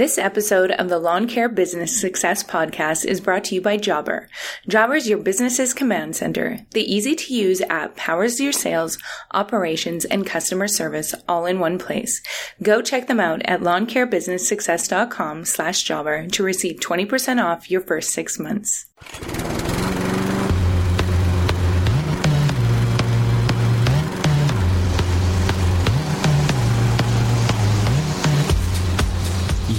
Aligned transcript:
This 0.00 0.16
episode 0.16 0.70
of 0.70 0.88
the 0.88 0.98
Lawn 0.98 1.28
Care 1.28 1.50
Business 1.50 2.00
Success 2.00 2.42
Podcast 2.42 3.04
is 3.04 3.20
brought 3.20 3.44
to 3.44 3.54
you 3.54 3.60
by 3.60 3.76
Jobber. 3.76 4.28
Jobber 4.66 4.94
is 4.94 5.06
your 5.06 5.18
business's 5.18 5.74
command 5.74 6.16
center. 6.16 6.60
The 6.70 6.90
easy 6.90 7.14
to 7.14 7.34
use 7.34 7.60
app 7.68 7.96
powers 7.96 8.40
your 8.40 8.54
sales, 8.54 8.96
operations, 9.32 10.06
and 10.06 10.26
customer 10.26 10.68
service 10.68 11.14
all 11.28 11.44
in 11.44 11.60
one 11.60 11.76
place. 11.78 12.22
Go 12.62 12.80
check 12.80 13.08
them 13.08 13.20
out 13.20 13.42
at 13.44 13.60
lawncarebusinesssuccess.com 13.60 15.44
slash 15.44 15.82
jobber 15.82 16.26
to 16.28 16.42
receive 16.42 16.80
20% 16.80 17.44
off 17.44 17.70
your 17.70 17.82
first 17.82 18.08
six 18.08 18.38
months. 18.38 18.86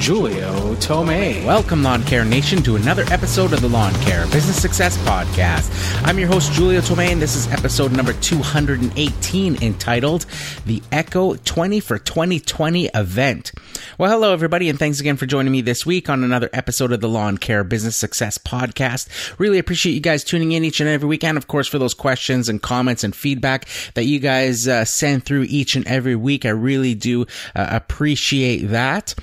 Julio 0.00 0.74
Tomei. 0.76 1.44
Welcome, 1.44 1.82
Lawn 1.82 2.02
Care 2.04 2.24
Nation, 2.24 2.62
to 2.62 2.76
another 2.76 3.04
episode 3.10 3.52
of 3.52 3.60
the 3.60 3.68
Lawn 3.68 3.92
Care 4.02 4.24
Business 4.28 4.60
Success 4.60 4.96
Podcast. 4.98 5.70
I'm 6.04 6.18
your 6.18 6.28
host, 6.28 6.52
Julio 6.52 6.80
Tomei, 6.80 7.08
and 7.10 7.20
this 7.20 7.34
is 7.34 7.50
episode 7.52 7.92
number 7.92 8.12
218 8.12 9.62
entitled 9.62 10.24
The 10.66 10.82
Echo 10.92 11.34
20 11.34 11.80
for 11.80 11.98
2020 11.98 12.86
Event. 12.94 13.52
Well, 13.98 14.10
hello, 14.10 14.32
everybody, 14.32 14.68
and 14.68 14.78
thanks 14.78 15.00
again 15.00 15.16
for 15.16 15.26
joining 15.26 15.52
me 15.52 15.60
this 15.60 15.84
week 15.84 16.08
on 16.08 16.22
another 16.22 16.48
episode 16.52 16.92
of 16.92 17.00
the 17.00 17.08
Lawn 17.08 17.36
Care 17.36 17.64
Business 17.64 17.96
Success 17.96 18.38
Podcast. 18.38 19.08
Really 19.38 19.58
appreciate 19.58 19.94
you 19.94 20.00
guys 20.00 20.24
tuning 20.24 20.52
in 20.52 20.64
each 20.64 20.80
and 20.80 20.88
every 20.88 21.08
week, 21.08 21.24
and 21.24 21.36
of 21.36 21.48
course, 21.48 21.66
for 21.66 21.78
those 21.78 21.94
questions 21.94 22.48
and 22.48 22.62
comments 22.62 23.04
and 23.04 23.14
feedback 23.14 23.66
that 23.94 24.04
you 24.04 24.20
guys 24.20 24.68
uh, 24.68 24.84
send 24.84 25.24
through 25.24 25.46
each 25.48 25.76
and 25.76 25.86
every 25.86 26.16
week. 26.16 26.46
I 26.46 26.50
really 26.50 26.94
do 26.94 27.22
uh, 27.54 27.66
appreciate 27.70 28.68
that. 28.68 29.14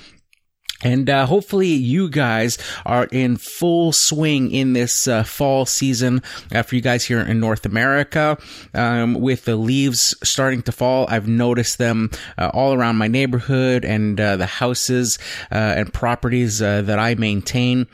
And 0.82 1.08
uh, 1.08 1.26
hopefully, 1.26 1.68
you 1.68 2.10
guys 2.10 2.58
are 2.84 3.08
in 3.10 3.36
full 3.36 3.92
swing 3.92 4.50
in 4.50 4.74
this 4.74 5.08
uh, 5.08 5.22
fall 5.22 5.64
season. 5.64 6.22
Uh, 6.54 6.62
for 6.62 6.74
you 6.74 6.82
guys 6.82 7.04
here 7.04 7.20
in 7.20 7.40
North 7.40 7.64
America, 7.64 8.36
um, 8.74 9.14
with 9.14 9.46
the 9.46 9.56
leaves 9.56 10.14
starting 10.22 10.62
to 10.62 10.72
fall, 10.72 11.06
I've 11.08 11.28
noticed 11.28 11.78
them 11.78 12.10
uh, 12.36 12.50
all 12.52 12.74
around 12.74 12.96
my 12.96 13.08
neighborhood 13.08 13.84
and 13.84 14.20
uh, 14.20 14.36
the 14.36 14.46
houses 14.46 15.18
uh, 15.50 15.54
and 15.54 15.92
properties 15.92 16.58
that 16.58 16.98
I 16.98 17.14
maintain. 17.14 17.86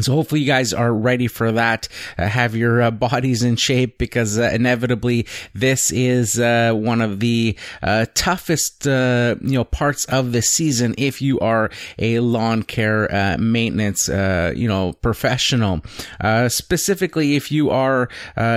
So 0.00 0.12
hopefully 0.12 0.40
you 0.42 0.46
guys 0.46 0.72
are 0.72 0.92
ready 0.92 1.26
for 1.26 1.52
that. 1.52 1.88
Uh, 2.16 2.28
have 2.28 2.54
your 2.54 2.82
uh, 2.82 2.90
bodies 2.90 3.42
in 3.42 3.56
shape 3.56 3.98
because 3.98 4.38
uh, 4.38 4.50
inevitably 4.52 5.26
this 5.54 5.90
is 5.90 6.38
uh, 6.38 6.72
one 6.74 7.00
of 7.00 7.20
the 7.20 7.56
uh, 7.82 8.06
toughest 8.14 8.86
uh, 8.86 9.36
you 9.40 9.54
know 9.54 9.64
parts 9.64 10.04
of 10.06 10.32
the 10.32 10.42
season 10.42 10.94
if 10.98 11.20
you 11.20 11.40
are 11.40 11.70
a 11.98 12.20
lawn 12.20 12.62
care 12.62 13.08
maintenance 13.38 14.08
you 14.08 14.68
know 14.68 14.92
professional. 14.94 15.80
specifically 16.48 17.36
if 17.36 17.50
you 17.50 17.70
are 17.70 18.08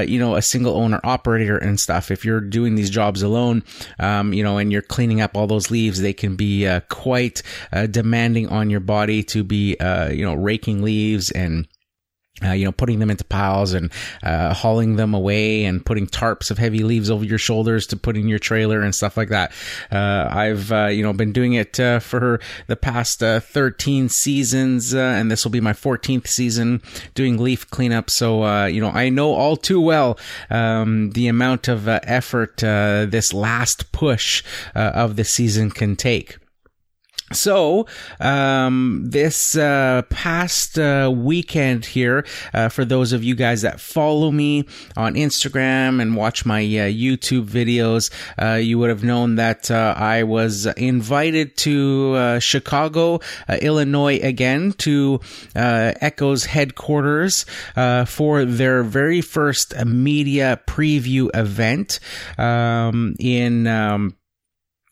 you 0.06 0.20
know 0.20 0.36
a 0.36 0.42
single 0.42 0.76
owner 0.76 1.00
operator 1.04 1.58
and 1.58 1.80
stuff. 1.80 2.12
If 2.12 2.26
you're 2.26 2.42
doing 2.42 2.76
these 2.76 2.90
jobs 2.90 3.22
alone, 3.22 3.64
um, 4.00 4.34
you 4.34 4.44
know, 4.44 4.58
and 4.58 4.72
you're 4.72 4.82
cleaning 4.82 5.22
up 5.22 5.36
all 5.36 5.48
those 5.48 5.72
leaves, 5.72 6.02
they 6.02 6.14
can 6.14 6.36
be 6.36 6.70
quite 6.90 7.42
demanding 7.90 8.50
on 8.50 8.70
your 8.70 8.80
body 8.80 9.24
to 9.24 9.44
be 9.44 9.78
you 9.80 10.26
know 10.26 10.34
raking 10.34 10.84
leaves 10.84 11.31
and 11.32 11.68
uh, 12.44 12.54
you 12.54 12.66
know, 12.66 12.72
putting 12.72 13.00
them 13.00 13.12
into 13.12 13.24
piles 13.24 13.74
and 13.74 13.92
uh, 14.24 14.54
hauling 14.54 14.96
them 14.96 15.14
away 15.14 15.64
and 15.66 15.86
putting 15.86 16.08
tarps 16.08 16.50
of 16.50 16.58
heavy 16.58 16.84
leaves 16.84 17.12
over 17.12 17.24
your 17.24 17.38
shoulders 17.38 17.86
to 17.86 17.96
put 17.96 18.18
in 18.18 18.28
your 18.28 18.40
trailer 18.40 18.82
and 18.82 18.96
stuff 18.96 19.16
like 19.16 19.30
that. 19.30 19.52
Uh, 19.92 20.28
I've, 20.32 20.72
uh, 20.72 20.88
you 20.88 21.04
know, 21.04 21.14
been 21.14 21.34
doing 21.34 21.54
it 21.54 21.80
uh, 21.80 22.00
for 22.00 22.40
the 22.68 22.76
past 22.76 23.22
uh, 23.22 23.42
13 23.42 24.10
seasons, 24.10 24.94
and 24.94 25.30
this 25.30 25.44
will 25.44 25.52
be 25.52 25.62
my 25.62 25.74
14th 25.74 26.28
season 26.28 26.82
doing 27.14 27.38
leaf 27.38 27.70
cleanup. 27.70 28.10
So, 28.10 28.66
you 28.66 28.82
know, 28.82 28.90
I 28.90 29.10
know 29.10 29.34
all 29.34 29.58
too 29.58 29.82
well 29.82 30.18
um, 30.50 31.12
the 31.12 31.28
amount 31.28 31.68
of 31.68 31.88
effort 31.88 32.58
this 32.58 33.34
last 33.34 33.92
push 33.92 34.44
of 34.74 35.16
the 35.16 35.24
season 35.24 35.70
can 35.70 35.96
take. 35.96 36.41
So, 37.34 37.88
um, 38.20 39.04
this 39.06 39.56
uh, 39.56 40.04
past 40.10 40.78
uh, 40.78 41.12
weekend 41.14 41.86
here, 41.86 42.26
uh, 42.54 42.70
for 42.70 42.86
those 42.86 43.14
of 43.14 43.24
you 43.24 43.36
guys 43.36 43.62
that 43.62 43.80
follow 43.80 44.32
me 44.32 44.68
on 44.98 45.16
Instagram 45.16 46.02
and 46.02 46.16
watch 46.16 46.46
my 46.46 46.62
uh, 46.62 46.90
YouTube 46.90 47.46
videos, 47.46 48.12
uh, 48.42 48.56
you 48.56 48.78
would 48.80 48.90
have 48.90 49.04
known 49.04 49.36
that 49.36 49.72
uh, 49.72 49.94
I 49.98 50.24
was 50.24 50.66
invited 50.66 51.58
to 51.58 52.40
Chicago, 52.40 53.20
Illinois 53.50 54.20
again 54.22 54.74
to 54.74 55.20
Echo's 55.56 56.46
headquarters 56.46 57.46
for 58.08 58.46
their 58.46 58.84
very 58.84 59.22
first 59.22 59.76
media 59.86 60.60
preview 60.68 61.30
event 61.34 62.00
um, 62.38 63.16
in. 63.20 63.68
Um, 63.68 64.16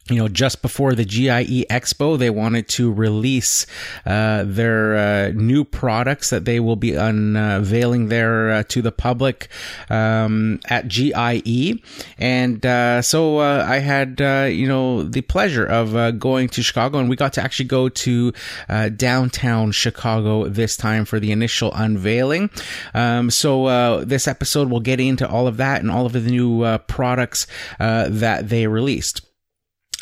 you 0.10 0.18
know, 0.18 0.28
just 0.28 0.62
before 0.62 0.94
the 0.96 1.06
GIE 1.06 1.66
Expo, 1.70 2.18
they 2.18 2.30
wanted 2.30 2.68
to 2.70 2.92
release 2.92 3.66
uh, 4.06 4.44
their 4.46 4.96
uh, 4.96 5.32
new 5.34 5.64
products 5.64 6.30
that 6.30 6.46
they 6.46 6.60
will 6.60 6.76
be 6.76 6.96
unveiling 6.96 8.10
there 8.10 8.52
uh, 8.52 8.64
to 8.70 8.82
the 8.82 8.92
public 8.92 9.50
um, 9.90 10.60
at 10.66 10.88
GIE. 10.88 11.82
And 12.18 12.66
uh, 12.66 13.02
so 13.02 13.40
uh, 13.40 13.66
I 13.68 13.80
had, 13.80 14.22
uh, 14.22 14.48
you 14.52 14.68
know, 14.68 15.04
the 15.04 15.22
pleasure 15.22 15.66
of 15.66 16.20
going 16.20 16.50
to 16.50 16.64
Chicago, 16.64 16.98
and 17.00 17.10
we 17.10 17.16
got 17.16 17.34
to 17.34 17.42
actually 17.42 17.66
go 17.66 17.90
to 17.90 18.34
downtown 18.96 19.72
Chicago 19.72 20.48
this 20.48 20.76
time 20.76 21.06
for 21.06 21.20
the 21.20 21.32
initial 21.32 21.72
unveiling. 21.74 22.50
Um, 22.94 23.30
so 23.30 24.04
this 24.04 24.28
episode 24.28 24.70
will 24.70 24.80
get 24.80 25.00
into 25.00 25.28
all 25.28 25.48
of 25.48 25.58
that 25.58 25.82
and 25.82 25.92
all 25.92 26.06
of 26.06 26.14
the 26.14 26.20
new 26.22 26.78
products 26.88 27.48
that 27.80 28.50
they 28.50 28.68
released. 28.68 29.29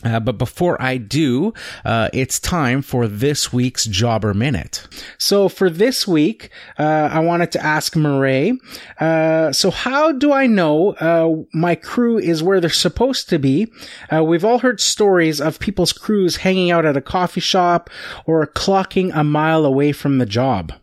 Uh, 0.04 0.20
but 0.20 0.38
before 0.38 0.80
I 0.80 0.98
do, 0.98 1.54
uh, 1.84 2.10
it's 2.14 2.40
time 2.40 2.84
for 2.84 3.08
this 3.08 3.52
week's 3.52 3.86
Jobber 3.86 4.36
Minute. 4.36 4.88
So 5.18 5.50
for 5.50 5.72
this 5.72 6.08
week, 6.08 6.52
uh, 6.78 7.10
I 7.12 7.20
wanted 7.20 7.52
to 7.54 7.66
ask 7.66 7.96
Murray, 7.96 8.60
uh, 9.00 9.52
so 9.52 9.72
how 9.72 10.12
do 10.12 10.32
I 10.32 10.46
know 10.46 10.92
uh, 10.94 11.44
my 11.52 11.74
crew 11.74 12.20
is 12.20 12.44
where 12.44 12.62
they're 12.62 12.70
supposed 12.70 13.28
to 13.30 13.40
be? 13.40 13.72
Uh, 14.14 14.24
we've 14.24 14.46
all 14.46 14.60
heard 14.60 14.80
stories 14.80 15.42
of 15.42 15.60
people's 15.60 15.94
crews 15.94 16.38
hanging 16.38 16.70
out 16.70 16.86
at 16.86 16.96
a 16.96 17.02
coffee 17.02 17.42
shop 17.42 17.90
or 18.28 18.46
clocking 18.46 19.12
a 19.16 19.24
mile 19.24 19.66
away 19.66 19.94
from 19.94 20.20
the 20.20 20.28
job. 20.28 20.74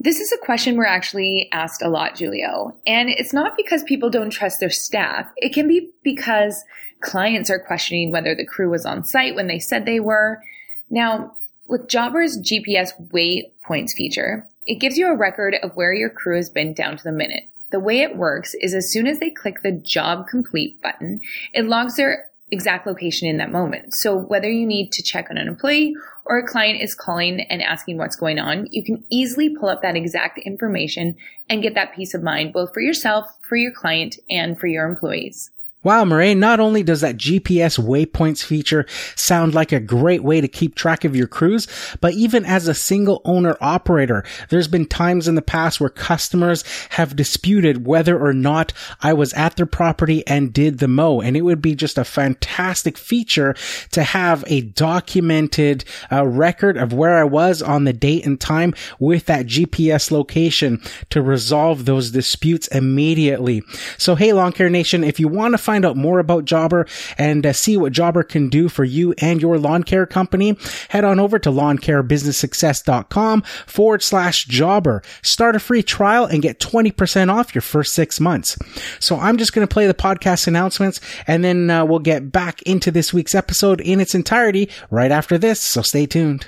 This 0.00 0.18
is 0.18 0.32
a 0.32 0.44
question 0.44 0.76
we're 0.76 0.84
actually 0.84 1.48
asked 1.52 1.80
a 1.80 1.88
lot, 1.88 2.18
Julio. 2.18 2.76
And 2.86 3.08
it's 3.08 3.32
not 3.32 3.56
because 3.56 3.84
people 3.84 4.10
don't 4.10 4.30
trust 4.30 4.58
their 4.58 4.68
staff. 4.68 5.30
It 5.36 5.54
can 5.54 5.68
be 5.68 5.92
because 6.02 6.64
Clients 7.04 7.50
are 7.50 7.58
questioning 7.58 8.10
whether 8.10 8.34
the 8.34 8.46
crew 8.46 8.70
was 8.70 8.86
on 8.86 9.04
site 9.04 9.34
when 9.34 9.46
they 9.46 9.58
said 9.58 9.84
they 9.84 10.00
were. 10.00 10.42
Now, 10.90 11.36
with 11.66 11.88
Jobber's 11.88 12.38
GPS 12.38 12.92
waypoints 13.10 13.92
feature, 13.92 14.48
it 14.66 14.80
gives 14.80 14.96
you 14.96 15.08
a 15.08 15.16
record 15.16 15.54
of 15.62 15.76
where 15.76 15.92
your 15.92 16.10
crew 16.10 16.36
has 16.36 16.48
been 16.48 16.72
down 16.72 16.96
to 16.96 17.04
the 17.04 17.12
minute. 17.12 17.44
The 17.70 17.80
way 17.80 18.00
it 18.00 18.16
works 18.16 18.54
is 18.60 18.72
as 18.72 18.90
soon 18.90 19.06
as 19.06 19.18
they 19.18 19.30
click 19.30 19.62
the 19.62 19.72
job 19.72 20.28
complete 20.28 20.80
button, 20.80 21.20
it 21.52 21.66
logs 21.66 21.96
their 21.96 22.28
exact 22.50 22.86
location 22.86 23.28
in 23.28 23.38
that 23.38 23.50
moment. 23.50 23.94
So 23.94 24.16
whether 24.16 24.48
you 24.48 24.66
need 24.66 24.92
to 24.92 25.02
check 25.02 25.28
on 25.30 25.36
an 25.36 25.48
employee 25.48 25.94
or 26.24 26.38
a 26.38 26.46
client 26.46 26.80
is 26.80 26.94
calling 26.94 27.40
and 27.40 27.62
asking 27.62 27.98
what's 27.98 28.16
going 28.16 28.38
on, 28.38 28.68
you 28.70 28.84
can 28.84 29.04
easily 29.10 29.54
pull 29.54 29.68
up 29.68 29.82
that 29.82 29.96
exact 29.96 30.38
information 30.38 31.16
and 31.48 31.62
get 31.62 31.74
that 31.74 31.94
peace 31.94 32.14
of 32.14 32.22
mind 32.22 32.52
both 32.52 32.72
for 32.72 32.80
yourself, 32.80 33.26
for 33.42 33.56
your 33.56 33.72
client, 33.72 34.16
and 34.30 34.58
for 34.58 34.66
your 34.66 34.86
employees. 34.86 35.50
Wow, 35.84 36.06
Murray, 36.06 36.34
not 36.34 36.60
only 36.60 36.82
does 36.82 37.02
that 37.02 37.18
GPS 37.18 37.78
waypoints 37.78 38.42
feature 38.42 38.86
sound 39.16 39.54
like 39.54 39.70
a 39.70 39.78
great 39.78 40.24
way 40.24 40.40
to 40.40 40.48
keep 40.48 40.74
track 40.74 41.04
of 41.04 41.14
your 41.14 41.26
crews, 41.26 41.68
but 42.00 42.14
even 42.14 42.46
as 42.46 42.66
a 42.66 42.72
single 42.72 43.20
owner 43.26 43.58
operator, 43.60 44.24
there's 44.48 44.66
been 44.66 44.86
times 44.86 45.28
in 45.28 45.34
the 45.34 45.42
past 45.42 45.80
where 45.80 45.90
customers 45.90 46.64
have 46.90 47.14
disputed 47.14 47.86
whether 47.86 48.18
or 48.18 48.32
not 48.32 48.72
I 49.02 49.12
was 49.12 49.34
at 49.34 49.56
their 49.56 49.66
property 49.66 50.26
and 50.26 50.54
did 50.54 50.78
the 50.78 50.88
mow. 50.88 51.20
And 51.20 51.36
it 51.36 51.42
would 51.42 51.60
be 51.60 51.74
just 51.74 51.98
a 51.98 52.04
fantastic 52.04 52.96
feature 52.96 53.54
to 53.90 54.04
have 54.04 54.42
a 54.46 54.62
documented 54.62 55.84
uh, 56.10 56.26
record 56.26 56.78
of 56.78 56.94
where 56.94 57.18
I 57.18 57.24
was 57.24 57.60
on 57.60 57.84
the 57.84 57.92
date 57.92 58.24
and 58.24 58.40
time 58.40 58.72
with 58.98 59.26
that 59.26 59.44
GPS 59.44 60.10
location 60.10 60.80
to 61.10 61.20
resolve 61.20 61.84
those 61.84 62.10
disputes 62.10 62.68
immediately. 62.68 63.62
So, 63.98 64.14
hey, 64.14 64.32
Lawn 64.32 64.52
Care 64.52 64.70
Nation, 64.70 65.04
if 65.04 65.20
you 65.20 65.28
want 65.28 65.52
to 65.52 65.58
find 65.58 65.73
find 65.74 65.84
out 65.84 65.96
more 65.96 66.20
about 66.20 66.44
Jobber 66.44 66.86
and 67.18 67.44
uh, 67.44 67.52
see 67.52 67.76
what 67.76 67.92
Jobber 67.92 68.22
can 68.22 68.48
do 68.48 68.68
for 68.68 68.84
you 68.84 69.12
and 69.18 69.42
your 69.42 69.58
lawn 69.58 69.82
care 69.82 70.06
company, 70.06 70.56
head 70.90 71.02
on 71.02 71.18
over 71.18 71.36
to 71.36 71.50
lawncarebusinesssuccess.com 71.50 73.42
forward 73.66 74.00
slash 74.00 74.44
jobber. 74.44 75.02
Start 75.22 75.56
a 75.56 75.58
free 75.58 75.82
trial 75.82 76.26
and 76.26 76.42
get 76.42 76.60
20% 76.60 77.28
off 77.28 77.56
your 77.56 77.62
first 77.62 77.92
six 77.92 78.20
months. 78.20 78.56
So 79.00 79.18
I'm 79.18 79.36
just 79.36 79.52
going 79.52 79.66
to 79.66 79.72
play 79.72 79.88
the 79.88 79.94
podcast 79.94 80.46
announcements 80.46 81.00
and 81.26 81.42
then 81.42 81.68
uh, 81.70 81.84
we'll 81.84 81.98
get 81.98 82.30
back 82.30 82.62
into 82.62 82.92
this 82.92 83.12
week's 83.12 83.34
episode 83.34 83.80
in 83.80 83.98
its 83.98 84.14
entirety 84.14 84.70
right 84.92 85.10
after 85.10 85.38
this. 85.38 85.60
So 85.60 85.82
stay 85.82 86.06
tuned. 86.06 86.46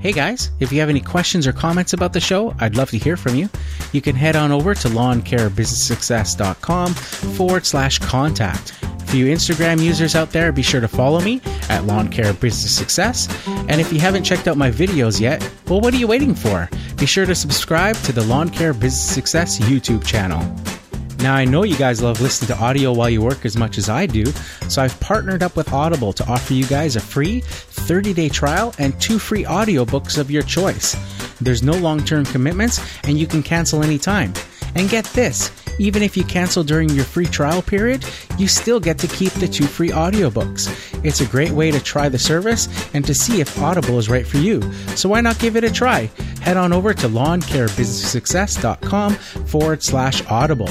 Hey 0.00 0.12
guys, 0.12 0.52
if 0.60 0.70
you 0.70 0.78
have 0.78 0.88
any 0.88 1.00
questions 1.00 1.44
or 1.44 1.52
comments 1.52 1.92
about 1.92 2.12
the 2.12 2.20
show, 2.20 2.54
I'd 2.60 2.76
love 2.76 2.88
to 2.90 2.98
hear 2.98 3.16
from 3.16 3.34
you. 3.34 3.48
You 3.92 4.00
can 4.00 4.14
head 4.14 4.36
on 4.36 4.52
over 4.52 4.72
to 4.72 4.88
lawncarebusinesssuccess.com 4.88 6.94
forward 6.94 7.66
slash 7.66 7.98
contact. 7.98 8.70
For 9.06 9.16
you 9.16 9.26
Instagram 9.26 9.82
users 9.82 10.14
out 10.14 10.30
there, 10.30 10.52
be 10.52 10.62
sure 10.62 10.80
to 10.80 10.86
follow 10.86 11.20
me 11.20 11.40
at 11.68 11.84
Lawn 11.84 12.10
Care 12.10 12.32
Business 12.32 12.72
Success. 12.72 13.26
And 13.48 13.80
if 13.80 13.92
you 13.92 13.98
haven't 13.98 14.22
checked 14.22 14.46
out 14.46 14.56
my 14.56 14.70
videos 14.70 15.20
yet, 15.20 15.42
well, 15.66 15.80
what 15.80 15.92
are 15.92 15.98
you 15.98 16.06
waiting 16.06 16.36
for? 16.36 16.70
Be 16.96 17.06
sure 17.06 17.26
to 17.26 17.34
subscribe 17.34 17.96
to 17.96 18.12
the 18.12 18.22
Lawn 18.22 18.50
Care 18.50 18.74
Business 18.74 19.02
Success 19.02 19.58
YouTube 19.58 20.06
channel. 20.06 20.44
Now, 21.18 21.34
I 21.34 21.44
know 21.44 21.64
you 21.64 21.76
guys 21.76 22.00
love 22.00 22.20
listening 22.20 22.56
to 22.56 22.62
audio 22.62 22.92
while 22.92 23.10
you 23.10 23.20
work 23.20 23.44
as 23.44 23.56
much 23.56 23.76
as 23.76 23.88
I 23.88 24.06
do, 24.06 24.26
so 24.68 24.82
I've 24.82 24.98
partnered 25.00 25.42
up 25.42 25.56
with 25.56 25.72
Audible 25.72 26.12
to 26.12 26.26
offer 26.28 26.54
you 26.54 26.64
guys 26.66 26.96
a 26.96 27.00
free 27.00 27.40
30 27.40 28.14
day 28.14 28.28
trial 28.28 28.74
and 28.78 28.98
two 29.00 29.18
free 29.18 29.44
audiobooks 29.44 30.16
of 30.16 30.30
your 30.30 30.42
choice. 30.42 30.96
There's 31.40 31.62
no 31.62 31.72
long 31.72 32.04
term 32.04 32.24
commitments, 32.24 32.80
and 33.04 33.18
you 33.18 33.26
can 33.26 33.42
cancel 33.42 33.82
anytime. 33.82 34.32
And 34.74 34.88
get 34.88 35.04
this 35.06 35.50
even 35.78 36.02
if 36.02 36.16
you 36.16 36.24
cancel 36.24 36.64
during 36.64 36.88
your 36.90 37.04
free 37.04 37.26
trial 37.26 37.62
period, 37.62 38.04
you 38.36 38.48
still 38.48 38.80
get 38.80 38.98
to 38.98 39.06
keep 39.06 39.32
the 39.34 39.46
two 39.48 39.66
free 39.66 39.90
audiobooks. 39.90 40.68
It's 41.04 41.20
a 41.20 41.26
great 41.26 41.52
way 41.52 41.70
to 41.70 41.78
try 41.80 42.08
the 42.08 42.18
service 42.18 42.68
and 42.94 43.04
to 43.06 43.14
see 43.14 43.40
if 43.40 43.60
Audible 43.60 43.98
is 43.98 44.08
right 44.08 44.26
for 44.26 44.38
you. 44.38 44.60
So 44.96 45.08
why 45.08 45.20
not 45.20 45.38
give 45.38 45.54
it 45.56 45.62
a 45.64 45.70
try? 45.70 46.10
Head 46.40 46.56
on 46.56 46.72
over 46.72 46.94
to 46.94 47.08
lawncarebusinesssuccess.com 47.08 49.14
forward 49.14 49.82
slash 49.82 50.24
audible. 50.26 50.70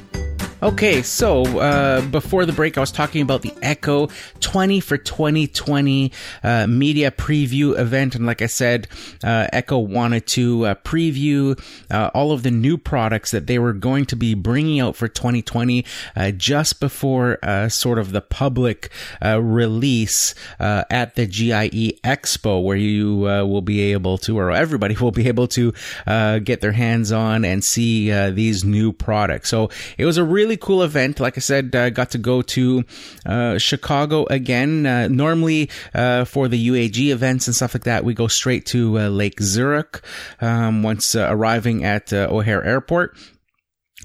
Okay, 0.63 1.01
so 1.01 1.41
uh, 1.57 2.01
before 2.09 2.45
the 2.45 2.53
break, 2.53 2.77
I 2.77 2.81
was 2.81 2.91
talking 2.91 3.23
about 3.23 3.41
the 3.41 3.51
Echo 3.63 4.09
20 4.41 4.79
for 4.79 4.95
2020 4.95 6.11
uh, 6.43 6.67
media 6.67 7.09
preview 7.09 7.75
event, 7.79 8.13
and 8.13 8.27
like 8.27 8.43
I 8.43 8.45
said, 8.45 8.87
uh, 9.23 9.47
Echo 9.51 9.79
wanted 9.79 10.27
to 10.27 10.67
uh, 10.67 10.75
preview 10.75 11.59
uh, 11.89 12.11
all 12.13 12.31
of 12.31 12.43
the 12.43 12.51
new 12.51 12.77
products 12.77 13.31
that 13.31 13.47
they 13.47 13.57
were 13.57 13.73
going 13.73 14.05
to 14.05 14.15
be 14.15 14.35
bringing 14.35 14.79
out 14.79 14.95
for 14.95 15.07
2020 15.07 15.83
uh, 16.15 16.29
just 16.29 16.79
before 16.79 17.39
sort 17.69 17.97
of 17.97 18.11
the 18.11 18.21
public 18.21 18.91
release 19.23 20.35
at 20.59 21.15
the 21.15 21.25
GIE 21.25 21.97
Expo, 22.03 22.63
where 22.63 22.77
you 22.77 23.17
will 23.17 23.63
be 23.63 23.93
able 23.93 24.19
to, 24.19 24.37
or 24.37 24.51
everybody 24.51 24.95
will 25.01 25.09
be 25.09 25.27
able 25.27 25.47
to 25.47 25.73
get 26.05 26.61
their 26.61 26.73
hands 26.73 27.11
on 27.11 27.43
and 27.45 27.63
see 27.63 28.11
these 28.29 28.63
new 28.63 28.93
products. 28.93 29.49
So 29.49 29.71
it 29.97 30.05
was 30.05 30.17
a 30.17 30.23
really 30.23 30.50
really 30.51 30.57
cool 30.57 30.83
event. 30.83 31.21
Like 31.21 31.37
I 31.37 31.39
said, 31.39 31.73
I 31.75 31.91
got 31.91 32.11
to 32.11 32.17
go 32.17 32.41
to 32.41 32.83
uh, 33.25 33.57
Chicago 33.57 34.25
again. 34.25 34.85
Uh, 34.85 35.07
normally, 35.07 35.69
uh, 35.93 36.25
for 36.25 36.49
the 36.49 36.67
UAG 36.67 37.09
events 37.09 37.47
and 37.47 37.55
stuff 37.55 37.73
like 37.73 37.85
that, 37.85 38.03
we 38.03 38.13
go 38.13 38.27
straight 38.27 38.65
to 38.67 38.97
Lake 38.97 39.39
Zurich 39.41 40.01
um, 40.41 40.83
once 40.83 41.15
arriving 41.15 41.85
at 41.85 42.11
O'Hare 42.11 42.63
Airport. 42.65 43.15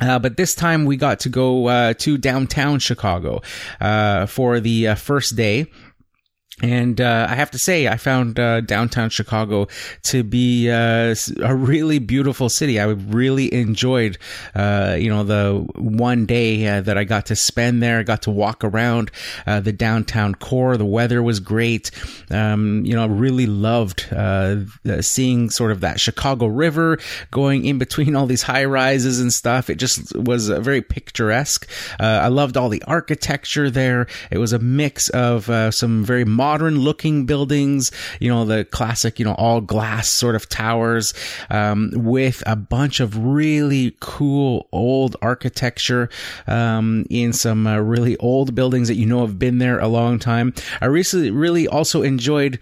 Uh, 0.01 0.19
but 0.19 0.37
this 0.37 0.55
time 0.55 0.85
we 0.85 0.97
got 0.97 1.21
to 1.21 1.29
go 1.29 1.67
uh, 1.67 1.95
to 1.95 2.17
downtown 2.17 2.79
Chicago 2.79 3.41
uh, 3.81 4.27
for 4.27 4.61
the 4.61 4.95
first 4.95 5.35
day. 5.35 5.67
And 6.63 7.03
uh, 7.03 7.27
I 7.29 7.35
have 7.35 7.51
to 7.51 7.59
say, 7.59 7.87
I 7.87 7.99
found 7.99 8.41
uh, 8.41 8.63
downtown 8.63 9.11
Chicago 9.11 9.69
to 10.05 10.25
be 10.25 10.71
uh, 10.71 11.15
a 11.43 11.55
really 11.55 11.99
beautiful 11.99 12.49
city. 12.49 12.81
I 12.81 12.85
really 12.85 13.53
enjoyed, 13.53 14.17
uh, 14.55 14.97
you 14.99 15.11
know, 15.11 15.23
the 15.23 15.67
one 15.75 16.25
day 16.25 16.67
uh, 16.67 16.81
that 16.81 16.97
I 16.97 17.05
got 17.05 17.27
to 17.27 17.37
spend 17.37 17.83
there. 17.83 17.99
I 17.99 18.05
got 18.05 18.23
to 18.23 18.31
walk 18.31 18.65
around 18.65 19.11
uh, 19.47 19.61
the 19.61 19.73
downtown 19.73 20.35
core. 20.35 20.79
The 20.79 20.87
weather 20.87 21.23
was 21.23 21.41
great. 21.41 21.91
Um, 22.31 22.87
you 22.87 22.95
know, 22.95 23.03
I 23.03 23.07
really 23.07 23.45
loved 23.45 24.07
seeing 25.03 25.51
sort 25.51 25.73
of 25.73 25.81
that 25.81 26.01
Chicago 26.01 26.47
River 26.47 26.99
going 27.33 27.67
in 27.67 27.77
between 27.77 28.17
all 28.17 28.25
these 28.25 28.43
high 28.43 28.65
rises 28.65 29.21
and 29.21 29.31
stuff. 29.31 29.69
It 29.69 29.75
just 29.75 30.17
was 30.17 30.49
very 30.49 30.81
picturesque. 30.81 31.69
I 32.01 32.29
loved 32.29 32.57
all 32.57 32.71
the 32.71 32.83
architecture 32.85 33.69
there. 33.69 34.07
It 34.31 34.39
was 34.39 34.55
a 34.55 34.59
mix 34.59 35.11
of 35.11 35.51
some 35.75 36.03
very 36.03 36.25
modern 36.25 36.46
modern 36.47 36.79
looking 36.79 37.27
buildings, 37.27 37.91
you 38.21 38.29
know, 38.29 38.45
the 38.45 38.65
classic, 38.65 39.19
you 39.19 39.25
know, 39.25 39.35
all 39.35 39.61
glass 39.61 40.09
sort 40.09 40.37
of 40.37 40.49
towers, 40.49 41.13
um, 41.51 41.91
with 41.97 42.41
a 42.47 42.55
bunch 42.55 43.01
of 43.01 43.19
really 43.19 43.97
cool 43.99 44.69
old 44.71 45.17
architecture, 45.21 46.09
um, 46.47 47.05
in 47.11 47.33
some 47.33 47.67
uh, 47.67 47.77
really 47.79 48.17
old 48.19 48.55
buildings 48.55 48.87
that 48.87 48.95
you 48.95 49.07
know 49.07 49.27
have 49.27 49.41
been 49.41 49.59
there 49.59 49.81
a 49.81 49.89
long 49.89 50.21
time. 50.21 50.55
I 50.81 50.87
recently 50.87 51.33
really 51.33 51.67
also 51.67 52.03
enjoyed 52.03 52.61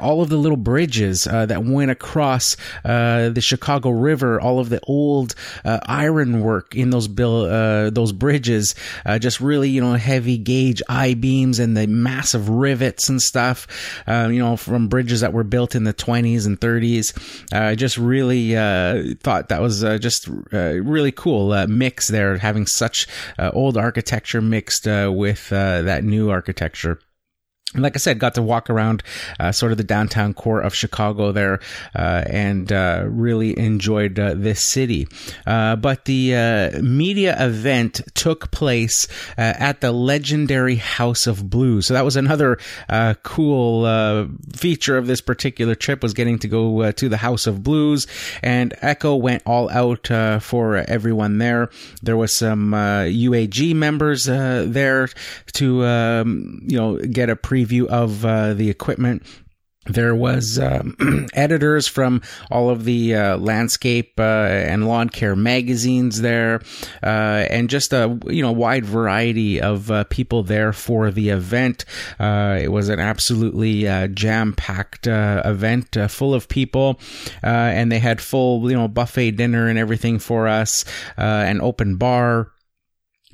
all 0.00 0.22
of 0.22 0.28
the 0.28 0.36
little 0.36 0.56
bridges 0.56 1.26
uh, 1.26 1.46
that 1.46 1.64
went 1.64 1.90
across 1.90 2.56
uh, 2.84 3.30
the 3.30 3.40
Chicago 3.40 3.90
River, 3.90 4.40
all 4.40 4.58
of 4.58 4.68
the 4.68 4.80
old 4.84 5.34
uh, 5.64 5.80
ironwork 5.86 6.76
in 6.76 6.90
those 6.90 7.08
bill, 7.08 7.46
uh, 7.46 7.90
those 7.90 8.12
bridges, 8.12 8.74
uh, 9.04 9.18
just 9.18 9.40
really 9.40 9.70
you 9.70 9.80
know 9.80 9.94
heavy 9.94 10.38
gauge 10.38 10.82
I 10.88 11.14
beams 11.14 11.58
and 11.58 11.76
the 11.76 11.86
massive 11.86 12.48
rivets 12.48 13.08
and 13.08 13.20
stuff, 13.20 13.66
you 14.06 14.38
know 14.38 14.56
from 14.56 14.88
bridges 14.88 15.20
that 15.20 15.32
were 15.32 15.44
built 15.44 15.74
in 15.74 15.84
the 15.84 15.94
20s 15.94 16.46
and 16.46 16.60
30s. 16.60 17.52
I 17.52 17.74
just 17.74 17.96
really 17.98 18.54
thought 19.16 19.48
that 19.48 19.60
was 19.60 19.80
just 19.80 20.28
really 20.28 21.12
cool 21.12 21.66
mix 21.66 22.08
there, 22.08 22.36
having 22.38 22.66
such 22.66 23.06
old 23.38 23.76
architecture 23.76 24.40
mixed 24.40 24.86
with 24.86 25.48
that 25.48 26.04
new 26.04 26.30
architecture 26.30 27.00
like 27.74 27.96
I 27.96 27.98
said, 27.98 28.18
got 28.18 28.34
to 28.34 28.42
walk 28.42 28.68
around 28.70 29.02
uh, 29.40 29.52
sort 29.52 29.72
of 29.72 29.78
the 29.78 29.84
downtown 29.84 30.34
core 30.34 30.60
of 30.60 30.74
Chicago 30.74 31.32
there 31.32 31.60
uh, 31.94 32.24
and 32.26 32.70
uh, 32.70 33.04
really 33.06 33.58
enjoyed 33.58 34.18
uh, 34.18 34.34
this 34.34 34.70
city. 34.70 35.08
Uh, 35.46 35.76
but 35.76 36.04
the 36.04 36.36
uh, 36.36 36.82
media 36.82 37.36
event 37.38 38.02
took 38.14 38.50
place 38.50 39.08
at 39.36 39.80
the 39.80 39.92
legendary 39.92 40.76
House 40.76 41.26
of 41.26 41.48
Blues. 41.48 41.86
So 41.86 41.94
that 41.94 42.04
was 42.04 42.16
another 42.16 42.58
cool 43.22 44.28
feature 44.54 44.98
of 44.98 45.06
this 45.06 45.20
particular 45.20 45.74
trip 45.74 46.02
was 46.02 46.14
getting 46.14 46.38
to 46.40 46.48
go 46.48 46.90
to 46.90 47.08
the 47.08 47.16
House 47.16 47.46
of 47.46 47.62
Blues. 47.62 48.06
And 48.42 48.74
Echo 48.80 49.16
went 49.16 49.42
all 49.46 49.70
out 49.70 50.08
for 50.42 50.76
everyone 50.76 51.38
there. 51.38 51.70
There 52.02 52.16
was 52.16 52.34
some 52.34 52.72
UAG 52.72 53.74
members 53.74 54.24
there 54.24 55.08
to, 55.54 55.84
um, 55.84 56.62
you 56.66 56.76
know, 56.76 56.98
get 56.98 57.30
a 57.30 57.36
pre 57.36 57.61
preview 57.64 57.86
of 57.86 58.24
uh, 58.24 58.54
the 58.54 58.70
equipment 58.70 59.22
there 59.86 60.14
was 60.14 60.60
um, 60.60 60.96
editors 61.34 61.88
from 61.88 62.22
all 62.52 62.70
of 62.70 62.84
the 62.84 63.16
uh, 63.16 63.36
landscape 63.38 64.12
uh, 64.16 64.22
and 64.22 64.86
lawn 64.86 65.08
care 65.08 65.34
magazines 65.34 66.20
there, 66.20 66.62
uh, 67.02 67.46
and 67.50 67.68
just 67.68 67.92
a 67.92 68.16
you 68.28 68.42
know 68.42 68.52
wide 68.52 68.84
variety 68.84 69.60
of 69.60 69.90
uh, 69.90 70.04
people 70.04 70.44
there 70.44 70.72
for 70.72 71.10
the 71.10 71.30
event. 71.30 71.84
Uh, 72.20 72.60
it 72.62 72.68
was 72.70 72.90
an 72.90 73.00
absolutely 73.00 73.88
uh, 73.88 74.06
jam 74.06 74.52
packed 74.52 75.08
event, 75.08 75.96
full 76.08 76.32
of 76.32 76.48
people, 76.48 77.00
and 77.42 77.90
they 77.90 77.98
had 77.98 78.20
full 78.20 78.70
you 78.70 78.76
know 78.76 78.86
buffet 78.86 79.32
dinner 79.32 79.66
and 79.66 79.80
everything 79.80 80.20
for 80.20 80.46
us, 80.46 80.84
an 81.16 81.60
open 81.60 81.96
bar. 81.96 82.52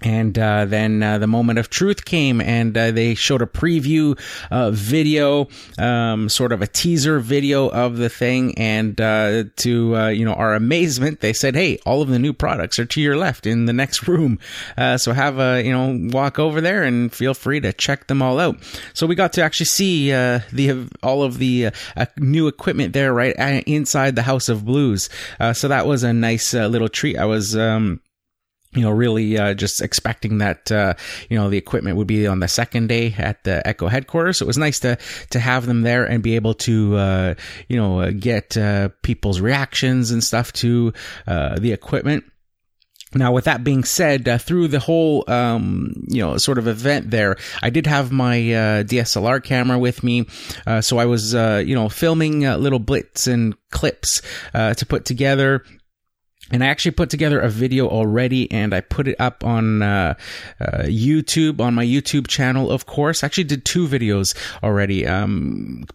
And 0.01 0.39
uh, 0.39 0.65
then 0.67 1.03
uh, 1.03 1.19
the 1.19 1.27
moment 1.27 1.59
of 1.59 1.71
truth 1.71 2.05
came, 2.05 2.41
and 2.41 2.77
uh, 2.77 2.93
they 2.93 3.15
showed 3.15 3.43
a 3.43 3.47
preview 3.47 4.19
uh, 4.51 4.71
video, 4.71 5.49
um, 5.77 6.29
sort 6.29 6.53
of 6.53 6.63
a 6.63 6.69
teaser 6.69 7.19
video 7.19 7.69
of 7.69 7.97
the 7.97 8.09
thing. 8.09 8.57
And 8.57 9.01
uh, 9.01 9.45
to 9.57 9.97
uh, 9.97 10.09
you 10.09 10.25
know 10.25 10.35
our 10.35 10.55
amazement, 10.55 11.21
they 11.21 11.33
said, 11.33 11.57
"Hey, 11.57 11.79
all 11.85 12.01
of 12.01 12.09
the 12.09 12.19
new 12.21 12.33
products 12.33 12.79
are 12.79 12.85
to 12.85 13.01
your 13.01 13.17
left 13.17 13.45
in 13.45 13.65
the 13.65 13.73
next 13.73 14.07
room. 14.07 14.39
so 14.99 15.13
have 15.13 15.41
a 15.41 15.63
you 15.65 15.73
know 15.73 15.99
walk 16.13 16.39
over 16.39 16.61
there 16.61 16.85
and 16.85 17.13
feel 17.13 17.35
free 17.35 17.59
to 17.61 17.73
check 17.73 18.07
them 18.07 18.23
all 18.23 18.39
out." 18.39 18.57
So 18.95 19.05
we 19.05 19.17
got 19.17 19.33
to 19.33 19.43
actually 19.43 19.67
see 19.67 20.11
the 20.11 20.89
all 21.03 21.25
of 21.25 21.39
the 21.39 21.71
new 22.17 22.47
equipment 22.47 22.93
there 22.93 23.13
right 23.13 23.35
inside 23.67 24.15
the 24.15 24.23
House 24.23 24.49
of 24.49 24.65
Blues. 24.65 25.09
so 25.55 25.67
that 25.67 25.87
was 25.87 26.05
a 26.05 26.13
nice 26.13 26.55
little 26.55 26.89
treat. 26.89 27.19
I 27.19 27.25
was. 27.25 27.57
Um, 27.57 28.01
you 28.75 28.83
know, 28.83 28.91
really 28.91 29.39
uh, 29.39 29.55
just 29.55 29.81
expecting 29.81 30.39
that 30.39 30.71
uh, 30.71 30.95
you 31.31 31.39
know 31.39 31.49
the 31.49 31.57
equipment 31.57 31.97
would 31.97 32.07
be 32.07 32.27
on 32.27 32.41
the 32.41 32.49
second 32.49 32.89
day 32.89 33.15
at 33.17 33.43
the 33.45 33.67
Echo 33.67 33.89
headquarters. 33.89 34.39
So 34.39 34.45
it 34.45 34.47
was 34.47 34.59
nice 34.59 34.79
to 34.81 34.99
to 35.31 35.41
have 35.41 35.67
them 35.67 35.83
there 35.83 36.05
and 36.05 36.23
be 36.23 36.37
able 36.37 36.55
to 36.55 36.97
uh, 36.97 37.35
you 37.69 37.77
know 37.77 38.11
get 38.13 38.57
uh, 38.57 38.91
people's 39.03 39.41
reactions 39.41 40.11
and 40.11 40.23
stuff 40.23 40.53
to 40.55 40.93
uh, 41.27 41.59
the 41.59 41.73
equipment. 41.73 42.25
Now, 43.15 43.33
with 43.33 43.45
that 43.45 43.65
being 43.65 43.85
said, 43.85 44.29
uh, 44.29 44.37
through 44.37 44.69
the 44.69 44.79
whole, 44.79 45.25
um, 45.29 45.95
you 46.09 46.21
know, 46.21 46.37
sort 46.37 46.59
of 46.59 46.69
event 46.69 47.11
there, 47.11 47.37
I 47.63 47.71
did 47.71 47.87
have 47.87 48.13
my 48.13 48.37
uh, 48.37 48.83
DSLR 48.83 49.43
camera 49.43 49.79
with 49.79 50.03
me, 50.05 50.27
uh, 50.67 50.83
so 50.83 50.99
I 50.99 51.07
was, 51.07 51.35
uh, 51.35 51.63
you 51.65 51.75
know, 51.75 51.89
filming 51.89 52.45
uh, 52.45 52.59
little 52.59 52.79
blitz 52.79 53.27
and 53.27 53.55
clips 53.71 54.21
uh, 54.53 54.75
to 54.75 54.85
put 54.85 55.07
together. 55.07 55.65
And 56.51 56.65
I 56.65 56.69
actually 56.69 56.93
put 56.93 57.11
together 57.11 57.41
a 57.41 57.49
video 57.49 57.89
already 57.89 58.51
and 58.51 58.75
I 58.75 58.81
put 58.81 59.07
it 59.07 59.17
up 59.21 59.45
on 59.45 59.83
uh, 59.83 60.15
uh, 60.61 60.65
YouTube, 60.85 61.61
on 61.61 61.75
my 61.75 61.85
YouTube 61.85 62.27
channel, 62.27 62.71
of 62.71 62.87
course. 62.87 63.23
I 63.23 63.27
actually 63.27 63.45
did 63.45 63.65
two 63.65 63.87
videos 63.87 64.37
already. 64.63 65.07
Um, 65.07 65.87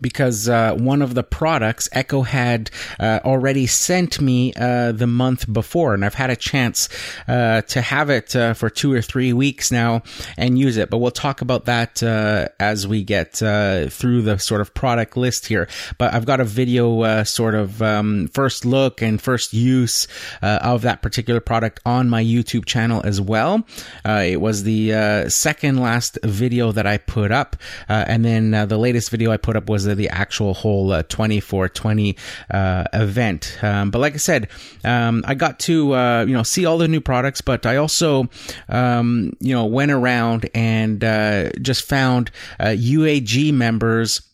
because 0.00 0.48
uh, 0.48 0.74
one 0.74 1.02
of 1.02 1.14
the 1.14 1.22
products 1.22 1.88
Echo 1.92 2.22
had 2.22 2.70
uh, 2.98 3.20
already 3.24 3.66
sent 3.66 4.20
me 4.20 4.52
uh, 4.54 4.92
the 4.92 5.06
month 5.06 5.50
before, 5.52 5.94
and 5.94 6.04
I've 6.04 6.14
had 6.14 6.30
a 6.30 6.36
chance 6.36 6.88
uh, 7.26 7.62
to 7.62 7.80
have 7.80 8.10
it 8.10 8.34
uh, 8.34 8.54
for 8.54 8.70
two 8.70 8.92
or 8.92 9.02
three 9.02 9.32
weeks 9.32 9.70
now 9.70 10.02
and 10.36 10.58
use 10.58 10.76
it. 10.76 10.90
But 10.90 10.98
we'll 10.98 11.10
talk 11.10 11.40
about 11.40 11.66
that 11.66 12.02
as 12.02 12.86
we 12.86 13.04
get 13.04 13.36
through 13.36 14.22
the 14.22 14.38
sort 14.38 14.60
of 14.60 14.74
product 14.74 15.16
list 15.16 15.46
here. 15.46 15.68
But 15.98 16.14
I've 16.14 16.26
got 16.26 16.40
a 16.40 16.44
video 16.44 17.24
sort 17.24 17.54
of 17.54 17.82
um, 17.82 18.28
first 18.28 18.64
look 18.64 19.02
and 19.02 19.20
first 19.20 19.52
use 19.52 20.06
of 20.42 20.82
that 20.82 21.02
particular 21.02 21.40
product 21.40 21.80
on 21.84 22.08
my 22.08 22.22
YouTube 22.22 22.64
channel 22.66 23.02
as 23.04 23.20
well. 23.20 23.66
it 24.04 24.40
was 24.40 24.62
the 24.62 25.28
second 25.28 25.78
last 25.78 26.18
video 26.24 26.72
that 26.72 26.86
I 26.86 26.98
put 26.98 27.30
up, 27.30 27.56
and 27.88 28.24
then 28.24 28.50
the 28.50 28.78
latest 28.78 29.10
video 29.10 29.30
I 29.30 29.36
put 29.36 29.56
up 29.56 29.68
was 29.68 29.77
the 29.84 30.08
actual 30.08 30.54
whole 30.54 30.92
uh, 30.92 31.02
2420 31.04 32.16
uh, 32.50 32.84
event. 32.92 33.58
Um, 33.62 33.90
but 33.90 33.98
like 33.98 34.14
I 34.14 34.18
said, 34.18 34.48
um, 34.84 35.24
I 35.26 35.34
got 35.34 35.58
to 35.60 35.94
uh, 35.94 36.24
you 36.26 36.34
know 36.34 36.42
see 36.42 36.66
all 36.66 36.78
the 36.78 36.88
new 36.88 37.00
products, 37.00 37.40
but 37.40 37.66
I 37.66 37.76
also 37.76 38.28
um, 38.68 39.32
you 39.40 39.54
know 39.54 39.66
went 39.66 39.90
around 39.90 40.48
and 40.54 41.02
uh, 41.02 41.50
just 41.60 41.84
found 41.84 42.30
UAG 42.60 43.50
uh, 43.50 43.52
members 43.52 44.27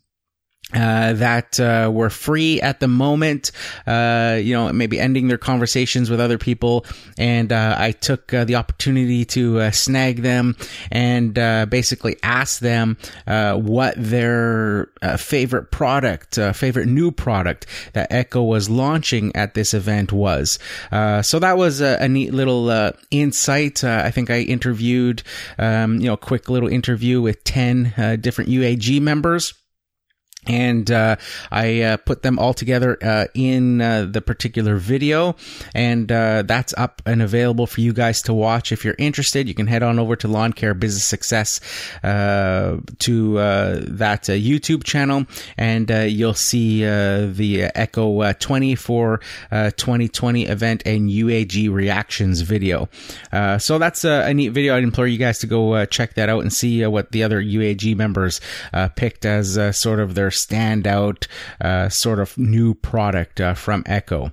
uh, 0.74 1.12
that 1.14 1.60
uh, 1.60 1.90
were 1.92 2.10
free 2.10 2.60
at 2.60 2.80
the 2.80 2.88
moment, 2.88 3.52
uh, 3.86 4.38
you 4.42 4.54
know, 4.54 4.72
maybe 4.72 4.98
ending 4.98 5.28
their 5.28 5.38
conversations 5.38 6.10
with 6.10 6.20
other 6.20 6.38
people. 6.38 6.84
And 7.16 7.52
uh, 7.52 7.76
I 7.78 7.92
took 7.92 8.34
uh, 8.34 8.44
the 8.44 8.56
opportunity 8.56 9.24
to 9.26 9.60
uh, 9.60 9.70
snag 9.70 10.22
them 10.22 10.56
and 10.90 11.34
basically 11.70 12.16
ask 12.22 12.60
them 12.60 12.96
what 13.26 13.94
their 13.96 14.88
favorite 15.16 15.70
product, 15.70 16.36
favorite 16.54 16.86
new 16.86 17.10
product 17.10 17.66
that 17.92 18.12
Echo 18.12 18.42
was 18.42 18.68
launching 18.68 19.34
at 19.36 19.54
this 19.54 19.74
event 19.74 20.12
was. 20.12 20.58
so 20.90 21.38
that 21.38 21.56
was 21.56 21.80
a, 21.80 21.98
a 22.00 22.08
neat 22.08 22.32
little 22.32 22.92
insight. 23.10 23.84
I 23.84 24.10
think 24.10 24.30
I 24.30 24.40
interviewed, 24.40 25.22
um, 25.58 25.98
you 26.00 26.06
know, 26.06 26.14
a 26.14 26.18
quick 26.18 26.48
little 26.48 26.68
interview 26.68 27.20
with 27.20 27.42
10 27.44 28.18
different 28.20 28.50
UAG 28.50 29.00
members 29.00 29.54
and 30.46 30.90
uh, 30.90 31.16
I 31.50 31.82
uh, 31.82 31.96
put 31.98 32.22
them 32.22 32.38
all 32.38 32.54
together 32.54 32.98
uh, 33.02 33.26
in 33.34 33.80
uh, 33.80 34.06
the 34.10 34.20
particular 34.20 34.76
video, 34.76 35.36
and 35.74 36.10
uh, 36.10 36.42
that's 36.42 36.74
up 36.76 37.02
and 37.06 37.22
available 37.22 37.66
for 37.66 37.80
you 37.80 37.92
guys 37.92 38.22
to 38.22 38.34
watch. 38.34 38.72
If 38.72 38.84
you're 38.84 38.96
interested, 38.98 39.48
you 39.48 39.54
can 39.54 39.66
head 39.66 39.82
on 39.82 39.98
over 39.98 40.16
to 40.16 40.28
Lawn 40.28 40.52
Care 40.52 40.74
Business 40.74 41.06
Success 41.06 41.60
uh, 42.02 42.78
to 43.00 43.34
that 43.34 44.24
YouTube 44.24 44.84
channel, 44.84 45.26
and 45.56 45.90
you'll 45.90 46.34
see 46.34 46.84
the 46.84 47.70
Echo 47.74 48.32
20 48.32 48.74
for 48.74 49.20
2020 49.50 50.46
event 50.46 50.82
and 50.86 51.08
UAG 51.08 51.72
reactions 51.72 52.40
video. 52.42 52.88
so 53.58 53.78
that's 53.78 54.04
a, 54.04 54.28
a, 54.28 54.34
neat 54.34 54.48
video. 54.48 54.76
I'd 54.76 54.82
implore 54.82 55.06
you 55.06 55.18
guys 55.18 55.38
to 55.40 55.46
go 55.46 55.84
check 55.86 56.14
that 56.14 56.28
out 56.28 56.40
and 56.40 56.52
see 56.52 56.84
what 56.86 57.12
the 57.12 57.22
other 57.22 57.42
UAG 57.42 57.96
members 57.96 58.40
picked 58.96 59.24
as 59.24 59.58
sort 59.78 60.00
of 60.00 60.14
their 60.14 60.30
standout 60.34 61.26
uh, 61.60 61.88
sort 61.88 62.20
of 62.20 62.36
new 62.38 62.74
product 62.74 63.40
uh, 63.40 63.54
from 63.54 63.82
Echo. 63.86 64.32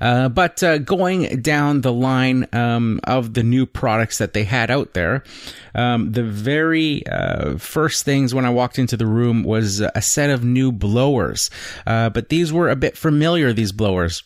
Uh, 0.00 0.28
but 0.28 0.62
uh, 0.62 0.78
going 0.78 1.42
down 1.42 1.82
the 1.82 1.92
line 1.92 2.46
um, 2.52 3.00
of 3.04 3.34
the 3.34 3.42
new 3.42 3.66
products 3.66 4.18
that 4.18 4.32
they 4.32 4.44
had 4.44 4.70
out 4.70 4.94
there, 4.94 5.22
um, 5.74 6.12
the 6.12 6.22
very 6.22 7.06
uh, 7.06 7.56
first 7.58 8.04
things 8.04 8.34
when 8.34 8.46
I 8.46 8.50
walked 8.50 8.78
into 8.78 8.96
the 8.96 9.06
room 9.06 9.44
was 9.44 9.80
a 9.80 10.02
set 10.02 10.30
of 10.30 10.42
new 10.44 10.72
blowers. 10.72 11.50
Uh, 11.86 12.10
but 12.10 12.30
these 12.30 12.52
were 12.52 12.70
a 12.70 12.76
bit 12.76 12.96
familiar, 12.96 13.52
these 13.52 13.72
blowers 13.72 14.22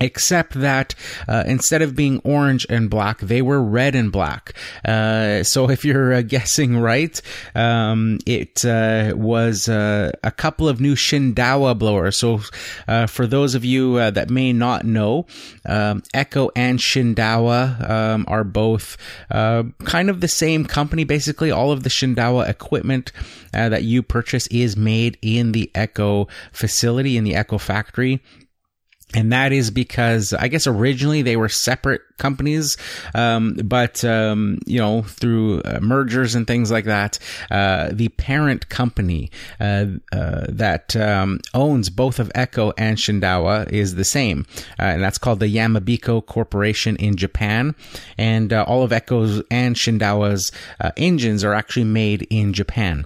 except 0.00 0.54
that 0.54 0.94
uh, 1.28 1.44
instead 1.46 1.82
of 1.82 1.94
being 1.94 2.20
orange 2.24 2.66
and 2.68 2.90
black, 2.90 3.18
they 3.20 3.42
were 3.42 3.62
red 3.62 3.94
and 3.94 4.10
black. 4.10 4.54
Uh, 4.84 5.42
so 5.42 5.70
if 5.70 5.84
you're 5.84 6.12
uh, 6.12 6.22
guessing 6.22 6.78
right, 6.78 7.20
um, 7.54 8.18
it 8.26 8.64
uh, 8.64 9.12
was 9.16 9.68
uh, 9.68 10.10
a 10.22 10.30
couple 10.30 10.68
of 10.68 10.80
new 10.80 10.94
Shindaiwa 10.94 11.78
blowers. 11.78 12.16
So 12.16 12.40
uh, 12.88 13.06
for 13.06 13.26
those 13.26 13.54
of 13.54 13.64
you 13.64 13.96
that 14.10 14.30
may 14.30 14.52
not 14.52 14.84
know, 14.84 15.26
um, 15.66 16.02
Echo 16.14 16.50
and 16.56 16.78
Shindaiwa 16.78 17.90
um, 17.90 18.24
are 18.28 18.44
both 18.44 18.96
kind 19.30 20.10
of 20.10 20.20
the 20.20 20.28
same 20.28 20.64
company. 20.64 21.04
Basically, 21.04 21.50
all 21.50 21.72
of 21.72 21.82
the 21.82 21.88
Shindaiwa 21.88 22.48
equipment 22.48 23.12
that 23.52 23.84
you 23.84 24.02
purchase 24.02 24.46
is 24.48 24.76
made 24.76 25.18
in 25.22 25.52
the 25.52 25.70
Echo 25.74 26.28
facility, 26.52 27.16
in 27.16 27.24
the 27.24 27.34
Echo 27.34 27.58
factory. 27.58 28.20
And 29.14 29.32
that 29.32 29.52
is 29.52 29.70
because 29.70 30.32
I 30.32 30.48
guess 30.48 30.66
originally 30.66 31.22
they 31.22 31.36
were 31.36 31.48
separate 31.48 32.02
companies, 32.18 32.76
um, 33.14 33.54
but 33.64 34.04
um, 34.04 34.58
you 34.66 34.78
know 34.78 35.02
through 35.02 35.60
uh, 35.62 35.80
mergers 35.80 36.34
and 36.34 36.46
things 36.46 36.70
like 36.70 36.86
that, 36.86 37.18
uh, 37.50 37.90
the 37.92 38.08
parent 38.10 38.68
company 38.68 39.30
uh, 39.60 39.86
uh 40.12 40.46
that 40.48 40.96
um, 40.96 41.40
owns 41.52 41.90
both 41.90 42.18
of 42.18 42.30
Echo 42.34 42.72
and 42.78 42.96
Shindaiwa 42.96 43.70
is 43.70 43.96
the 43.96 44.04
same, 44.04 44.46
uh, 44.78 44.84
and 44.84 45.02
that's 45.02 45.18
called 45.18 45.40
the 45.40 45.54
Yamabiko 45.54 46.24
Corporation 46.24 46.96
in 46.96 47.16
Japan. 47.16 47.74
And 48.16 48.52
uh, 48.52 48.64
all 48.66 48.82
of 48.82 48.92
Echo's 48.92 49.42
and 49.50 49.76
Shindaiwa's 49.76 50.52
engines 50.96 51.44
are 51.44 51.54
actually 51.54 51.84
made 51.84 52.26
in 52.30 52.52
Japan 52.52 53.04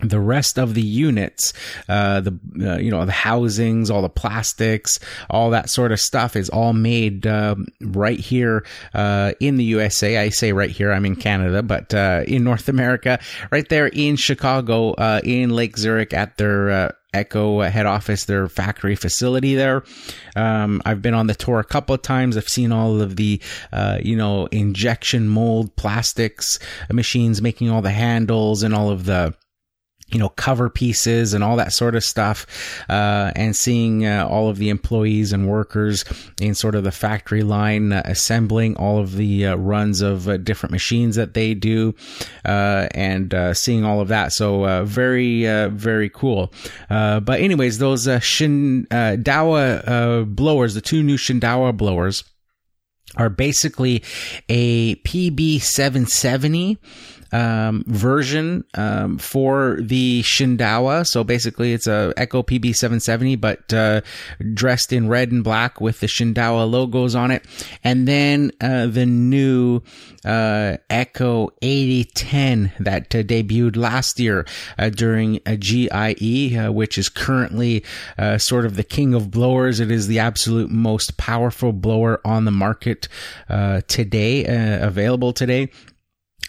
the 0.00 0.20
rest 0.20 0.58
of 0.58 0.74
the 0.74 0.82
units, 0.82 1.52
uh, 1.88 2.20
the 2.20 2.38
uh, 2.60 2.78
you 2.78 2.90
know 2.90 3.04
the 3.04 3.12
housings, 3.12 3.90
all 3.90 4.02
the 4.02 4.08
plastics, 4.08 4.98
all 5.28 5.50
that 5.50 5.68
sort 5.68 5.92
of 5.92 6.00
stuff 6.00 6.34
is 6.34 6.48
all 6.48 6.72
made 6.72 7.26
uh, 7.26 7.54
right 7.80 8.18
here 8.18 8.64
uh, 8.94 9.32
in 9.38 9.56
the 9.56 9.64
USA. 9.64 10.16
I 10.18 10.30
say 10.30 10.52
right 10.52 10.70
here, 10.70 10.92
I'm 10.92 11.04
in 11.04 11.16
Canada, 11.16 11.62
but 11.62 11.92
uh, 11.92 12.24
in 12.26 12.42
North 12.42 12.68
America, 12.68 13.18
right 13.50 13.68
there 13.68 13.88
in 13.88 14.16
Chicago, 14.16 14.92
uh, 14.92 15.20
in 15.24 15.50
Lake 15.50 15.76
Zurich, 15.76 16.14
at 16.14 16.38
their 16.38 16.94
Echo 17.14 17.60
head 17.60 17.84
office, 17.84 18.24
their 18.24 18.48
factory 18.48 18.96
facility 18.96 19.54
there. 19.54 19.84
Um, 20.34 20.80
I've 20.86 21.02
been 21.02 21.12
on 21.12 21.26
the 21.26 21.34
tour 21.34 21.60
a 21.60 21.64
couple 21.64 21.94
of 21.94 22.00
times. 22.00 22.38
I've 22.38 22.48
seen 22.48 22.72
all 22.72 23.02
of 23.02 23.16
the, 23.16 23.38
uh, 23.70 23.98
you 24.02 24.16
know, 24.16 24.46
injection 24.46 25.28
mold 25.28 25.76
plastics 25.76 26.58
machines 26.90 27.42
making 27.42 27.68
all 27.68 27.82
the 27.82 27.90
handles 27.90 28.62
and 28.62 28.74
all 28.74 28.88
of 28.88 29.04
the 29.04 29.34
you 30.12 30.18
know, 30.18 30.28
cover 30.30 30.68
pieces 30.68 31.32
and 31.34 31.42
all 31.42 31.56
that 31.56 31.72
sort 31.72 31.94
of 31.94 32.04
stuff, 32.04 32.46
uh, 32.88 33.32
and 33.34 33.56
seeing 33.56 34.06
uh, 34.06 34.26
all 34.28 34.48
of 34.48 34.58
the 34.58 34.68
employees 34.68 35.32
and 35.32 35.48
workers 35.48 36.04
in 36.40 36.54
sort 36.54 36.74
of 36.74 36.84
the 36.84 36.92
factory 36.92 37.42
line 37.42 37.92
uh, 37.92 38.02
assembling 38.04 38.76
all 38.76 38.98
of 38.98 39.16
the 39.16 39.46
uh, 39.46 39.56
runs 39.56 40.02
of 40.02 40.28
uh, 40.28 40.36
different 40.36 40.70
machines 40.70 41.16
that 41.16 41.34
they 41.34 41.54
do, 41.54 41.94
uh, 42.44 42.88
and 42.92 43.34
seeing 43.56 43.84
all 43.84 44.00
of 44.00 44.08
that. 44.08 44.32
So 44.32 44.84
very, 44.84 45.44
very 45.68 46.10
cool. 46.10 46.52
but 46.88 47.40
anyways, 47.40 47.78
those 47.78 48.06
Shindaiwa 48.06 48.76
blowers, 50.34 50.74
the 50.74 50.80
two 50.80 51.02
new 51.02 51.16
Shindaiwa 51.16 51.76
blowers, 51.76 52.24
are 53.16 53.28
basically 53.28 54.02
a 54.48 54.94
PB770 54.96 56.78
um, 57.32 57.84
version 57.86 58.64
um, 58.74 59.18
for 59.18 59.78
the 59.80 60.22
Shindaiwa. 60.22 61.06
So 61.06 61.24
basically, 61.24 61.72
it's 61.72 61.86
a 61.86 62.12
Echo 62.16 62.42
PB770, 62.42 63.40
but 63.40 63.72
uh, 63.72 64.02
dressed 64.54 64.92
in 64.92 65.08
red 65.08 65.32
and 65.32 65.42
black 65.42 65.80
with 65.80 66.00
the 66.00 66.06
Shindaiwa 66.06 66.70
logos 66.70 67.14
on 67.14 67.30
it. 67.30 67.44
And 67.82 68.06
then 68.06 68.52
uh, 68.60 68.86
the 68.86 69.06
new 69.06 69.80
uh, 70.24 70.76
Echo 70.88 71.50
8010 71.62 72.72
that 72.80 73.14
uh, 73.14 73.22
debuted 73.22 73.76
last 73.76 74.20
year 74.20 74.46
uh, 74.78 74.90
during 74.90 75.40
a 75.46 75.56
GIE, 75.56 76.56
uh, 76.56 76.70
which 76.70 76.98
is 76.98 77.08
currently 77.08 77.84
sort 78.38 78.66
of 78.66 78.76
the 78.76 78.84
king 78.84 79.14
of 79.14 79.30
blowers. 79.30 79.80
It 79.80 79.90
is 79.90 80.06
the 80.06 80.18
absolute 80.18 80.70
most 80.70 81.16
powerful 81.16 81.72
blower 81.72 82.20
on 82.24 82.44
the 82.44 82.50
market 82.50 83.08
today, 83.88 84.44
available 84.80 85.32
today. 85.32 85.70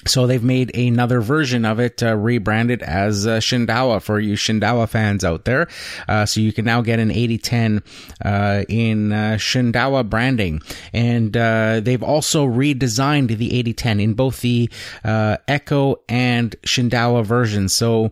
So 0.05 0.27
they've 0.27 0.43
made 0.43 0.75
another 0.75 1.21
version 1.21 1.65
of 1.65 1.79
it, 1.79 2.03
uh, 2.03 2.15
rebranded 2.15 2.81
as 2.83 3.25
uh, 3.25 3.37
Shindaiwa 3.37 4.01
for 4.01 4.19
you 4.19 4.35
Shindaiwa 4.35 4.89
fans 4.89 5.23
out 5.23 5.45
there. 5.45 5.67
Uh, 6.07 6.25
so 6.25 6.41
you 6.41 6.53
can 6.53 6.65
now 6.65 6.81
get 6.81 6.99
an 6.99 7.11
8010 7.11 7.83
uh, 8.23 8.63
in 8.67 9.11
uh, 9.11 9.37
Shindaiwa 9.37 10.09
branding, 10.09 10.61
and 10.91 11.35
uh, 11.35 11.79
they've 11.79 12.03
also 12.03 12.45
redesigned 12.45 13.37
the 13.37 13.53
8010 13.53 13.99
in 13.99 14.13
both 14.13 14.41
the 14.41 14.69
Echo 15.03 16.01
and 16.09 16.55
Shindaiwa 16.63 17.25
versions. 17.25 17.75
So 17.75 18.11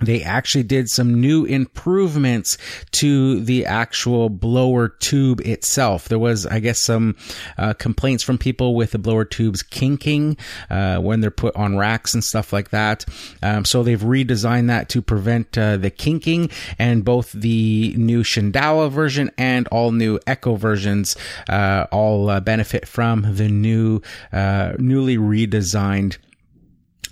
they 0.00 0.22
actually 0.22 0.64
did 0.64 0.88
some 0.88 1.20
new 1.20 1.44
improvements 1.44 2.58
to 2.92 3.40
the 3.40 3.66
actual 3.66 4.28
blower 4.28 4.88
tube 4.88 5.40
itself. 5.42 6.08
There 6.08 6.18
was, 6.18 6.46
I 6.46 6.60
guess, 6.60 6.82
some 6.82 7.16
uh, 7.58 7.74
complaints 7.74 8.22
from 8.22 8.38
people 8.38 8.74
with 8.74 8.92
the 8.92 8.98
blower 8.98 9.24
tubes 9.24 9.62
kinking 9.62 10.36
uh, 10.68 10.98
when 10.98 11.20
they're 11.20 11.30
put 11.30 11.54
on 11.56 11.76
racks 11.76 12.14
and 12.14 12.24
stuff 12.24 12.52
like 12.52 12.70
that. 12.70 13.04
Um, 13.42 13.64
so 13.64 13.82
they've 13.82 14.00
redesigned 14.00 14.68
that 14.68 14.88
to 14.90 15.02
prevent 15.02 15.56
uh, 15.56 15.76
the 15.76 15.90
kinking, 15.90 16.50
and 16.78 17.04
both 17.04 17.32
the 17.32 17.94
new 17.96 18.22
Shindaiwa 18.22 18.90
version 18.90 19.30
and 19.38 19.68
all 19.68 19.92
new 19.92 20.18
Echo 20.26 20.56
versions 20.56 21.16
uh, 21.48 21.86
all 21.90 22.30
uh, 22.30 22.40
benefit 22.40 22.86
from 22.86 23.36
the 23.36 23.48
new, 23.48 24.00
uh, 24.32 24.72
newly 24.78 25.16
redesigned 25.16 26.18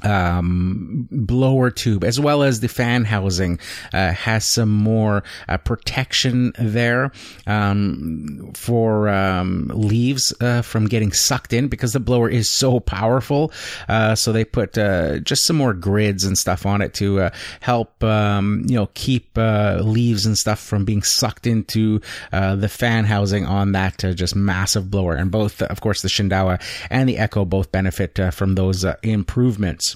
um, 0.02 1.09
blower 1.11 1.71
tube 1.71 2.05
as 2.05 2.21
well 2.21 2.43
as 2.43 2.61
the 2.61 2.69
fan 2.69 3.05
housing 3.05 3.59
uh, 3.93 4.12
has 4.12 4.47
some 4.47 4.71
more 4.71 5.23
uh, 5.49 5.59
protection 5.59 6.52
there 6.59 7.11
um, 7.47 8.52
for 8.55 9.09
um, 9.09 9.71
leaves 9.75 10.33
uh, 10.40 10.62
from 10.62 10.87
getting 10.87 11.12
sucked 11.12 11.52
in 11.52 11.69
because 11.69 11.93
the 11.93 12.00
blower 12.00 12.28
is 12.28 12.49
so 12.49 12.81
powerful. 12.81 13.52
Uh, 13.88 14.14
so 14.14 14.33
they 14.33 14.45
put 14.45 14.78
uh, 14.78 15.19
just 15.21 15.47
some 15.47 15.57
more 15.57 15.75
grids 15.75 16.25
and 16.25 16.38
stuff 16.38 16.67
on 16.67 16.81
it 16.81 16.95
to 16.95 17.21
uh, 17.21 17.31
help 17.61 18.02
um, 18.05 18.64
you 18.69 18.76
know 18.76 18.88
keep 18.95 19.37
leaves 19.37 20.26
and 20.26 20.37
stuff 20.38 20.61
from 20.61 20.85
being 20.85 21.02
sucked 21.02 21.47
into 21.47 22.00
the 22.31 22.69
fan 22.69 23.05
housing 23.05 23.47
on 23.47 23.73
that 23.73 23.99
just 24.14 24.37
massive 24.37 24.90
blower. 24.90 25.14
And 25.14 25.31
both 25.31 25.62
of 25.62 25.81
course 25.81 26.02
the 26.02 26.09
Shindaiwa 26.09 26.61
and 26.90 27.09
the 27.09 27.19
Echo 27.19 27.45
both 27.45 27.73
benefit 27.73 28.19
from 28.33 28.55
those 28.55 28.85
improvements 29.02 29.88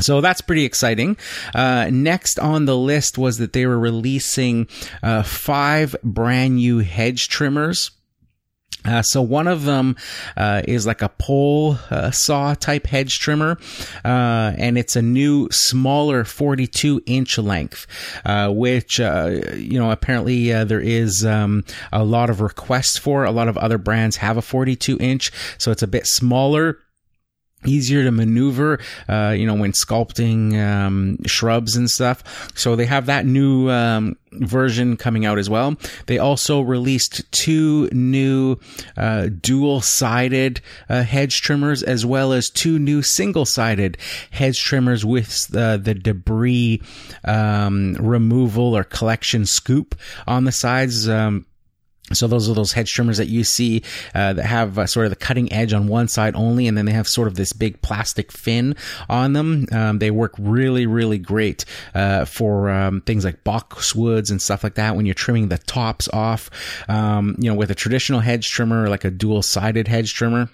so 0.00 0.20
that's 0.20 0.40
pretty 0.40 0.64
exciting. 0.64 1.16
Uh, 1.54 1.88
next 1.90 2.38
on 2.38 2.64
the 2.64 2.76
list 2.76 3.18
was 3.18 3.38
that 3.38 3.52
they 3.52 3.66
were 3.66 3.78
releasing 3.78 4.68
uh, 5.02 5.22
five 5.22 5.94
brand 6.02 6.56
new 6.56 6.78
hedge 6.78 7.28
trimmers. 7.28 7.90
Uh, 8.84 9.00
so 9.00 9.22
one 9.22 9.48
of 9.48 9.64
them 9.64 9.96
uh, 10.36 10.60
is 10.68 10.86
like 10.86 11.00
a 11.00 11.08
pole 11.08 11.78
uh, 11.90 12.10
saw 12.10 12.52
type 12.54 12.86
hedge 12.86 13.18
trimmer, 13.18 13.58
uh, 14.04 14.52
and 14.58 14.76
it's 14.76 14.94
a 14.94 15.00
new, 15.00 15.48
smaller 15.50 16.24
42 16.24 17.02
inch 17.06 17.38
length, 17.38 17.86
uh, 18.26 18.50
which 18.50 19.00
uh, 19.00 19.40
you 19.54 19.78
know 19.78 19.90
apparently 19.90 20.50
there 20.64 20.80
is 20.80 21.24
um, 21.24 21.64
a 21.92 22.04
lot 22.04 22.28
of 22.28 22.42
requests 22.42 22.98
for. 22.98 23.24
A 23.24 23.30
lot 23.30 23.48
of 23.48 23.56
other 23.56 23.78
brands 23.78 24.16
have 24.16 24.36
a 24.36 24.42
42 24.42 24.98
inch, 25.00 25.32
so 25.56 25.70
it's 25.70 25.82
a 25.82 25.86
bit 25.86 26.06
smaller 26.06 26.78
easier 27.66 28.04
to 28.04 28.10
maneuver, 28.10 28.78
uh, 29.08 29.34
you 29.36 29.46
know, 29.46 29.54
when 29.54 29.72
sculpting 29.72 30.58
um, 30.58 31.18
shrubs 31.26 31.76
and 31.76 31.88
stuff. 31.88 32.50
So 32.56 32.76
they 32.76 32.86
have 32.86 33.06
that 33.06 33.26
new 33.26 33.70
um, 33.70 34.16
version 34.32 34.96
coming 34.96 35.24
out 35.24 35.38
as 35.38 35.48
well. 35.48 35.76
They 36.06 36.18
also 36.18 36.60
released 36.60 37.30
two 37.32 37.88
new 37.92 38.56
uh, 38.96 39.28
dual-sided 39.40 40.60
uh, 40.88 41.02
hedge 41.02 41.40
trimmers, 41.42 41.82
as 41.82 42.04
well 42.04 42.32
as 42.32 42.50
two 42.50 42.78
new 42.78 43.02
single-sided 43.02 43.98
hedge 44.30 44.62
trimmers 44.62 45.04
with 45.04 45.54
uh, 45.54 45.76
the 45.76 45.94
debris 45.94 46.82
um, 47.24 47.94
removal 48.00 48.76
or 48.76 48.84
collection 48.84 49.46
scoop 49.46 49.94
on 50.26 50.44
the 50.44 50.52
sides. 50.52 51.08
Um, 51.08 51.46
so 52.12 52.26
those 52.26 52.50
are 52.50 52.54
those 52.54 52.72
hedge 52.72 52.92
trimmers 52.92 53.16
that 53.16 53.28
you 53.28 53.44
see 53.44 53.82
uh, 54.14 54.34
that 54.34 54.44
have 54.44 54.78
uh, 54.78 54.86
sort 54.86 55.06
of 55.06 55.10
the 55.10 55.16
cutting 55.16 55.50
edge 55.52 55.72
on 55.72 55.86
one 55.86 56.06
side 56.06 56.34
only, 56.36 56.68
and 56.68 56.76
then 56.76 56.84
they 56.84 56.92
have 56.92 57.08
sort 57.08 57.28
of 57.28 57.34
this 57.34 57.52
big 57.52 57.80
plastic 57.80 58.30
fin 58.30 58.76
on 59.08 59.32
them. 59.32 59.66
Um, 59.72 59.98
they 59.98 60.10
work 60.10 60.34
really, 60.38 60.86
really 60.86 61.18
great 61.18 61.64
uh, 61.94 62.26
for 62.26 62.68
um, 62.70 63.00
things 63.00 63.24
like 63.24 63.42
boxwoods 63.42 64.30
and 64.30 64.40
stuff 64.40 64.62
like 64.62 64.74
that. 64.74 64.96
When 64.96 65.06
you're 65.06 65.14
trimming 65.14 65.48
the 65.48 65.58
tops 65.58 66.08
off, 66.12 66.50
um, 66.88 67.36
you 67.38 67.48
know, 67.50 67.56
with 67.56 67.70
a 67.70 67.74
traditional 67.74 68.20
hedge 68.20 68.50
trimmer, 68.50 68.88
like 68.88 69.04
a 69.04 69.10
dual-sided 69.10 69.88
hedge 69.88 70.12
trimmer 70.12 70.50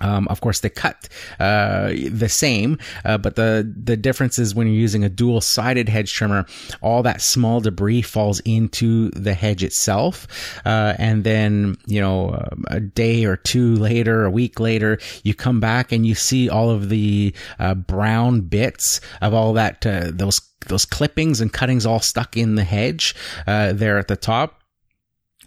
um, 0.00 0.28
of 0.28 0.40
course, 0.40 0.60
they 0.60 0.68
cut 0.68 1.08
uh, 1.40 1.92
the 2.10 2.28
same, 2.28 2.78
uh, 3.04 3.18
but 3.18 3.36
the 3.36 3.72
the 3.76 3.96
difference 3.96 4.38
is 4.38 4.54
when 4.54 4.66
you're 4.66 4.76
using 4.76 5.04
a 5.04 5.08
dual 5.08 5.40
sided 5.40 5.88
hedge 5.88 6.12
trimmer, 6.12 6.46
all 6.80 7.02
that 7.02 7.22
small 7.22 7.60
debris 7.60 8.02
falls 8.02 8.40
into 8.40 9.10
the 9.10 9.34
hedge 9.34 9.62
itself, 9.62 10.26
uh, 10.64 10.94
and 10.98 11.24
then 11.24 11.76
you 11.86 12.00
know 12.00 12.46
a 12.68 12.80
day 12.80 13.24
or 13.24 13.36
two 13.36 13.76
later, 13.76 14.24
a 14.24 14.30
week 14.30 14.60
later, 14.60 14.98
you 15.22 15.34
come 15.34 15.60
back 15.60 15.92
and 15.92 16.06
you 16.06 16.14
see 16.14 16.48
all 16.48 16.70
of 16.70 16.88
the 16.88 17.34
uh, 17.58 17.74
brown 17.74 18.40
bits 18.42 19.00
of 19.20 19.32
all 19.32 19.52
that 19.54 19.86
uh, 19.86 20.10
those 20.12 20.40
those 20.66 20.84
clippings 20.84 21.40
and 21.40 21.52
cuttings 21.52 21.86
all 21.86 22.00
stuck 22.00 22.36
in 22.36 22.56
the 22.56 22.64
hedge 22.64 23.14
uh, 23.46 23.72
there 23.72 23.98
at 23.98 24.08
the 24.08 24.16
top 24.16 24.60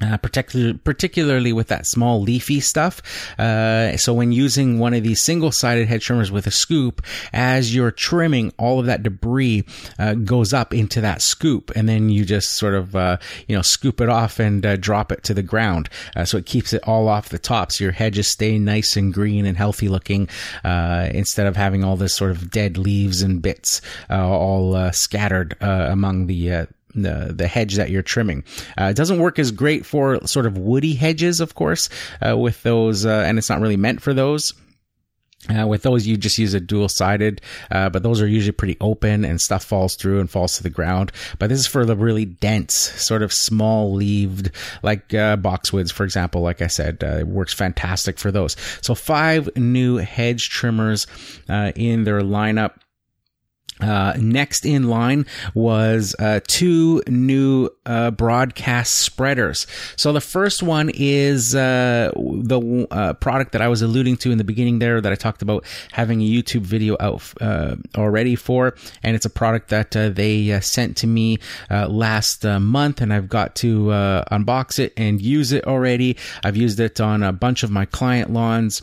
uh, 0.02 0.18
particularly, 0.18 1.54
with 1.54 1.68
that 1.68 1.86
small 1.86 2.22
leafy 2.22 2.60
stuff. 2.60 3.02
Uh, 3.38 3.98
so 3.98 4.14
when 4.14 4.32
using 4.32 4.80
one 4.80 4.94
of 4.94 5.04
these 5.04 5.22
single-sided 5.22 5.88
hedge 5.88 6.06
trimmers 6.06 6.32
with 6.32 6.48
a 6.48 6.52
scoop, 6.52 7.02
as 7.34 7.74
you're 7.74 7.92
trimming, 7.92 8.54
all 8.58 8.80
of 8.80 8.86
that 8.86 9.04
debris 9.04 9.66
uh, 9.98 10.14
goes 10.14 10.54
up 10.54 10.74
into 10.74 11.02
that 11.02 11.22
scoop, 11.22 11.72
and 11.76 11.88
then 11.88 12.10
you 12.10 12.26
just 12.26 12.52
sort 12.52 12.74
of, 12.74 12.96
uh, 12.96 13.18
you 13.48 13.56
know, 13.56 13.62
scoop 13.62 14.02
it 14.02 14.10
off 14.10 14.40
and 14.40 14.66
uh, 14.66 14.76
drop 14.76 15.12
it 15.12 15.24
to 15.24 15.34
the 15.34 15.44
ground. 15.44 15.90
Uh, 16.16 16.26
so 16.26 16.38
it 16.38 16.46
keeps 16.46 16.74
it 16.74 16.82
all 16.88 17.08
off 17.08 17.30
the 17.30 17.40
top, 17.40 17.72
so 17.72 17.84
your 17.84 17.94
hedges 17.94 18.28
stay 18.28 18.58
nice 18.58 18.96
and 18.96 19.14
green 19.14 19.46
and 19.46 19.58
healthy 19.58 19.88
looking, 19.88 20.30
instead 20.64 21.48
of 21.48 21.56
having 21.56 21.84
all 21.84 21.98
this 21.98 22.16
sort 22.16 22.32
of 22.32 22.52
dead 22.52 22.78
leaves 22.78 23.22
and 23.22 23.42
bits 23.42 23.82
all 24.10 24.92
scattered 24.92 25.56
among 25.62 26.28
the 26.28 26.68
the 26.96 27.34
the 27.36 27.48
hedge 27.48 27.76
that 27.76 27.90
you're 27.90 28.02
trimming. 28.02 28.44
Uh, 28.80 28.86
it 28.86 28.96
doesn't 28.96 29.20
work 29.20 29.40
as 29.40 29.52
great 29.52 29.86
for 29.86 30.26
sort 30.28 30.46
of 30.46 30.58
woody 30.58 30.96
hedges, 30.96 31.40
of 31.40 31.56
course, 31.56 31.90
uh, 32.26 32.38
with 32.38 32.62
those, 32.64 33.06
uh, 33.06 33.24
and 33.26 33.38
it's 33.38 33.50
not 33.50 33.62
really 33.62 33.78
meant 33.78 34.02
for 34.02 34.14
those. 34.14 34.54
Uh, 35.48 35.66
with 35.66 35.84
those, 35.84 36.06
you 36.06 36.18
just 36.18 36.38
use 36.38 36.54
a 36.54 36.60
dual 36.60 36.90
sided, 36.90 37.42
uh, 37.72 37.90
but 37.90 38.04
those 38.04 38.22
are 38.22 38.28
usually 38.28 38.52
pretty 38.52 38.76
open 38.82 39.24
and 39.24 39.40
stuff 39.40 39.64
falls 39.64 39.96
through 39.96 40.20
and 40.20 40.30
falls 40.30 40.58
to 40.58 40.64
the 40.64 40.70
ground. 40.70 41.14
But 41.40 41.48
this 41.48 41.60
is 41.60 41.68
for 41.68 41.86
the 41.86 41.96
really 41.96 42.26
dense, 42.26 42.76
sort 42.76 43.24
of 43.24 43.32
small 43.32 43.94
leaved, 43.94 44.52
like 44.84 45.14
uh, 45.14 45.38
boxwoods, 45.38 45.94
for 45.94 46.04
example. 46.04 46.42
Like 46.42 46.62
I 46.62 46.68
said, 46.68 47.04
uh, 47.04 47.20
it 47.20 47.28
works 47.28 47.54
fantastic 47.54 48.20
for 48.20 48.32
those. 48.32 48.58
So 48.82 48.94
five 48.94 49.50
new 49.56 49.96
hedge 49.96 50.50
trimmers 50.50 51.08
uh, 51.48 51.72
in 51.74 52.04
their 52.04 52.20
lineup. 52.20 52.74
Uh, 53.80 54.14
next 54.18 54.66
in 54.66 54.90
line 54.90 55.26
was 55.54 56.16
uh, 56.20 56.40
two 56.48 57.02
new 57.08 57.70
uh, 57.86 58.12
broadcast 58.12 58.96
spreaders. 58.96 59.68
So 59.96 60.12
the 60.12 60.22
first 60.22 60.62
one 60.62 60.92
is 60.94 61.56
uh, 61.56 62.12
the 62.16 62.88
uh, 62.92 63.14
product 63.14 63.54
that 63.54 63.62
I 63.62 63.70
was 63.70 63.82
alluding 63.82 64.18
to 64.18 64.32
in 64.32 64.38
the 64.38 64.44
beginning 64.44 64.80
there 64.80 65.00
that 65.00 65.12
I 65.12 65.16
talked 65.16 65.42
about 65.42 65.66
having 65.92 66.22
a 66.22 66.26
YouTube 66.26 66.62
video 66.62 66.98
out 67.00 67.24
uh, 67.42 67.76
already 67.96 68.36
for, 68.36 68.76
and 69.04 69.16
it's 69.16 69.26
a 69.26 69.30
product 69.30 69.70
that 69.70 69.92
they 69.92 70.60
sent 70.62 70.98
to 70.98 71.08
me 71.08 71.38
last 71.70 72.44
month, 72.44 73.02
and 73.02 73.14
I've 73.14 73.30
got 73.30 73.56
to 73.58 73.88
unbox 74.32 74.80
it 74.80 74.94
and 74.98 75.22
use 75.22 75.52
it 75.52 75.66
already. 75.66 76.18
I've 76.44 76.58
used 76.58 76.80
it 76.80 77.00
on 77.00 77.24
a 77.24 77.32
bunch 77.32 77.64
of 77.64 77.72
my 77.72 77.86
client 77.86 78.32
lawns 78.32 78.82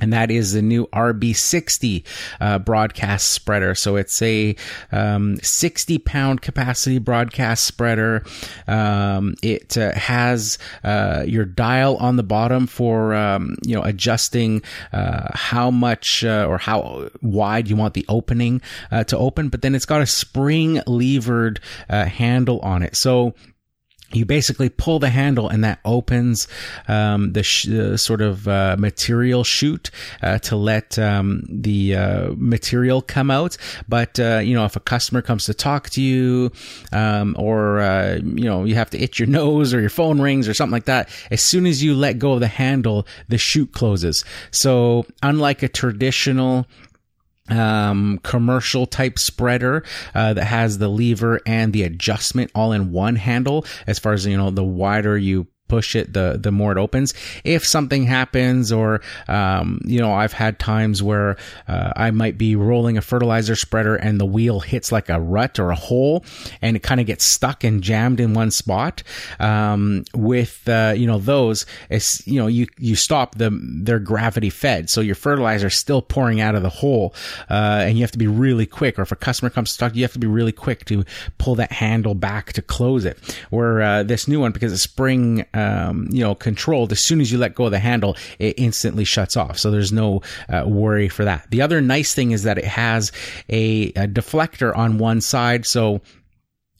and 0.00 0.12
that 0.12 0.30
is 0.30 0.52
the 0.52 0.62
new 0.62 0.86
RB60 0.86 2.02
uh, 2.40 2.58
broadcast 2.58 3.30
spreader. 3.30 3.74
So 3.74 3.96
it's 3.96 4.22
a 4.22 4.56
um, 4.90 5.36
60 5.42 5.98
pound 5.98 6.40
capacity 6.40 6.98
broadcast 6.98 7.64
spreader. 7.64 8.24
Um, 8.66 9.34
it 9.42 9.76
uh, 9.76 9.92
has 9.92 10.58
uh, 10.82 11.24
your 11.26 11.44
dial 11.44 11.96
on 11.98 12.16
the 12.16 12.22
bottom 12.22 12.66
for 12.66 13.14
um, 13.14 13.56
you 13.66 13.74
know 13.74 13.82
adjusting 13.82 14.62
uh, 14.94 15.28
how 15.34 15.70
much 15.70 16.24
uh, 16.24 16.46
or 16.48 16.56
how 16.56 17.10
wide 17.20 17.68
you 17.68 17.76
want 17.76 17.92
the 17.92 18.06
opening 18.08 18.62
uh, 18.90 19.04
to 19.04 19.18
open, 19.18 19.50
but 19.50 19.60
then 19.60 19.74
it's 19.74 19.86
got 19.86 20.00
a 20.00 20.06
spring 20.06 20.80
levered 20.86 21.60
handle 21.88 22.60
on 22.60 22.82
it. 22.82 22.96
So 22.96 23.34
you 24.12 24.24
basically 24.24 24.68
pull 24.68 24.98
the 24.98 25.10
handle 25.10 25.48
and 25.48 25.64
that 25.64 25.80
opens 25.84 26.48
um, 26.88 27.32
the 27.32 27.42
sh- 27.42 27.68
uh, 27.68 27.96
sort 27.96 28.20
of 28.20 28.46
uh, 28.48 28.76
material 28.78 29.44
chute 29.44 29.90
uh, 30.22 30.38
to 30.38 30.56
let 30.56 30.98
um, 30.98 31.44
the 31.48 31.96
uh, 31.96 32.30
material 32.36 33.02
come 33.02 33.30
out. 33.30 33.56
But 33.88 34.18
uh, 34.18 34.40
you 34.42 34.54
know, 34.54 34.64
if 34.64 34.76
a 34.76 34.80
customer 34.80 35.22
comes 35.22 35.46
to 35.46 35.54
talk 35.54 35.90
to 35.90 36.02
you, 36.02 36.50
um, 36.92 37.36
or 37.38 37.80
uh, 37.80 38.16
you 38.22 38.44
know, 38.44 38.64
you 38.64 38.74
have 38.74 38.90
to 38.90 38.98
itch 39.00 39.18
your 39.18 39.28
nose 39.28 39.74
or 39.74 39.80
your 39.80 39.90
phone 39.90 40.20
rings 40.20 40.48
or 40.48 40.54
something 40.54 40.72
like 40.72 40.86
that, 40.86 41.08
as 41.30 41.42
soon 41.42 41.66
as 41.66 41.82
you 41.82 41.94
let 41.94 42.18
go 42.18 42.32
of 42.32 42.40
the 42.40 42.46
handle, 42.46 43.06
the 43.28 43.38
chute 43.38 43.72
closes. 43.72 44.24
So 44.50 45.06
unlike 45.22 45.62
a 45.62 45.68
traditional 45.68 46.66
um, 47.58 48.18
commercial 48.22 48.86
type 48.86 49.18
spreader 49.18 49.84
uh, 50.14 50.34
that 50.34 50.44
has 50.44 50.78
the 50.78 50.88
lever 50.88 51.40
and 51.46 51.72
the 51.72 51.82
adjustment 51.82 52.50
all 52.54 52.72
in 52.72 52.92
one 52.92 53.16
handle. 53.16 53.64
As 53.86 53.98
far 53.98 54.12
as 54.12 54.26
you 54.26 54.36
know, 54.36 54.50
the 54.50 54.64
wider 54.64 55.16
you 55.16 55.46
push 55.72 55.96
it, 55.96 56.12
the 56.12 56.38
the 56.38 56.52
more 56.52 56.70
it 56.70 56.76
opens. 56.76 57.14
If 57.44 57.64
something 57.64 58.04
happens, 58.04 58.70
or 58.70 59.00
um, 59.26 59.80
you 59.86 60.00
know, 60.00 60.12
I've 60.12 60.34
had 60.34 60.58
times 60.58 61.02
where 61.02 61.38
uh, 61.66 61.94
I 61.96 62.10
might 62.10 62.36
be 62.36 62.56
rolling 62.56 62.98
a 62.98 63.00
fertilizer 63.00 63.56
spreader 63.56 63.96
and 63.96 64.20
the 64.20 64.26
wheel 64.26 64.60
hits 64.60 64.92
like 64.92 65.08
a 65.08 65.18
rut 65.18 65.58
or 65.58 65.70
a 65.70 65.74
hole, 65.74 66.26
and 66.60 66.76
it 66.76 66.82
kind 66.82 67.00
of 67.00 67.06
gets 67.06 67.24
stuck 67.24 67.64
and 67.64 67.82
jammed 67.82 68.20
in 68.20 68.34
one 68.34 68.50
spot. 68.50 69.02
Um, 69.40 70.04
with 70.14 70.68
uh, 70.68 70.92
you 70.94 71.06
know 71.06 71.18
those, 71.18 71.64
it's 71.88 72.26
you 72.26 72.38
know 72.38 72.48
you 72.48 72.66
you 72.78 72.94
stop 72.94 73.36
them; 73.36 73.80
they're 73.82 73.98
gravity 73.98 74.50
fed, 74.50 74.90
so 74.90 75.00
your 75.00 75.14
fertilizer 75.14 75.68
is 75.68 75.78
still 75.78 76.02
pouring 76.02 76.42
out 76.42 76.54
of 76.54 76.62
the 76.62 76.68
hole, 76.68 77.14
uh, 77.48 77.80
and 77.86 77.96
you 77.96 78.04
have 78.04 78.12
to 78.12 78.18
be 78.18 78.26
really 78.26 78.66
quick. 78.66 78.98
Or 78.98 79.02
if 79.02 79.12
a 79.12 79.16
customer 79.16 79.48
comes 79.48 79.70
stuck, 79.70 79.96
you 79.96 80.02
have 80.02 80.12
to 80.12 80.18
be 80.18 80.26
really 80.26 80.52
quick 80.52 80.84
to 80.84 81.06
pull 81.38 81.54
that 81.54 81.72
handle 81.72 82.14
back 82.14 82.52
to 82.52 82.60
close 82.60 83.06
it. 83.06 83.16
Where 83.48 83.80
uh, 83.80 84.02
this 84.02 84.28
new 84.28 84.38
one, 84.38 84.52
because 84.52 84.70
it's 84.70 84.82
spring 84.82 85.46
um, 85.62 86.08
you 86.10 86.20
know, 86.20 86.34
controlled, 86.34 86.92
as 86.92 87.04
soon 87.04 87.20
as 87.20 87.30
you 87.30 87.38
let 87.38 87.54
go 87.54 87.64
of 87.66 87.70
the 87.70 87.78
handle, 87.78 88.16
it 88.38 88.54
instantly 88.58 89.04
shuts 89.04 89.36
off. 89.36 89.58
So 89.58 89.70
there's 89.70 89.92
no 89.92 90.22
uh, 90.48 90.64
worry 90.66 91.08
for 91.08 91.24
that. 91.24 91.46
The 91.50 91.62
other 91.62 91.80
nice 91.80 92.14
thing 92.14 92.32
is 92.32 92.42
that 92.42 92.58
it 92.58 92.64
has 92.64 93.12
a, 93.48 93.88
a 93.88 94.06
deflector 94.08 94.76
on 94.76 94.98
one 94.98 95.20
side. 95.20 95.66
So 95.66 96.00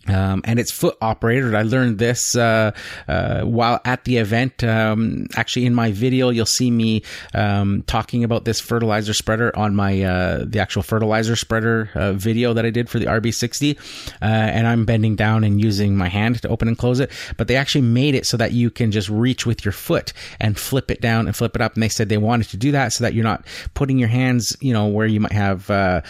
um, 0.08 0.42
and 0.44 0.58
it's 0.58 0.72
foot 0.72 0.96
operated. 1.00 1.54
I 1.54 1.62
learned 1.62 1.98
this 1.98 2.34
uh, 2.34 2.72
uh, 3.06 3.42
while 3.42 3.80
at 3.84 4.04
the 4.04 4.16
event. 4.16 4.64
Um, 4.64 5.28
actually, 5.36 5.64
in 5.64 5.74
my 5.74 5.92
video, 5.92 6.30
you'll 6.30 6.44
see 6.46 6.70
me 6.70 7.02
um, 7.34 7.84
talking 7.86 8.24
about 8.24 8.44
this 8.44 8.60
fertilizer 8.60 9.14
spreader 9.14 9.56
on 9.56 9.76
my 9.76 10.02
uh, 10.02 10.44
the 10.44 10.58
actual 10.58 10.82
fertilizer 10.82 11.36
spreader 11.36 11.90
uh, 11.94 12.12
video 12.14 12.52
that 12.52 12.66
I 12.66 12.70
did 12.70 12.90
for 12.90 12.98
the 12.98 13.06
RB60. 13.06 13.78
Uh, 14.20 14.24
and 14.24 14.66
I'm 14.66 14.84
bending 14.84 15.14
down 15.14 15.44
and 15.44 15.60
using 15.60 15.96
my 15.96 16.08
hand 16.08 16.42
to 16.42 16.48
open 16.48 16.66
and 16.66 16.76
close 16.76 16.98
it. 16.98 17.10
But 17.36 17.46
they 17.46 17.56
actually 17.56 17.82
made 17.82 18.16
it 18.16 18.26
so 18.26 18.36
that 18.38 18.52
you 18.52 18.70
can 18.70 18.90
just 18.90 19.08
reach 19.08 19.46
with 19.46 19.64
your 19.64 19.72
foot 19.72 20.12
and 20.40 20.58
flip 20.58 20.90
it 20.90 21.00
down 21.00 21.26
and 21.26 21.36
flip 21.36 21.54
it 21.54 21.62
up. 21.62 21.74
And 21.74 21.82
they 21.82 21.88
said 21.88 22.08
they 22.08 22.18
wanted 22.18 22.48
to 22.48 22.56
do 22.56 22.72
that 22.72 22.92
so 22.92 23.04
that 23.04 23.14
you're 23.14 23.22
not 23.22 23.46
putting 23.74 23.98
your 23.98 24.08
hands, 24.08 24.56
you 24.60 24.72
know, 24.72 24.88
where 24.88 25.06
you 25.06 25.20
might 25.20 25.32
have, 25.32 25.70
uh, 25.70 26.02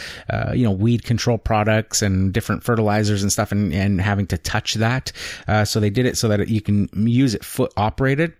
you 0.55 0.64
know, 0.64 0.70
weed 0.70 1.05
control 1.05 1.37
products 1.37 2.00
and 2.00 2.33
different 2.33 2.64
fertilizers 2.64 3.22
and 3.22 3.31
stuff, 3.31 3.52
and 3.52 3.82
and 3.83 4.01
having 4.01 4.27
to 4.29 4.38
touch 4.38 4.75
that. 4.75 5.12
Uh, 5.47 5.64
so 5.64 5.81
they 5.81 5.90
did 5.90 6.07
it 6.07 6.16
so 6.16 6.29
that 6.29 6.49
you 6.49 6.61
can 6.61 6.88
use 6.95 7.35
it 7.35 7.45
foot 7.45 7.73
operated. 7.77 8.35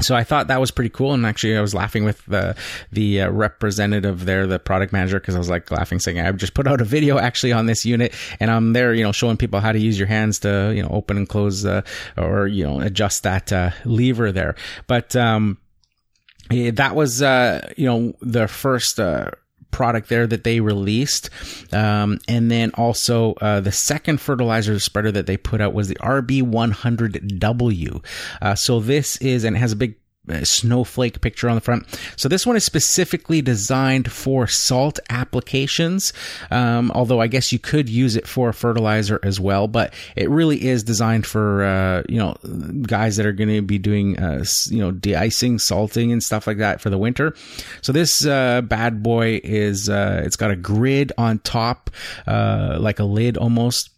So 0.00 0.16
I 0.16 0.24
thought 0.24 0.48
that 0.48 0.58
was 0.58 0.70
pretty 0.70 0.88
cool, 0.88 1.12
and 1.12 1.26
actually 1.26 1.56
I 1.56 1.60
was 1.60 1.74
laughing 1.74 2.04
with 2.04 2.24
the 2.24 2.56
the 2.90 3.22
uh, 3.22 3.30
representative 3.30 4.24
there, 4.24 4.46
the 4.46 4.58
product 4.58 4.92
manager, 4.92 5.20
because 5.20 5.34
I 5.34 5.38
was 5.38 5.50
like 5.50 5.70
laughing, 5.70 5.98
saying 5.98 6.18
I 6.18 6.32
just 6.32 6.54
put 6.54 6.66
out 6.66 6.80
a 6.80 6.84
video 6.84 7.18
actually 7.18 7.52
on 7.52 7.66
this 7.66 7.84
unit, 7.84 8.14
and 8.40 8.50
I'm 8.50 8.72
there, 8.72 8.94
you 8.94 9.04
know, 9.04 9.12
showing 9.12 9.36
people 9.36 9.60
how 9.60 9.70
to 9.70 9.78
use 9.78 9.98
your 9.98 10.08
hands 10.08 10.40
to 10.40 10.72
you 10.74 10.82
know 10.82 10.88
open 10.88 11.18
and 11.18 11.28
close 11.28 11.66
uh, 11.66 11.82
or 12.16 12.46
you 12.46 12.64
know 12.64 12.80
adjust 12.80 13.24
that 13.24 13.52
uh, 13.52 13.70
lever 13.84 14.32
there. 14.32 14.54
But 14.86 15.14
um, 15.14 15.58
that 16.48 16.96
was 16.96 17.20
uh, 17.20 17.72
you 17.76 17.86
know 17.86 18.14
the 18.22 18.48
first 18.48 18.98
uh, 18.98 19.30
product 19.72 20.08
there 20.08 20.28
that 20.28 20.44
they 20.44 20.60
released. 20.60 21.28
Um, 21.72 22.20
and 22.28 22.48
then 22.50 22.70
also 22.74 23.32
uh, 23.40 23.60
the 23.60 23.72
second 23.72 24.20
fertilizer 24.20 24.78
spreader 24.78 25.10
that 25.10 25.26
they 25.26 25.36
put 25.36 25.60
out 25.60 25.74
was 25.74 25.88
the 25.88 25.96
RB100W. 25.96 28.04
Uh, 28.40 28.54
so 28.54 28.78
this 28.78 29.16
is, 29.16 29.42
and 29.42 29.56
it 29.56 29.58
has 29.58 29.72
a 29.72 29.76
big 29.76 29.96
snowflake 30.44 31.20
picture 31.20 31.48
on 31.48 31.56
the 31.56 31.60
front. 31.60 31.84
So 32.16 32.28
this 32.28 32.46
one 32.46 32.56
is 32.56 32.64
specifically 32.64 33.42
designed 33.42 34.10
for 34.10 34.46
salt 34.46 35.00
applications. 35.10 36.12
Um, 36.50 36.92
although 36.94 37.20
I 37.20 37.26
guess 37.26 37.52
you 37.52 37.58
could 37.58 37.88
use 37.88 38.16
it 38.16 38.26
for 38.26 38.52
fertilizer 38.52 39.18
as 39.22 39.40
well, 39.40 39.68
but 39.68 39.92
it 40.14 40.30
really 40.30 40.64
is 40.64 40.84
designed 40.84 41.26
for, 41.26 41.64
uh, 41.64 42.02
you 42.08 42.18
know, 42.18 42.36
guys 42.82 43.16
that 43.16 43.26
are 43.26 43.32
going 43.32 43.48
to 43.48 43.62
be 43.62 43.78
doing, 43.78 44.18
uh, 44.18 44.44
you 44.68 44.78
know, 44.78 44.92
de-icing, 44.92 45.58
salting 45.58 46.12
and 46.12 46.22
stuff 46.22 46.46
like 46.46 46.58
that 46.58 46.80
for 46.80 46.90
the 46.90 46.98
winter. 46.98 47.34
So 47.80 47.92
this, 47.92 48.24
uh, 48.24 48.62
bad 48.62 49.02
boy 49.02 49.40
is, 49.42 49.88
uh, 49.88 50.22
it's 50.24 50.36
got 50.36 50.50
a 50.50 50.56
grid 50.56 51.12
on 51.18 51.40
top, 51.40 51.90
uh, 52.26 52.78
like 52.80 53.00
a 53.00 53.04
lid 53.04 53.36
almost 53.36 53.91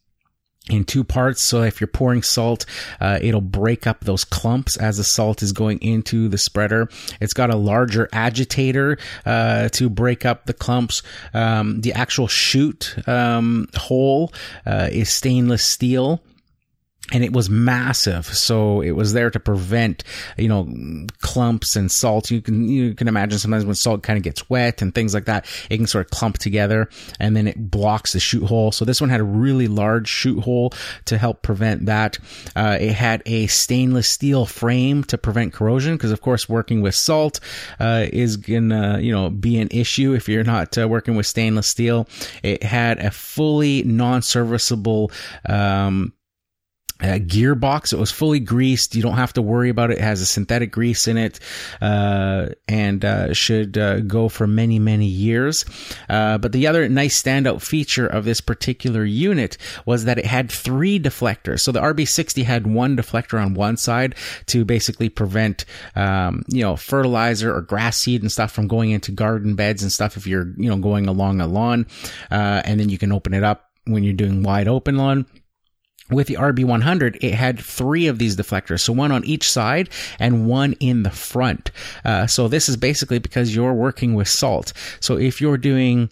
in 0.71 0.85
two 0.85 1.05
parts. 1.05 1.43
So 1.43 1.63
if 1.63 1.81
you're 1.81 1.89
pouring 1.89 2.23
salt, 2.23 2.65
uh, 3.01 3.19
it'll 3.21 3.41
break 3.41 3.87
up 3.87 4.01
those 4.01 4.25
clumps 4.25 4.77
as 4.77 4.97
the 4.97 5.05
salt 5.05 5.43
is 5.43 5.53
going 5.53 5.79
into 5.81 6.29
the 6.29 6.39
spreader. 6.39 6.89
It's 7.21 7.35
got 7.35 7.51
a 7.51 7.57
larger 7.57 8.09
agitator 8.13 8.99
uh, 9.27 9.69
to 9.71 9.91
break 9.91 10.25
up 10.25 10.47
the 10.47 10.55
clumps. 10.55 11.03
Um, 11.35 11.83
the 11.83 11.93
actual 11.93 12.29
chute 12.29 12.97
um, 13.07 13.69
hole 13.77 14.33
uh, 14.65 14.89
is 14.91 15.11
stainless 15.11 15.65
steel 15.65 16.23
and 17.13 17.23
it 17.23 17.33
was 17.33 17.51
massive. 17.51 18.27
So 18.27 18.81
it 18.81 18.93
was 18.93 19.13
there 19.13 19.31
to 19.31 19.39
prevent, 19.39 20.05
you 20.39 20.49
know, 20.49 21.07
clumps 21.21 21.77
and 21.77 21.91
salt. 21.93 22.31
You 22.31 22.41
can, 22.41 22.69
you 22.69 22.95
can 22.95 23.09
imagine 23.09 23.39
sometimes 23.39 23.67
when 23.67 23.75
salt 23.75 24.03
kind 24.03 24.17
of 24.17 24.23
gets 24.23 24.49
wet 24.49 24.81
and 24.81 24.95
things 24.95 25.13
like 25.13 25.27
that, 25.27 25.47
it 25.69 25.77
can 25.77 25.87
sort 25.87 26.07
of 26.07 26.11
clump 26.11 26.39
together 26.39 26.89
and 27.21 27.37
then 27.37 27.47
it 27.47 27.71
blocks 27.71 28.15
the 28.15 28.21
chute 28.21 28.45
hole. 28.45 28.73
So 28.73 28.85
this 28.85 29.01
one 29.01 29.11
had 29.11 29.21
a 29.21 29.25
really 29.25 29.69
large 29.69 30.09
chute 30.09 30.43
hole 30.43 30.73
to 31.05 31.19
help 31.19 31.43
prevent 31.43 31.87
that. 31.87 32.19
Uh, 32.57 32.79
it 32.81 32.93
had 32.93 33.23
a 33.27 33.49
stainless 33.49 34.09
steel 34.09 34.47
frame 34.47 35.05
to 35.05 35.19
prevent 35.19 35.53
corrosion 35.53 35.95
because 35.95 36.11
of 36.11 36.23
course 36.23 36.49
working 36.49 36.81
with 36.81 36.95
salt, 36.95 37.39
uh, 37.81 38.07
is 38.13 38.39
gonna, 38.39 38.99
you 39.01 39.13
know, 39.13 39.29
be 39.29 39.59
an 39.59 39.69
issue 39.71 40.15
if 40.15 40.29
you're 40.29 40.43
not 40.43 40.77
uh, 40.79 40.89
working 40.89 41.17
with 41.17 41.27
stainless 41.27 41.69
steel. 41.69 42.09
It 42.43 42.63
had 42.63 42.99
a 42.99 43.11
fully 43.11 43.83
non-serviceable, 43.83 45.11
um, 45.47 46.13
a 47.01 47.19
gearbox. 47.19 47.93
It 47.93 47.99
was 47.99 48.11
fully 48.11 48.41
greased. 48.41 48.95
You 48.95 49.03
don't 49.03 49.17
have 49.17 49.33
to 49.35 49.43
worry 49.43 49.69
about 49.69 49.91
it. 49.91 49.99
It 49.99 50.03
has 50.03 50.21
a 50.21 50.27
synthetic 50.27 50.71
grease 50.71 51.09
in 51.09 51.17
it, 51.17 51.41
uh, 51.81 52.49
and 52.69 53.05
uh, 53.05 53.35
should 53.35 53.77
uh, 53.77 54.01
go 54.01 54.29
for 54.29 54.47
many, 54.47 54.79
many 54.79 55.07
years. 55.07 55.65
Uh, 56.09 56.39
but 56.39 56.53
the 56.53 56.67
other 56.67 56.89
nice 56.89 57.21
standout 57.21 57.63
feature 57.63 58.07
of 58.07 58.25
this 58.25 58.41
particular 58.41 59.05
unit 59.05 59.59
was 59.87 60.05
that 60.05 60.19
it 60.19 60.27
had 60.27 60.51
three 60.51 61.01
deflectors. 61.01 61.61
So 61.61 61.73
the 61.73 61.81
RB60 61.81 62.45
had 62.45 62.67
one 62.67 62.97
deflector 62.97 63.43
on 63.43 63.55
one 63.55 63.77
side 63.77 64.15
to 64.47 64.65
basically 64.65 65.09
prevent, 65.09 65.65
um, 65.97 66.45
you 66.49 66.63
know, 66.63 66.77
fertilizer 66.77 67.55
or 67.55 67.61
grass 67.61 67.99
seed 67.99 68.23
and 68.23 68.31
stuff 68.31 68.53
from 68.53 68.69
going 68.69 68.93
into 68.93 69.11
garden 69.11 69.57
beds 69.57 69.83
and 69.83 69.91
stuff 69.91 70.17
if 70.17 70.27
you're, 70.27 70.53
you 70.57 70.71
know, 70.71 70.79
going 70.79 71.09
along 71.09 71.41
a 71.41 71.47
lawn. 71.47 71.87
Uh, 72.31 72.63
and 72.65 72.79
then 72.79 72.89
you 72.89 72.99
can 72.99 73.13
open 73.13 73.35
it 73.35 73.43
up 73.43 73.71
when 73.87 74.05
you're 74.05 74.15
doing 74.15 74.43
wide 74.43 74.69
open 74.69 74.97
lawn 74.97 75.27
with 76.15 76.27
the 76.29 76.35
RB100, 76.35 77.19
it 77.21 77.35
had 77.35 77.59
three 77.59 78.07
of 78.07 78.19
these 78.19 78.37
deflectors. 78.37 78.81
So 78.81 78.93
one 78.93 79.13
on 79.13 79.25
each 79.25 79.51
side 79.51 79.89
and 80.19 80.47
one 80.47 80.75
in 80.75 81.03
the 81.03 81.11
front. 81.11 81.71
Uh, 82.05 82.27
so 82.27 82.49
this 82.49 82.69
is 82.69 82.77
basically 82.77 83.19
because 83.19 83.55
you're 83.55 83.75
working 83.75 84.15
with 84.15 84.29
salt. 84.29 84.73
So 85.01 85.17
if 85.17 85.41
you're 85.41 85.59
doing 85.59 86.11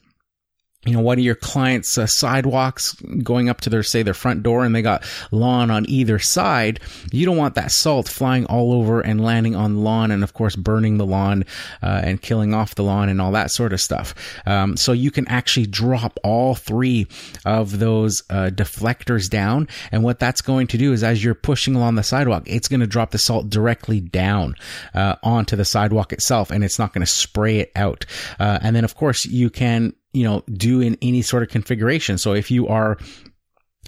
you 0.84 0.92
know, 0.92 1.00
one 1.00 1.18
of 1.18 1.24
your 1.24 1.36
clients' 1.36 1.96
uh, 1.96 2.06
sidewalks 2.06 2.94
going 3.22 3.48
up 3.48 3.60
to 3.60 3.70
their, 3.70 3.84
say, 3.84 4.02
their 4.02 4.14
front 4.14 4.42
door 4.42 4.64
and 4.64 4.74
they 4.74 4.82
got 4.82 5.04
lawn 5.30 5.70
on 5.70 5.88
either 5.88 6.18
side, 6.18 6.80
you 7.12 7.24
don't 7.24 7.36
want 7.36 7.54
that 7.54 7.70
salt 7.70 8.08
flying 8.08 8.44
all 8.46 8.72
over 8.72 9.00
and 9.00 9.20
landing 9.20 9.54
on 9.54 9.74
the 9.74 9.80
lawn 9.80 10.10
and, 10.10 10.24
of 10.24 10.32
course, 10.32 10.56
burning 10.56 10.98
the 10.98 11.06
lawn 11.06 11.44
uh, 11.84 12.00
and 12.02 12.20
killing 12.20 12.52
off 12.52 12.74
the 12.74 12.82
lawn 12.82 13.08
and 13.08 13.20
all 13.20 13.30
that 13.30 13.52
sort 13.52 13.72
of 13.72 13.80
stuff. 13.80 14.12
Um, 14.44 14.76
so 14.76 14.90
you 14.90 15.12
can 15.12 15.28
actually 15.28 15.66
drop 15.66 16.18
all 16.24 16.56
three 16.56 17.06
of 17.44 17.78
those 17.78 18.24
uh, 18.28 18.50
deflectors 18.52 19.30
down. 19.30 19.68
And 19.92 20.02
what 20.02 20.18
that's 20.18 20.40
going 20.40 20.66
to 20.68 20.78
do 20.78 20.92
is 20.92 21.04
as 21.04 21.22
you're 21.22 21.34
pushing 21.34 21.76
along 21.76 21.94
the 21.94 22.02
sidewalk, 22.02 22.42
it's 22.46 22.66
going 22.66 22.80
to 22.80 22.88
drop 22.88 23.12
the 23.12 23.18
salt 23.18 23.48
directly 23.48 24.00
down 24.00 24.56
uh, 24.94 25.14
onto 25.22 25.54
the 25.54 25.64
sidewalk 25.64 26.12
itself 26.12 26.50
and 26.50 26.64
it's 26.64 26.78
not 26.78 26.92
going 26.92 27.04
to 27.04 27.10
spray 27.10 27.58
it 27.58 27.70
out. 27.76 28.04
Uh, 28.40 28.58
and 28.62 28.74
then, 28.74 28.82
of 28.82 28.96
course, 28.96 29.24
you 29.26 29.48
can 29.48 29.94
you 30.12 30.24
know, 30.24 30.42
do 30.52 30.80
in 30.80 30.96
any 31.02 31.22
sort 31.22 31.42
of 31.42 31.48
configuration. 31.48 32.18
So 32.18 32.34
if 32.34 32.50
you 32.50 32.68
are 32.68 32.98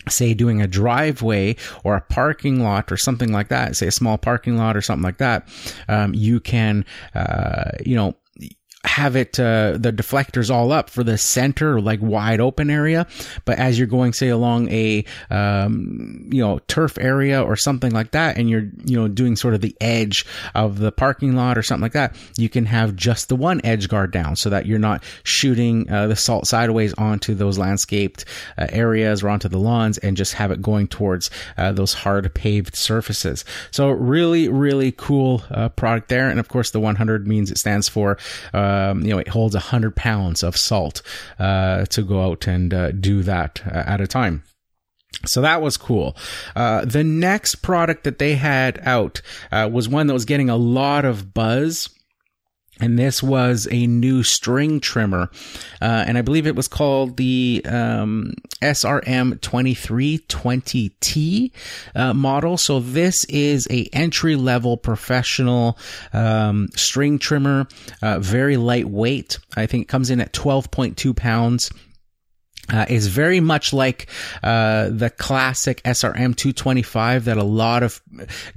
say 0.08 0.34
doing 0.34 0.60
a 0.60 0.66
driveway 0.66 1.56
or 1.84 1.96
a 1.96 2.00
parking 2.00 2.62
lot 2.62 2.90
or 2.90 2.96
something 2.96 3.32
like 3.32 3.48
that, 3.48 3.76
say 3.76 3.86
a 3.86 3.92
small 3.92 4.18
parking 4.18 4.56
lot 4.56 4.76
or 4.76 4.82
something 4.82 5.04
like 5.04 5.18
that, 5.18 5.48
um, 5.88 6.14
you 6.14 6.40
can, 6.40 6.84
uh, 7.14 7.70
you 7.84 7.94
know, 7.94 8.16
have 8.84 9.16
it 9.16 9.38
uh, 9.40 9.76
the 9.78 9.92
deflectors 9.92 10.54
all 10.54 10.72
up 10.72 10.90
for 10.90 11.02
the 11.02 11.18
center 11.18 11.80
like 11.80 12.00
wide 12.02 12.40
open 12.40 12.70
area. 12.70 13.06
But 13.44 13.58
as 13.58 13.78
you're 13.78 13.86
going 13.86 14.12
say 14.12 14.28
along 14.28 14.70
a 14.70 15.04
um, 15.30 16.28
you 16.30 16.42
know 16.42 16.60
turf 16.68 16.98
area 16.98 17.42
or 17.42 17.56
something 17.56 17.92
like 17.92 18.12
that 18.12 18.38
and 18.38 18.48
you're 18.48 18.68
you 18.84 18.96
know 18.96 19.08
doing 19.08 19.36
sort 19.36 19.54
of 19.54 19.60
the 19.60 19.76
edge 19.80 20.26
of 20.54 20.78
the 20.78 20.92
parking 20.92 21.34
lot 21.36 21.58
or 21.58 21.62
something 21.62 21.82
like 21.82 21.92
that 21.92 22.16
you 22.36 22.48
can 22.48 22.66
have 22.66 22.94
just 22.96 23.28
the 23.28 23.36
one 23.36 23.60
edge 23.64 23.88
guard 23.88 24.10
down 24.10 24.36
so 24.36 24.50
that 24.50 24.66
you're 24.66 24.78
not 24.78 25.02
shooting 25.22 25.90
uh, 25.90 26.06
the 26.06 26.16
salt 26.16 26.46
sideways 26.46 26.92
onto 26.94 27.34
those 27.34 27.58
landscaped 27.58 28.24
uh, 28.58 28.66
areas 28.70 29.22
or 29.22 29.28
onto 29.28 29.48
the 29.48 29.58
lawns 29.58 29.98
and 29.98 30.16
just 30.16 30.34
have 30.34 30.50
it 30.50 30.60
going 30.60 30.86
towards 30.88 31.30
uh, 31.56 31.72
those 31.72 31.92
hard 31.94 32.32
paved 32.34 32.76
surfaces. 32.76 33.44
So 33.70 33.90
really 33.90 34.48
really 34.48 34.92
cool 34.92 35.42
uh, 35.50 35.68
product 35.70 36.08
there. 36.08 36.28
And 36.28 36.40
of 36.40 36.48
course 36.48 36.70
the 36.70 36.80
100 36.80 37.26
means 37.26 37.50
it 37.50 37.58
stands 37.58 37.88
for 37.88 38.18
uh, 38.52 38.73
um, 38.74 39.02
you 39.02 39.10
know, 39.10 39.18
it 39.18 39.28
holds 39.28 39.54
100 39.54 39.94
pounds 39.96 40.42
of 40.42 40.56
salt 40.56 41.02
uh, 41.38 41.84
to 41.86 42.02
go 42.02 42.22
out 42.22 42.46
and 42.46 42.72
uh, 42.74 42.92
do 42.92 43.22
that 43.22 43.62
uh, 43.66 43.84
at 43.86 44.00
a 44.00 44.06
time. 44.06 44.42
So 45.26 45.40
that 45.40 45.62
was 45.62 45.76
cool. 45.76 46.16
Uh, 46.54 46.84
the 46.84 47.04
next 47.04 47.56
product 47.56 48.04
that 48.04 48.18
they 48.18 48.34
had 48.34 48.80
out 48.82 49.22
uh, 49.50 49.68
was 49.72 49.88
one 49.88 50.06
that 50.06 50.12
was 50.12 50.24
getting 50.24 50.50
a 50.50 50.56
lot 50.56 51.04
of 51.04 51.32
buzz. 51.32 51.88
And 52.80 52.98
this 52.98 53.22
was 53.22 53.68
a 53.70 53.86
new 53.86 54.24
string 54.24 54.80
trimmer. 54.80 55.30
Uh, 55.80 56.04
and 56.06 56.18
I 56.18 56.22
believe 56.22 56.44
it 56.46 56.56
was 56.56 56.66
called 56.66 57.16
the 57.16 57.62
um, 57.66 58.32
SRM 58.62 59.38
2320T 59.40 61.52
uh, 61.94 62.14
model. 62.14 62.56
So 62.56 62.80
this 62.80 63.24
is 63.26 63.68
a 63.70 63.88
entry 63.92 64.34
level 64.34 64.76
professional 64.76 65.78
um, 66.12 66.66
string 66.74 67.20
trimmer, 67.20 67.68
uh, 68.02 68.18
very 68.18 68.56
lightweight. 68.56 69.38
I 69.56 69.66
think 69.66 69.82
it 69.82 69.88
comes 69.88 70.10
in 70.10 70.20
at 70.20 70.32
12.2 70.32 71.16
pounds. 71.16 71.70
Uh, 72.72 72.86
is 72.88 73.08
very 73.08 73.40
much 73.40 73.74
like 73.74 74.06
uh, 74.42 74.88
the 74.88 75.10
classic 75.10 75.82
SRM 75.82 76.34
225 76.34 77.26
that 77.26 77.36
a 77.36 77.44
lot 77.44 77.82
of 77.82 78.00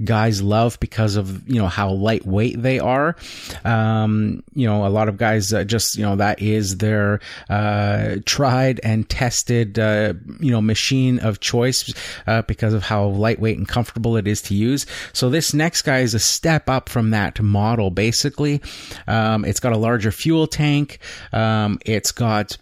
guys 0.02 0.40
love 0.42 0.80
because 0.80 1.16
of 1.16 1.46
you 1.46 1.60
know 1.60 1.68
how 1.68 1.90
lightweight 1.90 2.62
they 2.62 2.78
are. 2.78 3.16
Um, 3.64 4.42
you 4.54 4.66
know, 4.66 4.86
a 4.86 4.88
lot 4.88 5.08
of 5.08 5.18
guys 5.18 5.52
uh, 5.52 5.64
just 5.64 5.96
you 5.96 6.04
know 6.04 6.16
that 6.16 6.40
is 6.40 6.78
their 6.78 7.20
uh, 7.50 8.16
tried 8.24 8.80
and 8.82 9.08
tested 9.08 9.78
uh, 9.78 10.14
you 10.40 10.50
know 10.50 10.62
machine 10.62 11.18
of 11.18 11.40
choice 11.40 11.92
uh, 12.26 12.42
because 12.42 12.72
of 12.72 12.82
how 12.82 13.06
lightweight 13.08 13.58
and 13.58 13.68
comfortable 13.68 14.16
it 14.16 14.26
is 14.26 14.40
to 14.42 14.54
use. 14.54 14.86
So 15.12 15.28
this 15.28 15.52
next 15.52 15.82
guy 15.82 15.98
is 15.98 16.14
a 16.14 16.18
step 16.18 16.70
up 16.70 16.88
from 16.88 17.10
that 17.10 17.40
model. 17.40 17.90
Basically, 17.90 18.62
um, 19.06 19.44
it's 19.44 19.60
got 19.60 19.72
a 19.72 19.78
larger 19.78 20.12
fuel 20.12 20.46
tank. 20.46 20.98
Um, 21.32 21.78
it's 21.84 22.12
got 22.12 22.56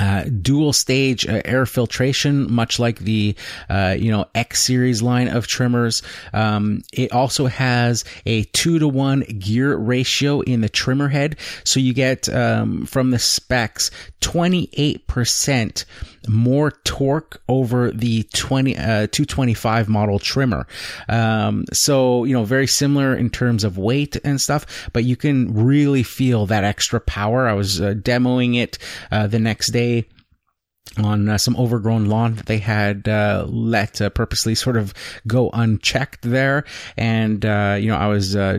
uh, 0.00 0.24
dual 0.40 0.72
stage 0.72 1.26
uh, 1.26 1.42
air 1.44 1.66
filtration, 1.66 2.50
much 2.50 2.78
like 2.78 3.00
the 3.00 3.34
uh, 3.68 3.94
you 3.98 4.10
know 4.10 4.24
X 4.34 4.64
series 4.64 5.02
line 5.02 5.28
of 5.28 5.46
trimmers. 5.46 6.02
Um, 6.32 6.82
it 6.92 7.12
also 7.12 7.46
has 7.46 8.04
a 8.24 8.44
two 8.44 8.78
to 8.78 8.88
one 8.88 9.20
gear 9.20 9.76
ratio 9.76 10.40
in 10.40 10.62
the 10.62 10.68
trimmer 10.68 11.08
head, 11.08 11.36
so 11.64 11.80
you 11.80 11.92
get 11.92 12.28
um, 12.28 12.86
from 12.86 13.10
the 13.10 13.18
specs 13.18 13.90
twenty 14.20 14.70
eight 14.72 15.06
percent 15.06 15.84
more 16.28 16.72
torque 16.84 17.40
over 17.48 17.90
the 17.90 18.24
20 18.34 18.76
uh, 18.76 19.06
225 19.06 19.88
model 19.88 20.18
trimmer. 20.18 20.66
Um, 21.08 21.64
so 21.72 22.24
you 22.24 22.34
know 22.34 22.44
very 22.44 22.66
similar 22.66 23.14
in 23.14 23.30
terms 23.30 23.64
of 23.64 23.78
weight 23.78 24.16
and 24.24 24.40
stuff, 24.40 24.90
but 24.92 25.04
you 25.04 25.16
can 25.16 25.52
really 25.54 26.02
feel 26.02 26.46
that 26.46 26.64
extra 26.64 27.00
power. 27.00 27.48
I 27.48 27.54
was 27.54 27.80
uh, 27.80 27.94
demoing 27.94 28.56
it 28.56 28.78
uh, 29.10 29.26
the 29.26 29.38
next 29.38 29.72
day 29.72 30.06
on 30.98 31.28
uh, 31.28 31.38
some 31.38 31.56
overgrown 31.56 32.06
lawn 32.06 32.34
that 32.34 32.46
they 32.46 32.58
had 32.58 33.08
uh, 33.08 33.44
let 33.48 34.00
uh, 34.00 34.10
purposely 34.10 34.54
sort 34.54 34.76
of 34.76 34.92
go 35.26 35.50
unchecked 35.52 36.22
there. 36.22 36.64
And, 36.96 37.44
uh, 37.44 37.76
you 37.78 37.88
know, 37.88 37.96
I 37.96 38.08
was 38.08 38.34
uh, 38.34 38.58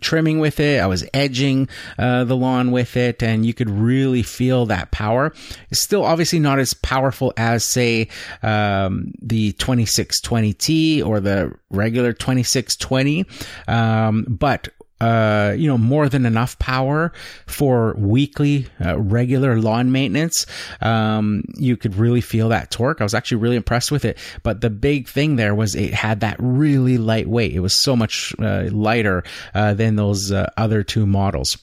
trimming 0.00 0.38
with 0.38 0.60
it, 0.60 0.80
I 0.80 0.86
was 0.86 1.04
edging 1.14 1.68
uh, 1.98 2.24
the 2.24 2.36
lawn 2.36 2.70
with 2.70 2.96
it, 2.96 3.22
and 3.22 3.44
you 3.46 3.54
could 3.54 3.70
really 3.70 4.22
feel 4.22 4.66
that 4.66 4.90
power. 4.90 5.32
It's 5.70 5.80
still 5.80 6.04
obviously 6.04 6.38
not 6.40 6.58
as 6.58 6.74
powerful 6.74 7.32
as, 7.36 7.64
say, 7.64 8.08
um, 8.42 9.12
the 9.20 9.52
2620T 9.54 11.04
or 11.04 11.20
the 11.20 11.54
regular 11.70 12.12
2620, 12.12 13.26
um, 13.66 14.26
but 14.28 14.68
uh, 15.00 15.54
you 15.56 15.68
know, 15.68 15.78
more 15.78 16.08
than 16.08 16.26
enough 16.26 16.58
power 16.58 17.12
for 17.46 17.94
weekly, 17.98 18.66
uh, 18.84 18.98
regular 18.98 19.60
lawn 19.60 19.92
maintenance. 19.92 20.46
Um, 20.80 21.44
you 21.56 21.76
could 21.76 21.94
really 21.94 22.20
feel 22.20 22.48
that 22.48 22.70
torque. 22.70 23.00
I 23.00 23.04
was 23.04 23.14
actually 23.14 23.38
really 23.38 23.56
impressed 23.56 23.92
with 23.92 24.04
it. 24.04 24.18
But 24.42 24.60
the 24.60 24.70
big 24.70 25.08
thing 25.08 25.36
there 25.36 25.54
was 25.54 25.74
it 25.74 25.94
had 25.94 26.20
that 26.20 26.36
really 26.38 26.98
light 26.98 27.28
weight. 27.28 27.54
It 27.54 27.60
was 27.60 27.80
so 27.80 27.94
much 27.96 28.34
uh, 28.38 28.68
lighter 28.70 29.24
uh, 29.54 29.74
than 29.74 29.96
those 29.96 30.32
uh, 30.32 30.50
other 30.56 30.82
two 30.82 31.06
models. 31.06 31.56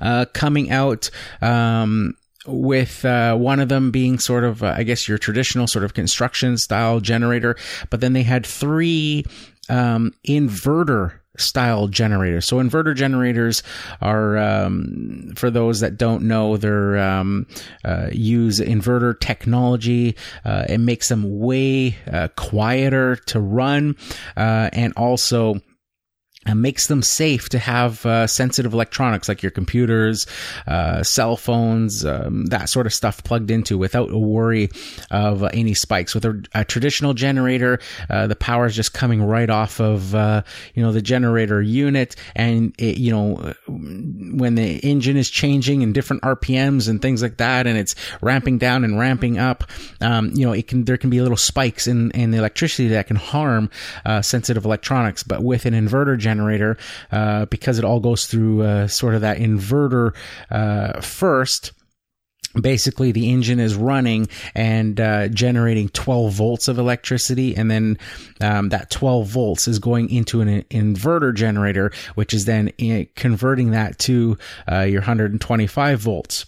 uh, 0.00 0.26
coming 0.32 0.70
out. 0.70 1.10
Um, 1.40 2.14
with 2.46 3.04
uh, 3.04 3.36
one 3.36 3.60
of 3.60 3.68
them 3.68 3.90
being 3.90 4.18
sort 4.18 4.44
of, 4.44 4.62
uh, 4.62 4.74
I 4.76 4.82
guess, 4.82 5.08
your 5.08 5.18
traditional 5.18 5.66
sort 5.66 5.84
of 5.84 5.94
construction 5.94 6.56
style 6.58 7.00
generator, 7.00 7.56
but 7.90 8.00
then 8.00 8.12
they 8.12 8.22
had 8.22 8.44
three 8.46 9.24
um, 9.68 10.12
inverter 10.26 11.12
style 11.36 11.88
generators. 11.88 12.46
So 12.46 12.58
inverter 12.58 12.94
generators 12.94 13.62
are, 14.00 14.38
um, 14.38 15.32
for 15.34 15.50
those 15.50 15.80
that 15.80 15.96
don't 15.96 16.24
know, 16.24 16.56
they're 16.56 16.98
um, 16.98 17.46
uh, 17.84 18.08
use 18.12 18.60
inverter 18.60 19.18
technology. 19.18 20.16
Uh, 20.44 20.64
it 20.68 20.78
makes 20.78 21.08
them 21.08 21.40
way 21.40 21.96
uh, 22.12 22.28
quieter 22.36 23.16
to 23.26 23.40
run, 23.40 23.96
uh, 24.36 24.70
and 24.72 24.92
also 24.96 25.60
and 26.46 26.60
makes 26.60 26.86
them 26.86 27.02
safe 27.02 27.48
to 27.50 27.58
have 27.58 28.04
uh, 28.06 28.26
sensitive 28.26 28.72
electronics 28.72 29.28
like 29.28 29.42
your 29.42 29.50
computers, 29.50 30.26
uh, 30.66 31.02
cell 31.02 31.36
phones, 31.36 32.04
um, 32.04 32.46
that 32.46 32.68
sort 32.68 32.86
of 32.86 32.92
stuff 32.92 33.22
plugged 33.24 33.50
into 33.50 33.78
without 33.78 34.10
a 34.10 34.18
worry 34.18 34.70
of 35.10 35.42
uh, 35.42 35.50
any 35.52 35.74
spikes. 35.74 36.14
With 36.14 36.24
a, 36.24 36.44
a 36.54 36.64
traditional 36.64 37.14
generator, 37.14 37.80
uh, 38.10 38.26
the 38.26 38.36
power 38.36 38.66
is 38.66 38.76
just 38.76 38.92
coming 38.92 39.22
right 39.22 39.48
off 39.48 39.80
of 39.80 40.14
uh, 40.14 40.42
you 40.74 40.82
know 40.82 40.92
the 40.92 41.02
generator 41.02 41.62
unit, 41.62 42.16
and 42.34 42.74
it, 42.78 42.98
you 42.98 43.12
know 43.12 43.54
when 43.66 44.54
the 44.54 44.78
engine 44.78 45.16
is 45.16 45.30
changing 45.30 45.82
in 45.82 45.92
different 45.92 46.22
RPMs 46.22 46.88
and 46.88 47.00
things 47.00 47.22
like 47.22 47.38
that, 47.38 47.66
and 47.66 47.78
it's 47.78 47.94
ramping 48.20 48.58
down 48.58 48.84
and 48.84 48.98
ramping 48.98 49.38
up, 49.38 49.64
um, 50.00 50.30
you 50.34 50.44
know 50.46 50.52
it 50.52 50.68
can 50.68 50.84
there 50.84 50.98
can 50.98 51.10
be 51.10 51.20
little 51.20 51.36
spikes 51.36 51.86
in 51.86 52.10
in 52.10 52.30
the 52.30 52.38
electricity 52.38 52.88
that 52.88 53.06
can 53.06 53.16
harm 53.16 53.70
uh, 54.04 54.20
sensitive 54.20 54.64
electronics. 54.64 55.22
But 55.22 55.42
with 55.42 55.64
an 55.64 55.74
inverter 55.74 56.18
generator 56.18 56.33
generator 56.34 56.76
uh, 57.12 57.46
because 57.46 57.78
it 57.78 57.84
all 57.84 58.00
goes 58.00 58.26
through 58.26 58.62
uh, 58.62 58.86
sort 58.88 59.14
of 59.14 59.20
that 59.20 59.38
inverter 59.38 60.14
uh, 60.50 61.00
first. 61.00 61.72
Basically 62.60 63.10
the 63.10 63.30
engine 63.30 63.58
is 63.58 63.74
running 63.74 64.28
and 64.54 65.00
uh, 65.00 65.26
generating 65.26 65.88
12 65.88 66.32
volts 66.32 66.68
of 66.68 66.78
electricity 66.78 67.56
and 67.56 67.68
then 67.68 67.98
um, 68.40 68.68
that 68.68 68.90
12 68.90 69.26
volts 69.26 69.66
is 69.66 69.80
going 69.80 70.08
into 70.08 70.40
an 70.40 70.62
inverter 70.70 71.34
generator 71.34 71.90
which 72.14 72.32
is 72.32 72.44
then 72.44 72.70
uh, 72.80 73.02
converting 73.16 73.72
that 73.72 73.98
to 73.98 74.38
uh, 74.70 74.82
your 74.82 75.00
125 75.00 75.98
volts 75.98 76.46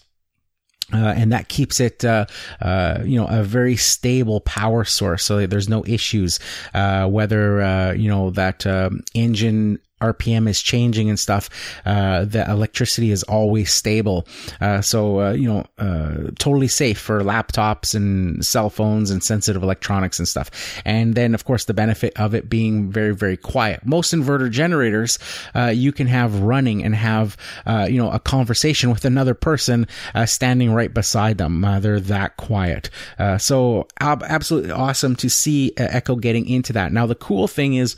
uh, 0.93 1.15
and 1.17 1.33
that 1.33 1.49
keeps 1.49 1.81
it, 1.81 2.05
uh, 2.05 2.27
uh, 2.61 3.01
you 3.05 3.19
know, 3.19 3.27
a 3.27 3.43
very 3.43 3.77
stable 3.77 4.41
power 4.41 4.85
source. 4.85 5.25
So 5.25 5.47
there's 5.47 5.69
no 5.69 5.85
issues, 5.87 6.39
uh, 6.75 7.09
whether, 7.09 7.61
uh, 7.61 7.93
you 7.93 8.09
know, 8.09 8.31
that, 8.31 8.67
um, 8.67 9.03
engine 9.15 9.79
RPM 10.01 10.47
is 10.47 10.61
changing 10.61 11.09
and 11.09 11.19
stuff, 11.19 11.49
uh, 11.87 12.25
the 12.27 12.45
electricity 12.51 13.11
is 13.11 13.23
always 13.23 13.73
stable. 13.73 14.27
Uh, 14.61 14.83
so, 14.83 15.21
uh, 15.21 15.33
you 15.33 15.49
know, 15.49 15.65
uh, 15.79 16.31
totally 16.39 16.69
safe 16.69 16.99
for 16.99 17.23
laptops 17.23 17.95
and 17.95 18.45
cell 18.45 18.69
phones 18.69 19.11
and 19.11 19.25
sensitive 19.25 19.63
electronics 19.63 20.19
and 20.19 20.29
stuff. 20.29 20.51
And 20.85 21.15
then, 21.15 21.35
of 21.35 21.45
course, 21.45 21.65
the 21.65 21.73
benefit 21.73 22.13
of 22.19 22.35
it 22.35 22.51
being 22.51 22.91
very, 22.91 23.15
very 23.15 23.39
quiet. 23.39 23.87
Most 23.87 24.13
inverter 24.13 24.51
generators, 24.51 25.19
uh, 25.55 25.73
you 25.75 25.93
can 25.93 26.09
have 26.09 26.41
running 26.41 26.85
and 26.85 26.95
have, 26.95 27.37
uh, 27.65 27.87
you 27.89 27.97
know, 27.97 28.11
a 28.11 28.21
conversation 28.21 28.91
with 28.91 29.05
another 29.05 29.35
person, 29.35 29.87
standing 30.27 30.73
right 30.73 30.93
beside 30.93 31.39
them. 31.39 31.61
they're 31.81 32.01
that 32.01 32.37
quiet. 32.37 32.91
so 33.39 33.87
ab- 34.01 34.23
absolutely 34.25 34.71
awesome 34.71 35.17
to 35.17 35.31
see 35.31 35.73
Echo 35.77 36.17
getting 36.17 36.47
into 36.49 36.73
that. 36.73 36.93
Now, 36.93 37.07
the 37.07 37.15
cool 37.15 37.49
thing 37.49 37.75
is, 37.75 37.97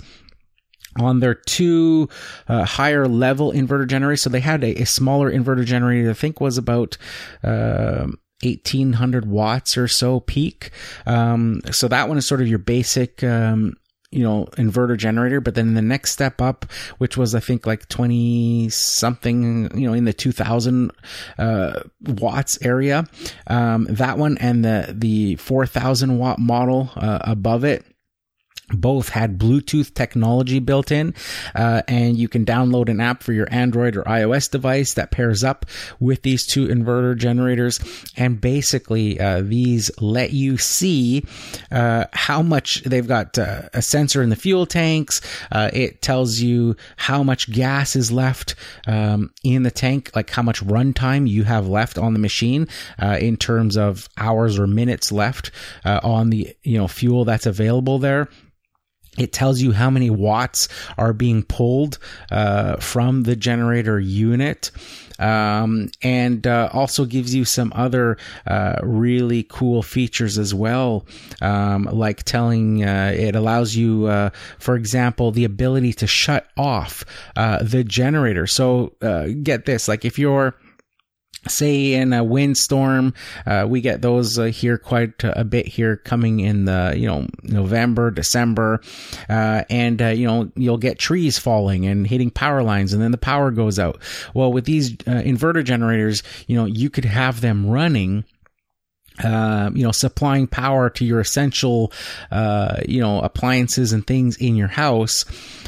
on 1.01 1.21
their 1.21 1.35
two 1.35 2.09
uh, 2.49 2.65
higher 2.65 3.07
level 3.07 3.53
inverter 3.53 3.87
generators. 3.87 4.23
So 4.23 4.31
they 4.31 4.41
had 4.41 4.65
a, 4.65 4.83
a, 4.83 4.87
smaller 4.87 5.31
inverter 5.31 5.65
generator, 5.65 6.11
I 6.11 6.15
think 6.15 6.41
was 6.41 6.59
about, 6.59 6.97
uh, 7.43 8.07
1800 8.43 9.27
watts 9.27 9.77
or 9.77 9.89
so 9.89 10.21
peak. 10.21 10.71
Um, 11.07 11.61
so 11.73 11.89
that 11.89 12.09
one 12.09 12.19
is 12.19 12.27
sort 12.27 12.41
of 12.41 12.49
your 12.49 12.59
basic, 12.59 13.25
um, 13.25 13.75
you 14.11 14.23
know, 14.23 14.47
inverter 14.53 14.97
generator, 14.97 15.41
but 15.41 15.55
then 15.55 15.75
the 15.75 15.83
next 15.83 16.13
step 16.13 16.41
up, 16.41 16.65
which 16.99 17.17
was, 17.17 17.35
I 17.35 17.41
think, 17.41 17.67
like 17.67 17.89
20 17.89 18.69
something, 18.71 19.77
you 19.79 19.87
know, 19.87 19.93
in 19.93 20.05
the 20.05 20.13
2000, 20.13 20.93
uh, 21.37 21.81
watts 22.01 22.59
area. 22.63 23.05
Um, 23.49 23.87
that 23.91 24.17
one 24.17 24.39
and 24.39 24.65
the, 24.65 24.95
the 24.97 25.37
4000 25.37 26.19
watt 26.19 26.39
model, 26.39 26.91
uh, 26.97 27.19
above 27.23 27.65
it 27.65 27.85
both 28.69 29.09
had 29.09 29.39
Bluetooth 29.39 29.95
technology 29.95 30.59
built 30.59 30.93
in, 30.93 31.15
uh, 31.55 31.83
and 31.89 32.17
you 32.17 32.29
can 32.29 32.45
download 32.45 32.89
an 32.89 33.01
app 33.01 33.23
for 33.23 33.33
your 33.33 33.49
Android 33.51 33.97
or 33.97 34.03
iOS 34.05 34.51
device 34.51 34.95
that 34.95 35.11
pairs 35.11 35.43
up 35.43 35.67
with 36.01 36.23
these 36.23 36.47
two 36.47 36.67
inverter 36.69 37.17
generators. 37.17 37.81
And 38.17 38.41
basically, 38.41 39.19
uh, 39.21 39.43
these 39.43 39.91
let 40.01 40.33
you 40.33 40.59
see 40.59 41.25
uh, 41.71 42.07
how 42.13 42.43
much 42.43 42.83
they've 42.83 43.07
got 43.07 43.39
uh, 43.39 43.63
a 43.73 43.83
sensor 43.83 44.23
in 44.23 44.31
the 44.31 44.37
fuel 44.37 44.67
tanks. 44.67 45.21
Uh, 45.51 45.71
it 45.73 46.03
tells 46.03 46.41
you 46.41 46.77
how 46.97 47.23
much 47.23 47.51
gas 47.51 47.97
is 47.97 48.13
left 48.13 48.55
um, 48.87 49.33
in 49.43 49.63
the 49.63 49.71
tank, 49.71 50.11
like 50.15 50.31
how 50.31 50.43
much 50.43 50.65
runtime 50.65 51.29
you 51.29 51.45
have 51.45 51.69
left 51.69 51.99
on 51.99 52.13
the 52.13 52.19
machine 52.19 52.69
uh, 53.01 53.19
in 53.21 53.37
terms 53.37 53.77
of 53.77 54.09
hours 54.17 54.59
or 54.59 54.67
minutes 54.67 55.11
left 55.11 55.51
on 55.85 56.31
the 56.31 56.55
you 56.63 56.77
know 56.77 56.87
fuel 56.87 57.25
that's 57.25 57.47
available 57.47 57.99
there 57.99 58.29
it 59.17 59.33
tells 59.33 59.61
you 59.61 59.73
how 59.73 59.91
many 59.91 60.11
watts 60.11 60.69
are 60.97 61.13
being 61.13 61.43
pulled 61.43 61.99
uh, 62.31 62.77
from 62.77 63.23
the 63.23 63.37
generator 63.37 63.99
unit. 63.99 64.71
Um, 65.21 65.91
and 66.01 66.47
uh, 66.47 66.71
also 66.73 67.05
gives 67.05 67.35
you 67.35 67.45
some 67.45 67.73
other 67.75 68.19
uh, 68.47 68.77
really 68.85 69.43
cool 69.43 69.83
features 69.83 70.39
as 70.39 70.55
well, 70.55 71.07
um, 71.43 71.89
like 71.91 72.23
telling 72.23 72.85
uh, 72.85 73.13
it 73.17 73.35
allows 73.35 73.75
you, 73.75 74.07
uh, 74.07 74.31
for 74.61 74.77
example, 74.77 75.33
the 75.33 75.45
ability 75.45 75.93
to 75.95 76.07
shut 76.07 76.47
off 76.57 77.05
uh, 77.35 77.61
the 77.65 77.83
generator. 77.83 78.47
So 78.47 78.93
uh, 79.03 79.31
get 79.43 79.65
this, 79.65 79.89
like 79.89 80.05
if 80.05 80.21
you're 80.21 80.55
say 81.51 81.95
in 81.95 82.13
a 82.13 82.23
windstorm 82.23 83.15
uh, 83.47 83.67
we 83.69 83.81
get 83.81 84.03
those 84.03 84.39
uh, 84.39 84.45
here 84.45 84.79
quite 84.79 85.23
a 85.25 85.45
bit 85.45 85.67
here 85.67 85.97
coming 85.97 86.41
in 86.41 86.65
the 86.65 86.95
you 86.97 87.07
know 87.07 87.27
november 87.43 88.11
december 88.11 88.81
uh, 89.29 89.63
and 89.71 90.01
uh, 90.03 90.07
you 90.07 90.27
know 90.27 90.51
you'll 90.57 90.79
get 90.79 90.99
trees 90.99 91.39
falling 91.39 91.87
and 91.87 92.07
hitting 92.07 92.31
power 92.31 92.63
lines 92.63 92.93
and 92.93 93.03
then 93.03 93.11
the 93.11 93.19
power 93.19 93.51
goes 93.51 93.79
out 93.79 94.01
well 94.35 94.53
with 94.53 94.65
these 94.65 94.93
uh, 95.07 95.23
inverter 95.25 95.65
generators 95.65 96.23
you 96.47 96.57
know 96.57 96.65
you 96.65 96.91
could 96.91 97.05
have 97.05 97.41
them 97.41 97.69
running 97.69 98.25
uh, 99.25 99.71
you 99.75 99.83
know, 99.83 99.93
supplying 99.93 100.47
power 100.47 100.91
to 100.91 101.05
your 101.05 101.21
essential, 101.21 101.93
uh, 102.31 102.81
you 102.87 103.01
know, 103.01 103.21
appliances 103.21 103.93
and 103.93 104.07
things 104.07 104.37
in 104.37 104.57
your 104.57 104.69
house. 104.69 105.25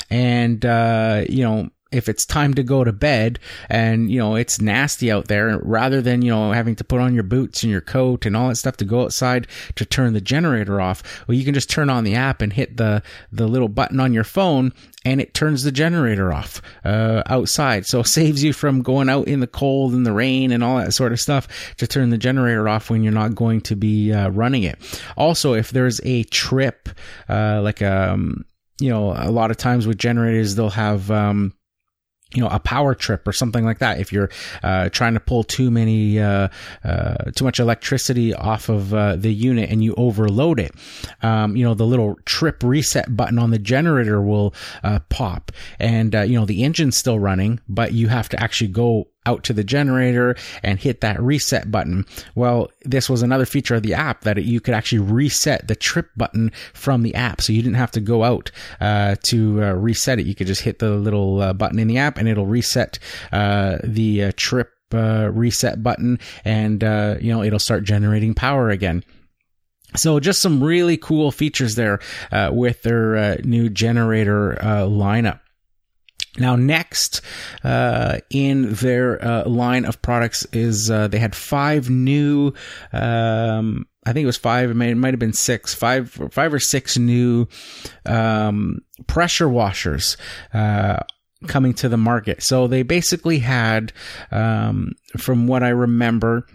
And, 0.09 0.65
uh, 0.65 1.25
you 1.29 1.45
know, 1.45 1.71
if 1.93 2.09
it's 2.09 2.25
time 2.25 2.55
to 2.55 2.63
go 2.63 2.85
to 2.85 2.93
bed 2.93 3.39
and 3.69 4.11
you 4.11 4.19
know 4.19 4.35
it's 4.35 4.61
nasty 4.61 5.11
out 5.11 5.29
there 5.29 5.59
rather 5.63 6.01
than 6.01 6.23
you 6.23 6.31
know 6.31 6.53
having 6.53 6.77
to 6.77 6.85
put 6.85 7.01
on 7.01 7.15
your 7.15 7.23
boots 7.23 7.63
and 7.63 7.71
your 7.71 7.81
coat 7.81 8.27
and 8.27 8.37
all 8.37 8.49
that 8.49 8.57
stuff 8.57 8.77
to 8.77 8.85
go 8.85 9.03
outside 9.03 9.47
to 9.75 9.85
turn 9.85 10.13
the 10.13 10.21
generator 10.21 10.81
off 10.81 11.03
well 11.27 11.37
you 11.37 11.45
can 11.45 11.55
just 11.55 11.71
turn 11.71 11.91
on 11.91 12.05
the 12.05 12.15
app 12.15 12.43
and 12.43 12.53
hit 12.53 12.77
the 12.77 13.03
the 13.33 13.47
little 13.47 13.69
button 13.69 14.01
on 14.01 14.13
your 14.13 14.25
phone 14.25 14.73
and 15.05 15.21
it 15.21 15.33
turns 15.33 15.63
the 15.63 15.73
generator 15.73 16.33
off 16.33 16.61
uh, 16.85 17.23
outside. 17.27 17.87
So 17.87 18.01
it 18.01 18.07
saves 18.07 18.45
you 18.45 18.53
from 18.53 18.83
going 18.83 19.09
out 19.09 19.29
in 19.29 19.41
the 19.41 19.47
cold 19.47 19.95
and 19.95 20.05
the 20.05 20.13
rain 20.13 20.53
and 20.53 20.63
all 20.63 20.77
that 20.77 20.93
sort 20.93 21.13
of 21.13 21.21
stuff 21.21 21.49
to 21.79 21.87
turn 21.87 22.11
the 22.11 22.19
generator 22.19 22.69
off 22.69 22.91
when 22.91 23.03
you're 23.03 23.13
not 23.13 23.35
going 23.35 23.63
to 23.63 23.77
be 23.77 24.13
uh, 24.13 24.29
running 24.29 24.65
it. 24.65 24.79
Also 25.17 25.55
if 25.55 25.71
there's 25.71 26.01
a 26.05 26.25
trip 26.25 26.89
uh, 27.29 27.61
like 27.63 27.83
um 27.83 28.45
you 28.79 28.89
know 28.89 29.13
a 29.17 29.31
lot 29.31 29.51
of 29.51 29.57
times 29.57 29.87
with 29.87 29.99
generators 29.99 30.55
they'll 30.55 30.71
have 30.71 31.11
um 31.11 31.53
you 32.35 32.41
know, 32.41 32.49
a 32.49 32.61
power 32.61 32.95
trip 32.95 33.27
or 33.27 33.33
something 33.33 33.65
like 33.65 33.79
that. 33.79 33.99
If 33.99 34.13
you're 34.13 34.31
uh, 34.63 34.89
trying 34.91 35.15
to 35.15 35.21
pull 35.21 35.43
too 35.45 35.71
many, 35.71 36.21
uh, 36.21 36.49
uh, 36.85 37.17
too 37.35 37.45
much 37.45 37.59
electricity 37.59 38.35
off 38.35 38.69
of 38.69 38.95
uh, 38.95 39.17
the 39.17 39.33
unit 39.33 39.71
and 39.71 39.83
you 39.83 39.95
overload 39.97 40.61
it, 40.61 40.73
um, 41.23 41.57
you 41.57 41.65
know, 41.65 41.75
the 41.75 41.87
little 41.87 42.17
trip 42.25 42.63
reset 42.63 43.17
button 43.17 43.39
on 43.39 43.51
the 43.51 43.59
generator 43.59 44.23
will 44.23 44.55
uh, 44.85 45.01
pop, 45.09 45.51
and 45.79 46.15
uh, 46.15 46.23
you 46.23 46.39
know 46.39 46.47
the 46.47 46.63
engine's 46.63 46.97
still 46.97 47.19
running, 47.19 47.61
but 47.69 47.93
you 47.93 48.09
have 48.09 48.29
to 48.29 48.41
actually 48.41 48.69
go 48.69 49.09
out 49.27 49.45
to 49.45 49.53
the 49.53 49.63
generator 49.63 50.35
and 50.63 50.79
hit 50.79 51.03
that 51.03 51.21
reset 51.21 51.71
button. 51.71 52.07
Well, 52.35 52.71
this 52.83 53.11
was 53.11 53.23
another 53.23 53.45
feature 53.45 53.75
of 53.75 53.83
the 53.83 53.95
app 53.95 54.23
that 54.23 54.43
you 54.43 54.61
could 54.61 54.75
actually 54.75 55.01
reset 55.01 55.69
the 55.69 55.77
trip 55.77 56.09
button 56.17 56.53
from 56.73 57.03
the 57.03 57.15
app. 57.15 57.43
So 57.43 57.53
you 57.53 57.63
didn't 57.63 57.77
have 57.77 57.91
to 57.93 58.01
go 58.01 58.25
out 58.25 58.51
uh, 58.81 59.17
to 59.25 59.63
uh, 59.63 59.73
reset 59.73 60.19
it. 60.19 60.27
You 60.27 60.35
could 60.35 60.47
just 60.47 60.63
hit 60.63 60.79
the 60.79 60.91
little 60.91 61.43
uh, 61.43 61.53
button 61.53 61.79
in 61.79 61.87
the 61.87 61.99
app 61.99 62.17
and 62.17 62.29
it'll 62.29 62.47
reset 62.47 62.99
uh, 63.31 63.77
the 63.85 64.25
uh, 64.25 64.33
trip 64.37 64.71
uh, 64.93 65.31
reset 65.33 65.83
button 65.83 66.19
and, 66.45 66.83
you 67.23 67.33
know, 67.33 67.43
it'll 67.43 67.59
start 67.59 67.85
generating 67.85 68.35
power 68.35 68.71
again. 68.71 69.05
So 69.97 70.19
just 70.19 70.41
some 70.41 70.63
really 70.63 70.97
cool 70.97 71.31
features 71.31 71.75
there 71.75 72.01
with 72.51 72.83
their 72.83 73.39
new 73.43 73.69
generator 73.69 74.57
lineup. 74.63 75.41
Now, 76.39 76.57
next 76.57 77.23
uh, 77.65 78.19
in 78.31 78.73
their 78.75 79.23
uh, 79.25 79.49
line 79.49 79.85
of 79.85 80.01
products 80.01 80.47
is 80.53 80.91
uh, 80.91 81.09
they 81.09 81.19
had 81.19 81.35
five 81.35 81.91
new. 81.91 82.53
Um, 82.93 83.87
I 84.07 84.13
think 84.13 84.23
it 84.25 84.27
was 84.27 84.37
five. 84.37 84.71
It 84.71 84.75
might, 84.75 84.91
it 84.91 84.95
might 84.97 85.13
have 85.13 85.21
been 85.21 85.33
six, 85.33 85.75
five, 85.75 86.11
five 86.31 86.55
or 86.55 86.61
six 86.61 86.97
new 86.97 87.47
um, 88.07 88.79
pressure 89.07 89.49
washers 89.49 90.17
uh, 90.55 91.01
coming 91.47 91.75
to 91.75 91.89
the 91.89 91.99
market. 91.99 92.43
So 92.43 92.67
they 92.67 92.83
basically 92.83 93.41
had, 93.41 93.93
um, 94.31 94.93
from 95.19 95.47
what 95.47 95.63
I 95.63 95.71
remember, 95.71 96.47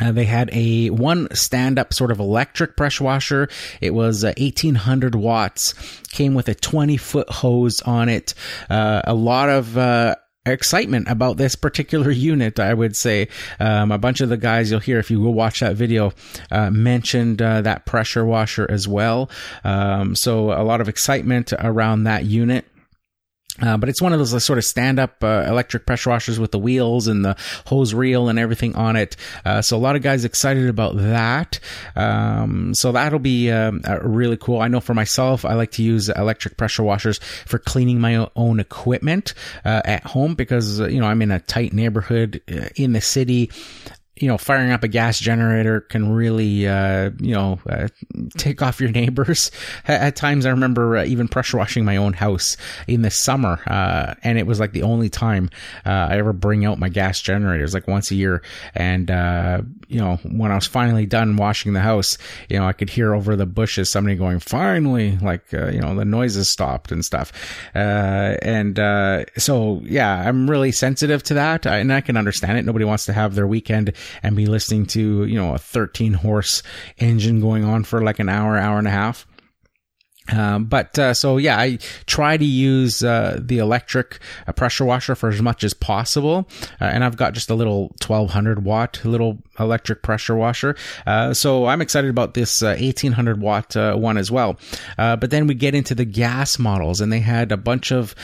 Uh, 0.00 0.12
they 0.12 0.24
had 0.24 0.50
a 0.52 0.90
one 0.90 1.28
stand-up 1.34 1.92
sort 1.92 2.10
of 2.10 2.20
electric 2.20 2.76
pressure 2.76 3.04
washer. 3.04 3.48
It 3.80 3.94
was 3.94 4.24
uh, 4.24 4.34
1800 4.38 5.14
watts. 5.14 5.74
Came 6.10 6.34
with 6.34 6.48
a 6.48 6.54
20 6.54 6.96
foot 6.96 7.30
hose 7.30 7.80
on 7.82 8.08
it. 8.08 8.34
Uh, 8.68 9.02
a 9.04 9.14
lot 9.14 9.48
of 9.48 9.76
uh, 9.76 10.16
excitement 10.46 11.08
about 11.08 11.36
this 11.36 11.54
particular 11.54 12.10
unit, 12.10 12.58
I 12.58 12.74
would 12.74 12.96
say. 12.96 13.28
Um, 13.58 13.92
a 13.92 13.98
bunch 13.98 14.20
of 14.20 14.28
the 14.28 14.36
guys 14.36 14.70
you'll 14.70 14.80
hear 14.80 14.98
if 14.98 15.10
you 15.10 15.22
go 15.22 15.30
watch 15.30 15.60
that 15.60 15.76
video 15.76 16.12
uh, 16.50 16.70
mentioned 16.70 17.42
uh, 17.42 17.62
that 17.62 17.86
pressure 17.86 18.24
washer 18.24 18.66
as 18.70 18.88
well. 18.88 19.30
Um, 19.64 20.14
so 20.14 20.52
a 20.52 20.64
lot 20.64 20.80
of 20.80 20.88
excitement 20.88 21.52
around 21.58 22.04
that 22.04 22.24
unit. 22.24 22.66
Uh, 23.60 23.76
but 23.76 23.88
it's 23.88 24.00
one 24.00 24.12
of 24.12 24.18
those 24.18 24.32
uh, 24.32 24.38
sort 24.38 24.58
of 24.58 24.64
stand-up 24.64 25.22
uh, 25.22 25.44
electric 25.46 25.86
pressure 25.86 26.10
washers 26.10 26.38
with 26.38 26.50
the 26.52 26.58
wheels 26.58 27.06
and 27.08 27.24
the 27.24 27.36
hose 27.66 27.92
reel 27.92 28.28
and 28.28 28.38
everything 28.38 28.74
on 28.76 28.96
it. 28.96 29.16
Uh, 29.44 29.60
so 29.60 29.76
a 29.76 29.78
lot 29.78 29.96
of 29.96 30.02
guys 30.02 30.24
excited 30.24 30.68
about 30.68 30.96
that. 30.96 31.60
Um, 31.96 32.74
so 32.74 32.92
that'll 32.92 33.18
be 33.18 33.50
um, 33.50 33.82
uh, 33.86 33.98
really 34.00 34.36
cool. 34.36 34.60
I 34.60 34.68
know 34.68 34.80
for 34.80 34.94
myself, 34.94 35.44
I 35.44 35.54
like 35.54 35.72
to 35.72 35.82
use 35.82 36.08
electric 36.08 36.56
pressure 36.56 36.82
washers 36.82 37.18
for 37.46 37.58
cleaning 37.58 38.00
my 38.00 38.28
own 38.36 38.60
equipment 38.60 39.34
at 39.64 40.04
home 40.04 40.34
because 40.34 40.80
you 40.80 41.00
know 41.00 41.06
I'm 41.06 41.22
in 41.22 41.30
a 41.30 41.40
tight 41.40 41.72
neighborhood 41.72 42.40
in 42.76 42.92
the 42.92 43.00
city 43.00 43.50
you 44.20 44.28
know, 44.28 44.36
firing 44.36 44.70
up 44.70 44.84
a 44.84 44.88
gas 44.88 45.18
generator 45.18 45.80
can 45.80 46.12
really, 46.12 46.68
uh, 46.68 47.10
you 47.18 47.34
know, 47.34 47.58
uh, 47.68 47.88
take 48.36 48.60
off 48.60 48.78
your 48.78 48.90
neighbors. 48.90 49.50
At 49.88 50.14
times, 50.14 50.44
I 50.44 50.50
remember 50.50 50.98
uh, 50.98 51.04
even 51.04 51.26
pressure 51.26 51.56
washing 51.56 51.86
my 51.86 51.96
own 51.96 52.12
house 52.12 52.58
in 52.86 53.00
the 53.00 53.10
summer, 53.10 53.60
uh, 53.66 54.14
and 54.22 54.38
it 54.38 54.46
was 54.46 54.60
like 54.60 54.72
the 54.72 54.82
only 54.82 55.08
time 55.08 55.48
uh, 55.86 56.08
I 56.10 56.18
ever 56.18 56.34
bring 56.34 56.66
out 56.66 56.78
my 56.78 56.90
gas 56.90 57.20
generators, 57.22 57.72
like 57.72 57.88
once 57.88 58.10
a 58.10 58.14
year. 58.14 58.42
And 58.74 59.10
uh, 59.10 59.62
you 59.88 59.98
know, 59.98 60.16
when 60.22 60.52
I 60.52 60.54
was 60.54 60.66
finally 60.66 61.06
done 61.06 61.36
washing 61.36 61.72
the 61.72 61.80
house, 61.80 62.18
you 62.50 62.58
know, 62.58 62.66
I 62.66 62.74
could 62.74 62.90
hear 62.90 63.14
over 63.14 63.36
the 63.36 63.46
bushes 63.46 63.88
somebody 63.88 64.16
going, 64.16 64.38
"Finally!" 64.38 65.16
Like, 65.22 65.50
you 65.50 65.80
know, 65.80 65.94
the 65.94 66.04
noises 66.04 66.50
stopped 66.50 66.92
and 66.92 67.02
stuff. 67.02 67.32
and 67.74 68.76
so, 69.38 69.80
yeah, 69.84 70.28
I'm 70.28 70.50
really 70.50 70.72
sensitive 70.72 71.22
to 71.24 71.34
that, 71.34 71.66
and 71.66 71.90
I 71.90 72.02
can 72.02 72.18
understand 72.18 72.58
it. 72.58 72.66
Nobody 72.66 72.84
wants 72.84 73.06
to 73.06 73.14
have 73.14 73.34
their 73.34 73.46
weekend 73.46 73.94
and 74.22 74.36
be 74.36 74.46
listening 74.46 74.86
to, 74.86 75.24
you 75.24 75.36
know, 75.36 75.54
a 75.54 75.58
13 75.58 76.14
horse 76.14 76.62
engine 76.98 77.40
going 77.40 77.64
on 77.64 77.84
for 77.84 78.02
like 78.02 78.18
an 78.18 78.28
hour, 78.28 78.56
hour 78.56 78.78
and 78.78 78.88
a 78.88 78.90
half. 78.90 79.26
Um, 80.32 80.64
but 80.64 80.98
uh, 80.98 81.14
so 81.14 81.36
yeah, 81.36 81.58
I 81.58 81.78
try 82.06 82.36
to 82.36 82.44
use 82.44 83.02
uh, 83.02 83.38
the 83.40 83.58
electric 83.58 84.20
uh, 84.46 84.52
pressure 84.52 84.84
washer 84.84 85.14
for 85.14 85.28
as 85.28 85.42
much 85.42 85.64
as 85.64 85.74
possible, 85.74 86.48
uh, 86.80 86.84
and 86.84 87.04
I've 87.04 87.16
got 87.16 87.34
just 87.34 87.50
a 87.50 87.54
little 87.54 87.88
1200 88.06 88.64
watt 88.64 89.00
little 89.04 89.38
electric 89.58 90.02
pressure 90.02 90.36
washer. 90.36 90.76
Uh, 91.06 91.34
so 91.34 91.66
I'm 91.66 91.80
excited 91.80 92.10
about 92.10 92.34
this 92.34 92.62
1800 92.62 93.36
uh, 93.36 93.40
watt 93.40 93.76
one 93.98 94.18
as 94.18 94.30
well. 94.30 94.58
but 94.96 95.30
then 95.30 95.46
we 95.46 95.54
get 95.54 95.74
into 95.74 95.94
the 95.94 96.04
gas 96.04 96.58
models, 96.58 97.00
and 97.00 97.12
they 97.12 97.20
had 97.20 97.52
a 97.52 97.56
bunch 97.56 97.92
of 97.92 98.14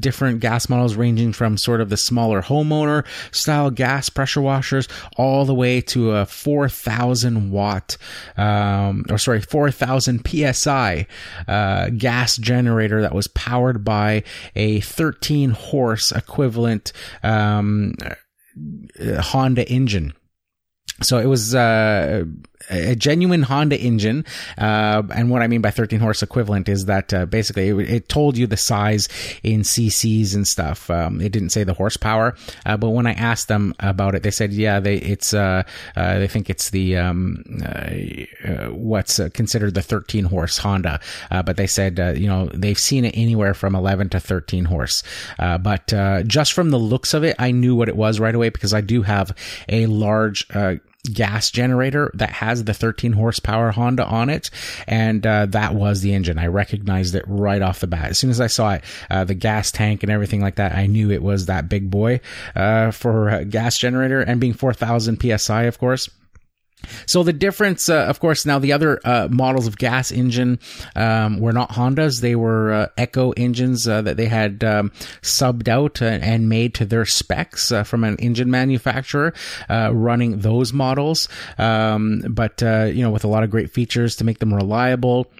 different 0.00 0.40
gas 0.40 0.68
models 0.68 0.94
ranging 0.94 1.32
from 1.32 1.56
sort 1.56 1.80
of 1.80 1.88
the 1.88 1.96
smaller 1.96 2.42
homeowner 2.42 3.04
style 3.32 3.70
gas 3.70 4.08
pressure 4.08 4.40
washers 4.40 4.88
all 5.16 5.44
the 5.44 5.54
way 5.54 5.80
to 5.80 6.12
a 6.12 6.26
4000 6.26 7.50
watt, 7.50 7.96
um, 8.36 9.04
or 9.10 9.18
sorry, 9.18 9.40
4000 9.40 10.22
psi 10.26 11.06
uh, 11.48 11.90
gas 11.90 12.36
generator 12.36 13.02
that 13.02 13.14
was 13.14 13.28
powered 13.28 13.84
by 13.84 14.22
a 14.54 14.80
13 14.80 15.50
horse 15.50 16.12
equivalent 16.12 16.92
um, 17.22 17.94
Honda 19.00 19.68
engine. 19.68 20.12
So 21.00 21.18
it 21.18 21.26
was 21.26 21.54
uh, 21.54 22.24
a 22.70 22.94
genuine 22.94 23.42
Honda 23.42 23.78
engine. 23.78 24.24
Uh, 24.58 25.02
and 25.14 25.30
what 25.30 25.42
I 25.42 25.46
mean 25.46 25.60
by 25.60 25.70
13 25.70 26.00
horse 26.00 26.22
equivalent 26.22 26.68
is 26.68 26.86
that 26.86 27.12
uh, 27.12 27.26
basically 27.26 27.68
it, 27.68 27.90
it, 27.90 28.08
told 28.08 28.36
you 28.36 28.46
the 28.46 28.56
size 28.56 29.08
in 29.42 29.62
CCs 29.62 30.34
and 30.34 30.46
stuff. 30.46 30.90
Um, 30.90 31.20
it 31.20 31.32
didn't 31.32 31.50
say 31.50 31.64
the 31.64 31.74
horsepower, 31.74 32.34
uh, 32.66 32.76
but 32.76 32.90
when 32.90 33.06
I 33.06 33.12
asked 33.12 33.48
them 33.48 33.74
about 33.80 34.14
it, 34.14 34.22
they 34.22 34.30
said, 34.30 34.52
yeah, 34.52 34.80
they 34.80 34.96
it's 34.96 35.32
uh, 35.32 35.62
uh, 35.96 36.18
they 36.18 36.28
think 36.28 36.50
it's 36.50 36.70
the 36.70 36.96
um, 36.96 37.44
uh, 37.64 38.66
what's 38.68 39.20
considered 39.30 39.74
the 39.74 39.82
13 39.82 40.24
horse 40.24 40.58
Honda. 40.58 41.00
but 41.30 41.56
they 41.56 41.66
said, 41.66 41.98
you 42.18 42.26
know, 42.26 42.50
they've 42.52 42.78
seen 42.78 43.04
it 43.04 43.16
anywhere 43.16 43.54
from 43.54 43.74
11 43.74 44.10
to 44.10 44.20
13 44.20 44.66
horse. 44.66 45.02
but 45.38 45.86
just 46.26 46.52
from 46.52 46.70
the 46.70 46.78
looks 46.78 47.14
of 47.14 47.24
it, 47.24 47.36
I 47.38 47.50
knew 47.50 47.74
what 47.74 47.88
it 47.88 47.96
was 47.96 48.20
right 48.20 48.34
away 48.34 48.50
because 48.50 48.74
I 48.74 48.80
do 48.80 49.02
have 49.02 49.36
a 49.68 49.86
large 49.86 50.46
gas 51.10 51.50
generator 51.50 52.10
that 52.14 52.30
has 52.30 52.64
the 52.64 52.74
13 52.74 53.12
horsepower 53.12 53.72
Honda 53.72 54.04
on 54.04 54.30
it. 54.30 54.50
And 54.86 55.26
uh, 55.26 55.46
that 55.46 55.74
was 55.74 56.00
the 56.00 56.14
engine. 56.14 56.38
I 56.38 56.46
recognized 56.46 57.14
it 57.14 57.24
right 57.26 57.60
off 57.60 57.80
the 57.80 57.86
bat. 57.86 58.10
As 58.10 58.18
soon 58.18 58.30
as 58.30 58.40
I 58.40 58.46
saw 58.46 58.74
it, 58.74 58.84
uh, 59.10 59.24
the 59.24 59.34
gas 59.34 59.70
tank 59.70 60.02
and 60.02 60.12
everything 60.12 60.40
like 60.40 60.56
that, 60.56 60.72
I 60.72 60.86
knew 60.86 61.10
it 61.10 61.22
was 61.22 61.46
that 61.46 61.68
big 61.68 61.90
boy 61.90 62.20
uh, 62.54 62.92
for 62.92 63.44
gas 63.44 63.78
generator 63.78 64.20
and 64.20 64.40
being 64.40 64.54
4,000 64.54 65.20
PSI, 65.20 65.64
of 65.64 65.78
course. 65.78 66.08
So 67.06 67.22
the 67.22 67.32
difference, 67.32 67.88
uh, 67.88 68.04
of 68.04 68.20
course, 68.20 68.46
now 68.46 68.58
the 68.58 68.72
other 68.72 69.00
uh, 69.04 69.28
models 69.30 69.66
of 69.66 69.78
gas 69.78 70.10
engine 70.10 70.58
um, 70.96 71.40
were 71.40 71.52
not 71.52 71.70
Hondas; 71.70 72.20
they 72.20 72.36
were 72.36 72.72
uh, 72.72 72.86
Echo 72.96 73.32
engines 73.32 73.86
uh, 73.86 74.02
that 74.02 74.16
they 74.16 74.26
had 74.26 74.64
um, 74.64 74.90
subbed 75.22 75.68
out 75.68 76.00
and 76.02 76.48
made 76.48 76.74
to 76.74 76.84
their 76.84 77.04
specs 77.04 77.72
uh, 77.72 77.82
from 77.82 78.04
an 78.04 78.16
engine 78.16 78.50
manufacturer, 78.50 79.32
uh, 79.68 79.90
running 79.92 80.40
those 80.40 80.72
models. 80.72 81.28
Um, 81.58 82.24
but 82.28 82.60
you 82.62 83.02
know, 83.02 83.10
with 83.10 83.24
a 83.24 83.28
lot 83.28 83.42
of 83.42 83.50
great 83.50 83.70
features 83.70 84.16
to 84.16 84.24
make 84.24 84.38
them 84.38 84.52
reliable. 84.54 85.30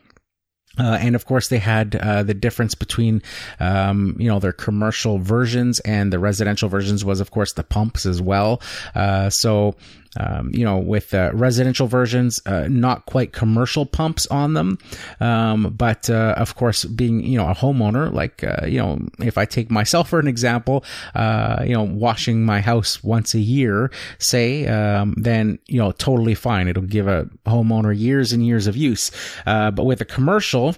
Uh, 0.78 0.98
and 1.00 1.14
of 1.14 1.26
course, 1.26 1.48
they 1.48 1.58
had 1.58 1.94
uh, 1.96 2.22
the 2.22 2.34
difference 2.34 2.74
between, 2.74 3.22
um, 3.60 4.16
you 4.18 4.28
know, 4.28 4.38
their 4.38 4.52
commercial 4.52 5.18
versions 5.18 5.80
and 5.80 6.12
the 6.12 6.18
residential 6.18 6.68
versions 6.68 7.04
was, 7.04 7.20
of 7.20 7.30
course, 7.30 7.52
the 7.52 7.62
pumps 7.62 8.06
as 8.06 8.22
well. 8.22 8.62
Uh, 8.94 9.28
so 9.28 9.74
um, 10.18 10.50
you 10.52 10.64
know, 10.64 10.78
with 10.78 11.14
uh, 11.14 11.30
residential 11.32 11.86
versions, 11.86 12.40
uh, 12.46 12.66
not 12.68 13.06
quite 13.06 13.32
commercial 13.32 13.86
pumps 13.86 14.26
on 14.26 14.54
them. 14.54 14.78
Um, 15.20 15.74
but 15.76 16.10
uh, 16.10 16.34
of 16.36 16.54
course, 16.54 16.84
being 16.84 17.24
you 17.24 17.38
know 17.38 17.48
a 17.48 17.54
homeowner, 17.54 18.12
like 18.12 18.44
uh, 18.44 18.66
you 18.66 18.78
know, 18.78 18.98
if 19.18 19.38
I 19.38 19.44
take 19.44 19.70
myself 19.70 20.08
for 20.10 20.18
an 20.18 20.28
example, 20.28 20.84
uh, 21.14 21.62
you 21.64 21.74
know, 21.74 21.82
washing 21.82 22.44
my 22.44 22.60
house 22.60 23.02
once 23.02 23.34
a 23.34 23.40
year, 23.40 23.90
say, 24.18 24.66
um, 24.66 25.14
then 25.16 25.58
you 25.66 25.78
know, 25.78 25.92
totally 25.92 26.34
fine. 26.34 26.68
It'll 26.68 26.82
give 26.82 27.08
a 27.08 27.28
homeowner 27.46 27.98
years 27.98 28.32
and 28.32 28.46
years 28.46 28.66
of 28.66 28.76
use. 28.76 29.10
Uh, 29.46 29.70
but 29.70 29.84
with 29.84 30.00
a 30.00 30.04
commercial, 30.04 30.76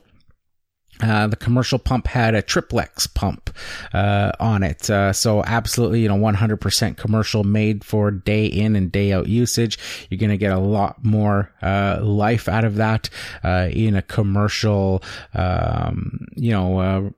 uh, 1.03 1.27
the 1.27 1.37
commercial 1.37 1.79
pump 1.79 2.07
had 2.07 2.35
a 2.35 2.43
triplex 2.43 3.07
pump 3.07 3.51
uh, 3.93 4.33
on 4.39 4.63
it, 4.63 4.89
uh, 4.91 5.13
so 5.13 5.43
absolutely, 5.45 6.01
you 6.01 6.09
know, 6.09 6.17
100% 6.17 6.97
commercial, 6.97 7.45
made 7.45 7.85
for 7.85 8.11
day 8.11 8.47
in 8.47 8.77
and 8.77 8.93
day 8.93 9.13
out 9.13 9.29
usage. 9.29 9.79
You're 10.09 10.19
going 10.19 10.31
to 10.31 10.37
get 10.37 10.53
a 10.53 10.59
lot 10.59 11.05
more 11.05 11.53
uh, 11.63 11.99
life 12.03 12.49
out 12.49 12.65
of 12.65 12.77
that 12.77 13.11
uh, 13.43 13.69
in 13.73 13.97
a 13.97 14.03
commercial, 14.03 15.03
um, 15.35 16.27
you 16.37 16.53
know 16.53 17.15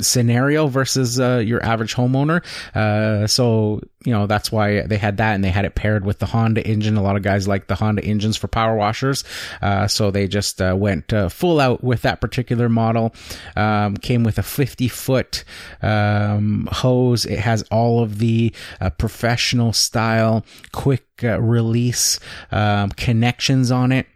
scenario 0.00 0.68
versus 0.68 1.18
uh, 1.18 1.42
your 1.44 1.64
average 1.64 1.94
homeowner. 1.94 2.44
Uh, 2.74 3.26
so 3.26 3.80
you 4.04 4.12
know 4.12 4.26
that's 4.26 4.52
why 4.52 4.82
they 4.82 4.96
had 4.96 5.16
that, 5.16 5.34
and 5.34 5.42
they 5.42 5.50
had 5.50 5.64
it 5.64 5.74
paired 5.74 6.04
with 6.04 6.18
the 6.20 6.26
Honda 6.26 6.64
engine. 6.66 6.96
A 6.96 7.02
lot 7.02 7.16
of 7.16 7.22
guys 7.22 7.48
like 7.48 7.66
the 7.66 7.74
Honda 7.74 8.04
engines 8.04 8.36
for 8.36 8.48
power 8.48 8.76
washers, 8.76 9.24
uh, 9.60 9.88
so 9.88 10.10
they 10.10 10.28
just 10.28 10.62
uh, 10.62 10.74
went 10.78 11.12
uh, 11.12 11.28
full 11.28 11.60
out 11.60 11.82
with 11.82 12.02
that 12.02 12.20
particular 12.20 12.68
model. 12.68 13.12
Um, 13.56 13.96
came 13.96 14.22
with 14.22 14.38
a 14.38 14.42
50 14.42 14.88
foot 14.88 15.44
um, 15.82 16.68
hose. 16.70 17.26
It 17.26 17.40
has 17.40 17.62
all 17.70 18.02
of 18.02 18.18
the 18.18 18.54
uh, 18.80 18.90
professional 18.90 19.72
style 19.72 20.44
quick 20.72 21.04
release 21.22 22.20
um, 22.52 22.90
connections 22.90 23.72
on 23.72 23.90
it 23.90 24.06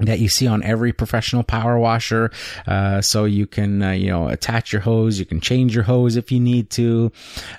that 0.00 0.18
you 0.18 0.28
see 0.28 0.46
on 0.46 0.62
every 0.62 0.92
professional 0.92 1.42
power 1.42 1.78
washer. 1.78 2.30
Uh, 2.66 3.00
so 3.00 3.24
you 3.24 3.46
can, 3.46 3.82
uh, 3.82 3.90
you 3.90 4.08
know, 4.08 4.28
attach 4.28 4.72
your 4.72 4.82
hose. 4.82 5.18
You 5.18 5.26
can 5.26 5.40
change 5.40 5.74
your 5.74 5.84
hose 5.84 6.16
if 6.16 6.32
you 6.32 6.40
need 6.40 6.70
to. 6.70 7.12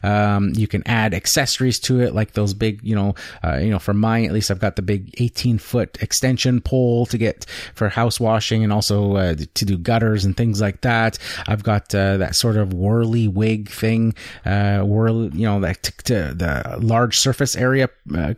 Um, 0.04 0.54
you 0.56 0.68
can 0.68 0.84
add 0.88 1.14
accessories 1.14 1.80
to 1.82 2.02
it, 2.02 2.14
like 2.14 2.34
those 2.34 2.54
big, 2.54 2.82
you 2.84 2.96
know, 2.96 3.16
uh, 3.44 3.58
you 3.58 3.70
know, 3.70 3.80
for 3.80 3.94
mine 3.94 4.26
at 4.26 4.32
least, 4.32 4.52
I've 4.52 4.60
got 4.60 4.76
the 4.76 4.82
big 4.82 5.14
18 5.20 5.58
foot 5.58 6.02
extension 6.02 6.62
pole 6.62 7.06
to 7.08 7.18
get 7.18 7.46
for 7.76 7.89
house 7.89 8.20
washing 8.20 8.64
and 8.64 8.74
also 8.74 9.16
uh, 9.16 9.36
to 9.54 9.66
do 9.66 9.78
gutters 9.78 10.26
and 10.26 10.36
things 10.36 10.62
like 10.62 10.82
that. 10.82 11.18
I've 11.48 11.64
got 11.64 11.94
uh, 11.94 12.18
that 12.18 12.36
sort 12.36 12.58
of 12.58 12.74
whirly 12.74 13.28
wig 13.28 13.70
thing, 13.70 14.14
uh, 14.46 14.82
whirl, 14.82 15.34
you 15.36 15.46
know, 15.46 15.60
that 15.62 15.82
the 16.06 16.78
large 16.80 17.18
surface 17.20 17.56
area 17.56 17.89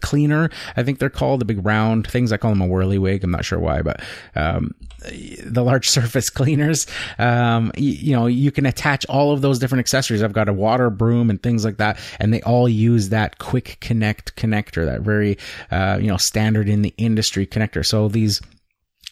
cleaner. 0.01 0.49
I 0.75 0.83
think 0.83 0.99
they're 0.99 1.09
called 1.09 1.41
the 1.41 1.45
big 1.45 1.65
round 1.65 2.07
things. 2.07 2.31
I 2.31 2.37
call 2.37 2.51
them 2.51 2.61
a 2.61 2.67
whirly 2.67 2.97
wig. 2.97 3.23
I'm 3.23 3.31
not 3.31 3.45
sure 3.45 3.59
why, 3.59 3.81
but 3.81 3.92
but 3.93 4.41
um, 4.41 4.73
the 5.43 5.63
large 5.63 5.89
surface 5.97 6.29
cleaners. 6.29 6.87
Um, 7.19 7.71
you, 7.75 7.91
you, 7.91 8.15
know, 8.15 8.27
you 8.27 8.51
can 8.51 8.65
attach 8.65 9.05
all 9.07 9.31
of 9.31 9.41
those 9.41 9.59
different 9.59 9.79
accessories. 9.79 10.23
I've 10.23 10.33
got 10.33 10.49
a 10.49 10.53
water 10.53 10.89
broom 10.89 11.29
and 11.29 11.41
things 11.41 11.65
like 11.65 11.77
that, 11.77 11.99
and 12.19 12.33
they 12.33 12.41
all 12.41 12.67
use 12.67 13.09
that 13.09 13.39
quick 13.39 13.77
connect 13.81 14.35
connector, 14.35 14.85
that 14.85 15.01
very, 15.01 15.37
uh, 15.71 15.97
you 15.99 16.07
know, 16.07 16.17
standard 16.17 16.69
in 16.69 16.81
the 16.81 16.93
industry 16.97 17.45
connector. 17.45 17.85
So 17.85 18.07
these 18.07 18.41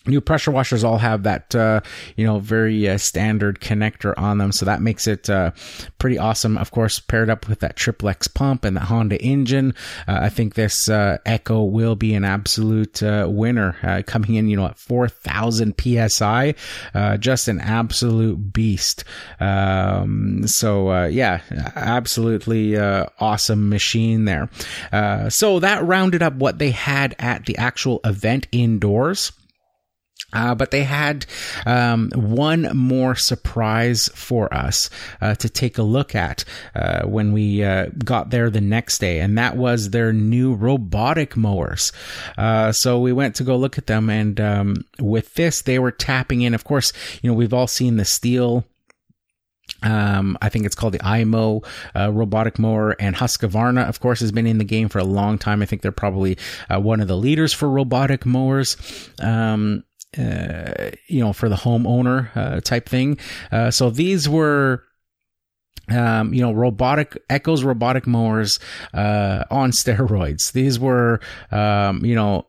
New 0.08 0.20
pressure 0.20 0.50
washers 0.50 0.84
all 0.84 0.98
have 0.98 1.22
that, 1.24 1.54
uh, 1.54 1.80
you 2.16 2.26
know, 2.26 2.40
very 2.40 2.90
uh, 2.90 2.98
standard 2.98 3.60
connector 3.60 4.16
on 4.18 4.40
them. 4.40 4.52
So 4.52 4.66
that 4.66 4.82
makes 4.82 5.06
it 5.06 5.30
uh, 5.30 5.52
pretty 6.00 6.18
awesome. 6.18 6.58
Of 6.58 6.72
course, 6.72 7.00
paired 7.00 7.30
up 7.30 7.48
with 7.48 7.60
that 7.60 7.76
triplex 7.76 8.28
pump 8.28 8.66
and 8.66 8.76
the 8.76 8.82
Honda 8.82 9.22
engine, 9.22 9.76
uh, 10.08 10.18
I 10.24 10.30
think 10.30 10.56
this 10.56 10.90
uh, 10.90 11.20
Echo 11.24 11.62
will 11.64 11.96
be 11.96 12.16
an 12.16 12.26
absolute 12.26 13.04
uh, 13.04 13.28
winner. 13.30 14.04
coming 14.08 14.34
in, 14.34 14.50
you 14.50 14.58
know, 14.58 14.66
at 14.66 14.80
4,000 14.80 15.76
psi, 15.80 16.56
just 17.20 17.48
an 17.48 17.62
absolute 17.62 18.54
beast. 18.54 19.04
Um, 19.40 20.48
so 20.48 21.06
yeah, 21.06 21.42
absolutely 21.76 22.76
awesome 22.76 23.70
machine 23.70 24.26
there. 24.26 24.50
so 25.30 25.60
that 25.60 25.84
rounded 25.84 26.24
up 26.24 26.34
what 26.34 26.58
they 26.58 26.72
had 26.72 27.16
at 27.20 27.46
the 27.46 27.56
actual 27.58 28.00
event 28.04 28.48
indoors. 28.52 29.32
Uh, 30.34 30.56
but 30.56 30.72
they 30.72 30.84
had 30.84 31.26
um, 31.66 32.10
one 32.16 32.70
more 32.76 33.16
surprise 33.16 34.10
for 34.16 34.54
us 34.54 34.90
uh, 35.22 35.36
to 35.36 35.50
take 35.50 35.78
a 35.78 35.84
look 35.84 36.16
at 36.16 36.44
uh, 36.76 37.04
when 37.04 37.34
we 37.34 37.64
uh, 37.64 37.88
got 38.04 38.30
there 38.30 38.50
the 38.50 38.62
next 38.62 39.00
day, 39.00 39.20
and 39.20 39.38
that 39.38 39.58
was 39.58 39.90
their 39.90 40.14
new 40.14 40.54
robotic 40.54 41.36
mowers. 41.36 41.92
Uh, 42.38 42.72
so 42.72 43.00
we 43.00 43.12
went 43.14 43.36
to 43.36 43.44
go 43.44 43.56
look 43.56 43.78
at 43.78 43.88
them, 43.88 44.10
and 44.10 44.40
um, 44.40 44.76
with 45.00 45.34
this, 45.34 45.62
they 45.62 45.80
were 45.80 45.92
tapping 45.92 46.42
in. 46.42 46.54
Of 46.54 46.64
course, 46.64 46.94
you 47.22 47.30
know 47.30 47.36
we've 47.36 47.54
all 47.54 47.68
seen 47.68 47.98
the 47.98 48.04
Stihl 48.04 48.64
um, 49.84 50.38
I 50.42 50.50
think 50.50 50.66
it's 50.66 50.76
called 50.76 50.94
the 50.94 51.00
iMow 51.00 51.66
uh, 51.96 52.12
robotic 52.12 52.60
mower, 52.60 52.96
and 53.00 53.16
Husqvarna, 53.16 53.88
of 53.88 54.00
course, 54.00 54.20
has 54.20 54.32
been 54.32 54.46
in 54.46 54.58
the 54.58 54.64
game 54.64 54.90
for 54.90 55.00
a 55.00 55.04
long 55.04 55.38
time. 55.38 55.62
I 55.62 55.66
think 55.66 55.82
they're 55.82 55.92
probably 55.92 56.38
uh, 56.70 56.80
one 56.80 57.00
of 57.02 57.08
the 57.08 57.18
leaders 57.18 57.54
for 57.54 57.70
robotic 57.70 58.26
mowers. 58.26 58.78
Um, 59.20 59.84
uh, 60.18 60.92
you 61.08 61.20
know, 61.20 61.34
for 61.34 61.50
the 61.50 61.56
homeowner 61.56 62.36
uh, 62.36 62.62
type 62.62 62.88
thing. 62.88 63.18
Uh, 63.52 63.72
so 63.72 63.90
these 63.90 64.28
were. 64.28 64.84
Um, 65.90 66.34
you 66.34 66.42
know, 66.42 66.54
robotic 66.54 67.22
Echo's 67.30 67.66
robotic 67.66 68.08
mowers 68.08 68.60
uh, 68.94 69.44
on 69.52 69.72
steroids. 69.72 70.54
These 70.54 70.80
were, 70.80 71.20
um, 71.52 72.06
you 72.06 72.16
know, 72.16 72.48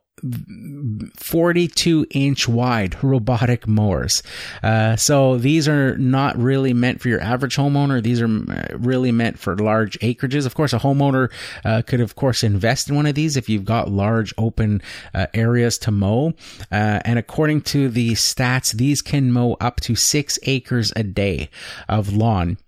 42 1.17 2.07
inch 2.11 2.49
wide 2.49 3.03
robotic 3.03 3.67
mowers. 3.67 4.23
Uh, 4.63 4.97
so 4.97 5.37
these 5.37 5.69
are 5.69 5.97
not 5.99 6.37
really 6.37 6.73
meant 6.73 7.01
for 7.01 7.09
your 7.09 7.21
average 7.21 7.57
homeowner. 7.57 8.03
These 8.03 8.21
are 8.21 8.27
uh, 8.27 8.77
really 8.79 9.13
meant 9.13 9.39
for 9.39 9.57
large 9.57 9.99
acreages. 9.99 10.47
Of 10.47 10.55
course, 10.55 10.73
a 10.73 10.79
homeowner 10.79 11.31
uh, 11.65 11.83
could, 11.83 12.01
of 12.01 12.15
course, 12.15 12.43
invest 12.43 12.89
in 12.89 12.95
one 12.95 13.07
of 13.07 13.15
these 13.15 13.37
if 13.37 13.49
you've 13.49 13.65
got 13.65 13.91
large 13.91 14.33
open 14.39 14.81
uh, 15.13 15.27
areas 15.35 15.79
to 15.79 15.91
mow. 15.91 16.35
Uh, 16.71 17.01
and 17.05 17.19
according 17.19 17.63
to 17.63 17.89
the 17.89 18.13
stats, 18.13 18.73
these 18.73 19.03
can 19.03 19.33
mow 19.33 19.57
up 19.61 19.81
to 19.81 19.95
six 19.95 20.39
acres 20.45 20.93
a 20.95 21.03
day 21.03 21.51
of 21.89 22.13
lawn. 22.13 22.59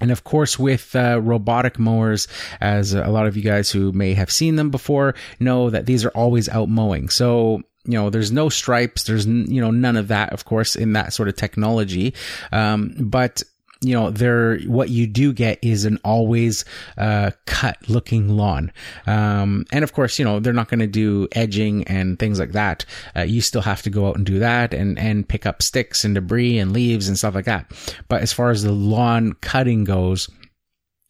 And 0.00 0.10
of 0.10 0.24
course, 0.24 0.58
with 0.58 0.94
uh, 0.94 1.20
robotic 1.22 1.78
mowers, 1.78 2.28
as 2.60 2.92
a 2.92 3.08
lot 3.08 3.26
of 3.26 3.36
you 3.36 3.42
guys 3.42 3.70
who 3.70 3.92
may 3.92 4.14
have 4.14 4.30
seen 4.30 4.56
them 4.56 4.70
before 4.70 5.14
know 5.40 5.70
that 5.70 5.86
these 5.86 6.04
are 6.04 6.10
always 6.10 6.48
out 6.48 6.68
mowing. 6.68 7.08
So, 7.08 7.62
you 7.84 7.94
know, 7.94 8.10
there's 8.10 8.32
no 8.32 8.48
stripes. 8.48 9.04
There's, 9.04 9.26
you 9.26 9.60
know, 9.60 9.70
none 9.70 9.96
of 9.96 10.08
that, 10.08 10.32
of 10.32 10.44
course, 10.44 10.76
in 10.76 10.92
that 10.92 11.12
sort 11.12 11.28
of 11.28 11.36
technology. 11.36 12.14
Um, 12.52 12.94
but 12.98 13.42
you 13.80 13.94
know, 13.94 14.10
there, 14.10 14.58
what 14.60 14.88
you 14.88 15.06
do 15.06 15.32
get 15.32 15.58
is 15.62 15.84
an 15.84 15.98
always, 16.04 16.64
uh, 16.96 17.30
cut 17.44 17.76
looking 17.88 18.28
lawn. 18.28 18.72
Um, 19.06 19.66
and 19.72 19.84
of 19.84 19.92
course, 19.92 20.18
you 20.18 20.24
know, 20.24 20.40
they're 20.40 20.52
not 20.52 20.68
going 20.68 20.80
to 20.80 20.86
do 20.86 21.28
edging 21.32 21.84
and 21.84 22.18
things 22.18 22.38
like 22.38 22.52
that. 22.52 22.84
Uh, 23.14 23.22
you 23.22 23.40
still 23.40 23.62
have 23.62 23.82
to 23.82 23.90
go 23.90 24.08
out 24.08 24.16
and 24.16 24.24
do 24.24 24.38
that 24.38 24.72
and, 24.72 24.98
and 24.98 25.28
pick 25.28 25.46
up 25.46 25.62
sticks 25.62 26.04
and 26.04 26.14
debris 26.14 26.58
and 26.58 26.72
leaves 26.72 27.08
and 27.08 27.18
stuff 27.18 27.34
like 27.34 27.44
that. 27.44 27.70
But 28.08 28.22
as 28.22 28.32
far 28.32 28.50
as 28.50 28.62
the 28.62 28.72
lawn 28.72 29.34
cutting 29.40 29.84
goes, 29.84 30.28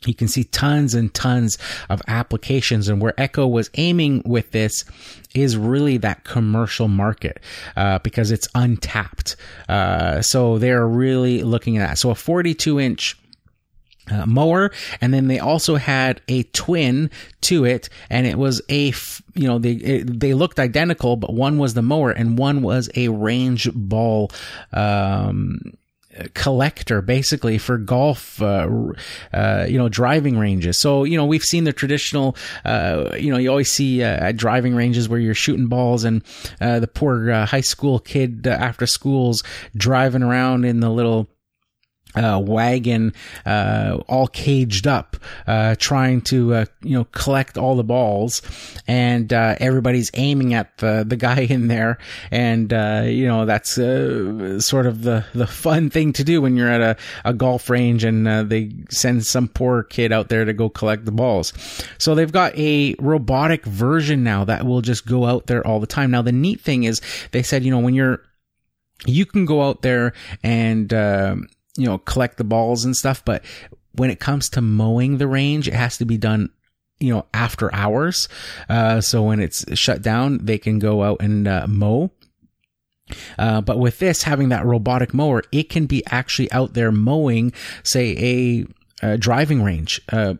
you 0.09 0.15
can 0.15 0.29
see 0.29 0.45
tons 0.45 0.95
and 0.95 1.13
tons 1.15 1.59
of 1.89 2.03
applications 2.09 2.89
and 2.89 3.01
where 3.01 3.15
echo 3.19 3.47
was 3.47 3.71
aiming 3.75 4.23
with 4.25 4.51
this 4.53 4.85
is 5.35 5.57
really 5.57 5.99
that 5.99 6.25
commercial 6.25 6.89
market 6.89 7.41
uh, 7.77 7.99
because 8.01 8.31
it's 8.31 8.49
untapped. 8.55 9.37
Uh, 9.69 10.21
so 10.23 10.59
they're 10.59 10.87
really 10.87 11.43
looking 11.43 11.79
at 11.79 11.87
that. 11.89 11.99
So 11.99 12.11
a 12.11 12.15
42 12.15 12.81
inch 12.81 13.17
uh, 14.09 14.25
mower 14.25 14.71
and 15.01 15.13
then 15.13 15.27
they 15.27 15.41
also 15.41 15.75
had 15.75 16.21
a 16.29 16.45
twin 16.45 17.11
to 17.41 17.65
it 17.65 17.89
and 18.09 18.25
it 18.25 18.39
was 18.39 18.63
a 18.71 18.93
you 19.35 19.49
know 19.49 19.59
they 19.59 19.73
it, 19.73 20.21
they 20.21 20.33
looked 20.33 20.61
identical 20.61 21.17
but 21.17 21.35
one 21.35 21.59
was 21.59 21.75
the 21.75 21.83
mower 21.83 22.13
and 22.13 22.39
one 22.39 22.63
was 22.63 22.89
a 22.95 23.09
range 23.09 23.69
ball 23.75 24.31
um 24.73 25.59
collector 26.35 27.03
basically 27.03 27.59
for 27.59 27.79
golf, 27.79 28.41
uh, 28.43 28.69
uh, 29.33 29.67
you 29.69 29.79
know, 29.79 29.89
driving 29.89 30.39
ranges. 30.39 30.79
So, 30.79 31.05
you 31.05 31.17
know, 31.17 31.27
we've 31.27 31.43
seen 31.43 31.65
the 31.65 31.73
traditional, 31.73 32.37
uh, 32.65 33.17
you 33.19 33.31
know, 33.31 33.39
you 33.39 33.51
always 33.51 33.71
see 33.71 34.03
uh, 34.03 34.07
at 34.07 34.37
driving 34.37 34.75
ranges 34.75 35.09
where 35.09 35.19
you're 35.19 35.35
shooting 35.35 35.67
balls 35.67 36.05
and 36.05 36.23
uh, 36.61 36.81
the 36.81 36.89
poor 36.89 37.31
uh, 37.31 37.47
high 37.47 37.61
school 37.61 37.99
kid 37.99 38.47
after 38.47 38.87
school's 38.87 39.43
driving 39.77 40.23
around 40.23 40.65
in 40.65 40.81
the 40.81 40.91
little 40.91 41.29
uh, 42.17 42.41
wagon, 42.43 43.13
uh, 43.45 43.99
all 44.09 44.27
caged 44.27 44.87
up, 44.87 45.17
uh, 45.47 45.75
trying 45.79 46.21
to, 46.23 46.55
uh, 46.55 46.65
you 46.83 46.97
know, 46.97 47.05
collect 47.13 47.57
all 47.59 47.77
the 47.77 47.85
balls 47.85 48.43
and, 48.89 49.33
uh, 49.33 49.55
everybody's 49.61 50.11
aiming 50.15 50.55
at 50.55 50.77
the, 50.79 51.05
the 51.07 51.17
guy 51.17 51.41
in 51.41 51.69
there. 51.69 51.99
And, 52.31 52.73
uh, 52.73 53.03
you 53.05 53.27
know, 53.27 53.45
that's, 53.45 53.77
sort 53.77 54.87
of 54.87 55.03
the, 55.03 55.25
the 55.35 55.47
fun 55.47 55.91
thing 55.91 56.13
to 56.15 56.25
do 56.25 56.41
when 56.41 56.57
you're 56.57 56.71
at 56.71 56.81
a, 56.81 56.97
a 57.25 57.35
golf 57.35 57.69
range 57.71 58.05
and, 58.05 58.27
they 58.27 58.73
send 58.91 59.25
some 59.25 59.49
poor 59.49 59.83
kid 59.83 60.13
out 60.13 60.29
there 60.29 60.45
to 60.45 60.53
go 60.53 60.69
collect 60.69 61.05
the 61.05 61.13
balls. 61.13 61.53
So 61.99 62.15
they've 62.15 62.33
got 62.33 62.57
a 62.59 62.95
robotic 62.99 63.65
version 63.65 64.25
now 64.25 64.45
that 64.45 64.65
will 64.65 64.83
just 64.83 65.07
go 65.07 65.27
out 65.27 65.47
there 65.47 65.67
all 65.67 65.81
the 65.81 65.87
time. 65.87 66.11
Now, 66.11 66.23
the 66.23 66.33
neat 66.33 66.61
thing 66.61 66.85
is 66.85 67.01
they 67.33 67.43
said, 67.43 67.65
you 67.65 67.71
know, 67.71 67.79
when 67.79 67.95
you're, 67.95 68.23
you 69.05 69.27
can 69.27 69.45
go 69.45 69.63
out 69.63 69.83
there 69.83 70.13
and, 70.43 70.93
you 71.77 71.87
know, 71.87 71.99
collect 71.99 72.39
the 72.39 72.45
balls 72.45 72.85
and 72.85 72.97
stuff. 72.97 73.25
But 73.25 73.45
when 73.93 74.11
it 74.11 74.21
comes 74.21 74.49
to 74.51 74.61
mowing 74.61 75.19
the 75.19 75.27
range, 75.27 75.69
it 75.69 75.75
has 75.75 75.99
to 75.99 76.05
be 76.05 76.19
done 76.19 76.51
you 76.99 77.13
know, 77.13 77.27
after 77.35 77.75
hours. 77.75 78.29
Uh, 78.69 79.01
so 79.01 79.23
when 79.23 79.41
it's 79.41 79.65
shut 79.79 80.03
down, 80.03 80.45
they 80.45 80.59
can 80.59 80.79
go 80.79 81.03
out 81.03 81.21
and 81.21 81.47
uh, 81.47 81.67
mow. 81.69 82.11
Uh, 83.39 83.61
but 83.61 83.79
with 83.79 83.99
this 83.99 84.23
having 84.23 84.49
that 84.49 84.65
robotic 84.65 85.15
mower, 85.15 85.43
it 85.53 85.69
can 85.69 85.87
be 85.87 86.03
actually 86.07 86.51
out 86.53 86.75
there 86.75 86.91
mowing, 86.91 87.53
say, 87.83 88.17
a, 89.03 89.07
a 89.07 89.19
driving 89.19 89.63
range, 89.63 90.01
uh, 90.11 90.35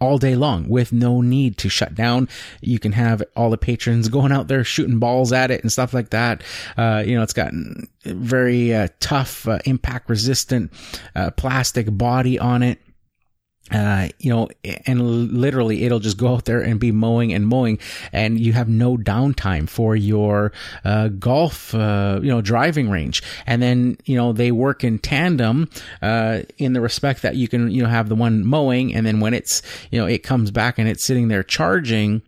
all 0.00 0.18
day 0.18 0.34
long 0.34 0.68
with 0.68 0.92
no 0.92 1.20
need 1.20 1.56
to 1.58 1.68
shut 1.68 1.94
down. 1.94 2.28
You 2.60 2.78
can 2.78 2.92
have 2.92 3.22
all 3.36 3.50
the 3.50 3.58
patrons 3.58 4.08
going 4.08 4.32
out 4.32 4.48
there 4.48 4.64
shooting 4.64 4.98
balls 4.98 5.32
at 5.32 5.50
it 5.50 5.62
and 5.62 5.70
stuff 5.70 5.92
like 5.94 6.10
that. 6.10 6.42
Uh, 6.76 7.02
you 7.06 7.14
know, 7.14 7.22
it's 7.22 7.32
got 7.32 7.52
very 8.04 8.74
uh, 8.74 8.88
tough, 9.00 9.46
uh, 9.46 9.58
impact 9.64 10.08
resistant 10.08 10.72
uh, 11.14 11.30
plastic 11.32 11.86
body 11.96 12.38
on 12.38 12.62
it 12.62 12.80
uh, 13.70 14.08
you 14.18 14.30
know, 14.30 14.48
and 14.86 15.32
literally 15.32 15.84
it'll 15.84 16.00
just 16.00 16.16
go 16.16 16.34
out 16.34 16.44
there 16.44 16.60
and 16.60 16.80
be 16.80 16.92
mowing 16.92 17.32
and 17.32 17.46
mowing 17.46 17.78
and 18.12 18.38
you 18.40 18.52
have 18.52 18.68
no 18.68 18.96
downtime 18.96 19.68
for 19.68 19.96
your, 19.96 20.52
uh, 20.84 21.08
golf, 21.08 21.74
uh, 21.74 22.18
you 22.22 22.28
know, 22.28 22.40
driving 22.40 22.90
range. 22.90 23.22
And 23.46 23.62
then, 23.62 23.96
you 24.04 24.16
know, 24.16 24.32
they 24.32 24.52
work 24.52 24.84
in 24.84 24.98
tandem, 24.98 25.68
uh, 26.02 26.40
in 26.58 26.72
the 26.72 26.80
respect 26.80 27.22
that 27.22 27.36
you 27.36 27.48
can, 27.48 27.70
you 27.70 27.82
know, 27.82 27.88
have 27.88 28.08
the 28.08 28.14
one 28.14 28.44
mowing 28.44 28.94
and 28.94 29.06
then 29.06 29.20
when 29.20 29.34
it's, 29.34 29.62
you 29.90 30.00
know, 30.00 30.06
it 30.06 30.22
comes 30.22 30.50
back 30.50 30.78
and 30.78 30.88
it's 30.88 31.04
sitting 31.04 31.28
there 31.28 31.42
charging, 31.42 32.22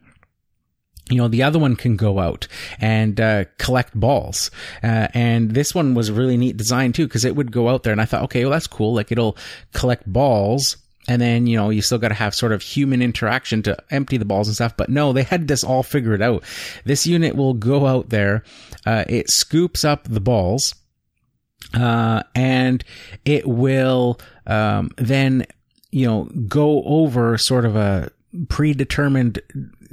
you 1.10 1.16
know, 1.16 1.28
the 1.28 1.42
other 1.42 1.58
one 1.58 1.76
can 1.76 1.96
go 1.96 2.18
out 2.20 2.46
and 2.80 3.20
uh, 3.20 3.44
collect 3.58 3.98
balls. 3.98 4.50
Uh, 4.82 5.08
and 5.12 5.50
this 5.50 5.74
one 5.74 5.94
was 5.94 6.08
a 6.08 6.14
really 6.14 6.36
neat 6.36 6.56
design 6.56 6.92
too, 6.92 7.06
because 7.06 7.24
it 7.24 7.36
would 7.36 7.52
go 7.52 7.68
out 7.68 7.82
there 7.82 7.92
and 7.92 8.00
I 8.00 8.04
thought, 8.04 8.22
okay, 8.24 8.44
well, 8.44 8.52
that's 8.52 8.66
cool. 8.66 8.94
Like 8.94 9.12
it'll 9.12 9.36
collect 9.72 10.10
balls 10.10 10.76
and 11.08 11.20
then, 11.20 11.46
you 11.46 11.56
know, 11.56 11.70
you 11.70 11.82
still 11.82 11.98
got 11.98 12.08
to 12.08 12.14
have 12.14 12.34
sort 12.34 12.52
of 12.52 12.62
human 12.62 13.02
interaction 13.02 13.62
to 13.64 13.76
empty 13.90 14.16
the 14.16 14.24
balls 14.24 14.48
and 14.48 14.54
stuff. 14.54 14.76
But 14.76 14.88
no, 14.88 15.12
they 15.12 15.24
had 15.24 15.48
this 15.48 15.64
all 15.64 15.82
figured 15.82 16.22
out. 16.22 16.44
This 16.84 17.06
unit 17.06 17.34
will 17.34 17.54
go 17.54 17.86
out 17.86 18.10
there. 18.10 18.44
Uh, 18.86 19.04
it 19.08 19.28
scoops 19.28 19.84
up 19.84 20.04
the 20.04 20.20
balls, 20.20 20.74
uh, 21.74 22.22
and 22.34 22.84
it 23.24 23.46
will, 23.48 24.20
um, 24.46 24.90
then, 24.96 25.44
you 25.90 26.06
know, 26.06 26.24
go 26.48 26.82
over 26.84 27.36
sort 27.36 27.64
of 27.64 27.76
a 27.76 28.10
predetermined 28.48 29.40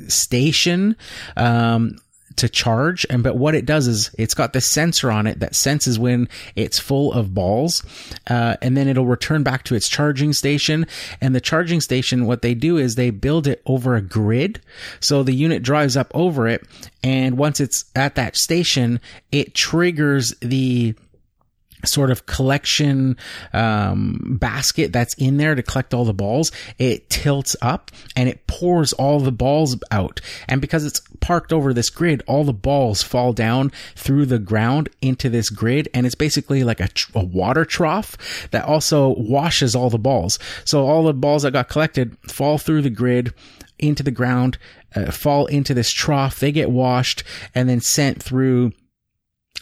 station, 0.07 0.95
um, 1.35 1.97
to 2.39 2.49
charge. 2.49 3.05
And 3.09 3.23
but 3.23 3.37
what 3.37 3.55
it 3.55 3.65
does 3.65 3.87
is 3.87 4.11
it's 4.17 4.33
got 4.33 4.53
this 4.53 4.65
sensor 4.65 5.11
on 5.11 5.27
it 5.27 5.39
that 5.39 5.55
senses 5.55 5.99
when 5.99 6.27
it's 6.55 6.79
full 6.79 7.13
of 7.13 7.33
balls, 7.33 7.83
uh, 8.27 8.57
and 8.61 8.75
then 8.75 8.87
it'll 8.87 9.05
return 9.05 9.43
back 9.43 9.63
to 9.65 9.75
its 9.75 9.87
charging 9.87 10.33
station. 10.33 10.87
And 11.21 11.35
the 11.35 11.41
charging 11.41 11.81
station, 11.81 12.25
what 12.25 12.41
they 12.41 12.53
do 12.53 12.77
is 12.77 12.95
they 12.95 13.09
build 13.09 13.47
it 13.47 13.61
over 13.65 13.95
a 13.95 14.01
grid, 14.01 14.61
so 14.99 15.23
the 15.23 15.33
unit 15.33 15.63
drives 15.63 15.95
up 15.95 16.11
over 16.13 16.47
it, 16.47 16.65
and 17.03 17.37
once 17.37 17.59
it's 17.59 17.85
at 17.95 18.15
that 18.15 18.35
station, 18.35 18.99
it 19.31 19.53
triggers 19.53 20.33
the 20.41 20.95
sort 21.85 22.11
of 22.11 22.25
collection 22.25 23.17
um, 23.53 24.37
basket 24.39 24.91
that's 24.91 25.13
in 25.15 25.37
there 25.37 25.55
to 25.55 25.63
collect 25.63 25.93
all 25.93 26.05
the 26.05 26.13
balls 26.13 26.51
it 26.77 27.09
tilts 27.09 27.55
up 27.61 27.91
and 28.15 28.27
it 28.27 28.45
pours 28.47 28.93
all 28.93 29.19
the 29.19 29.31
balls 29.31 29.77
out. 29.91 30.19
And 30.47 30.61
because 30.61 30.85
it's 30.85 31.01
parked 31.21 31.53
over 31.53 31.73
this 31.73 31.89
grid 31.89 32.23
all 32.27 32.43
the 32.43 32.53
balls 32.53 33.01
fall 33.01 33.33
down 33.33 33.71
through 33.95 34.25
the 34.25 34.39
ground 34.39 34.89
into 35.01 35.29
this 35.29 35.49
grid. 35.49 35.87
And 35.93 36.05
it's 36.05 36.15
basically 36.15 36.63
like 36.63 36.79
a, 36.79 36.87
tr- 36.87 37.11
a 37.15 37.23
water 37.23 37.65
trough 37.65 38.17
that 38.51 38.65
also 38.65 39.15
washes 39.15 39.75
all 39.75 39.89
the 39.89 39.97
balls. 39.97 40.39
So 40.65 40.85
all 40.85 41.03
the 41.03 41.13
balls 41.13 41.43
that 41.43 41.51
got 41.51 41.69
collected 41.69 42.17
fall 42.27 42.57
through 42.57 42.81
the 42.81 42.89
grid 42.89 43.33
into 43.77 44.03
the 44.03 44.11
ground 44.11 44.57
uh, 44.95 45.11
fall 45.11 45.45
into 45.47 45.73
this 45.73 45.91
trough. 45.91 46.39
They 46.39 46.51
get 46.51 46.71
washed 46.71 47.23
and 47.55 47.69
then 47.69 47.81
sent 47.81 48.21
through 48.21 48.73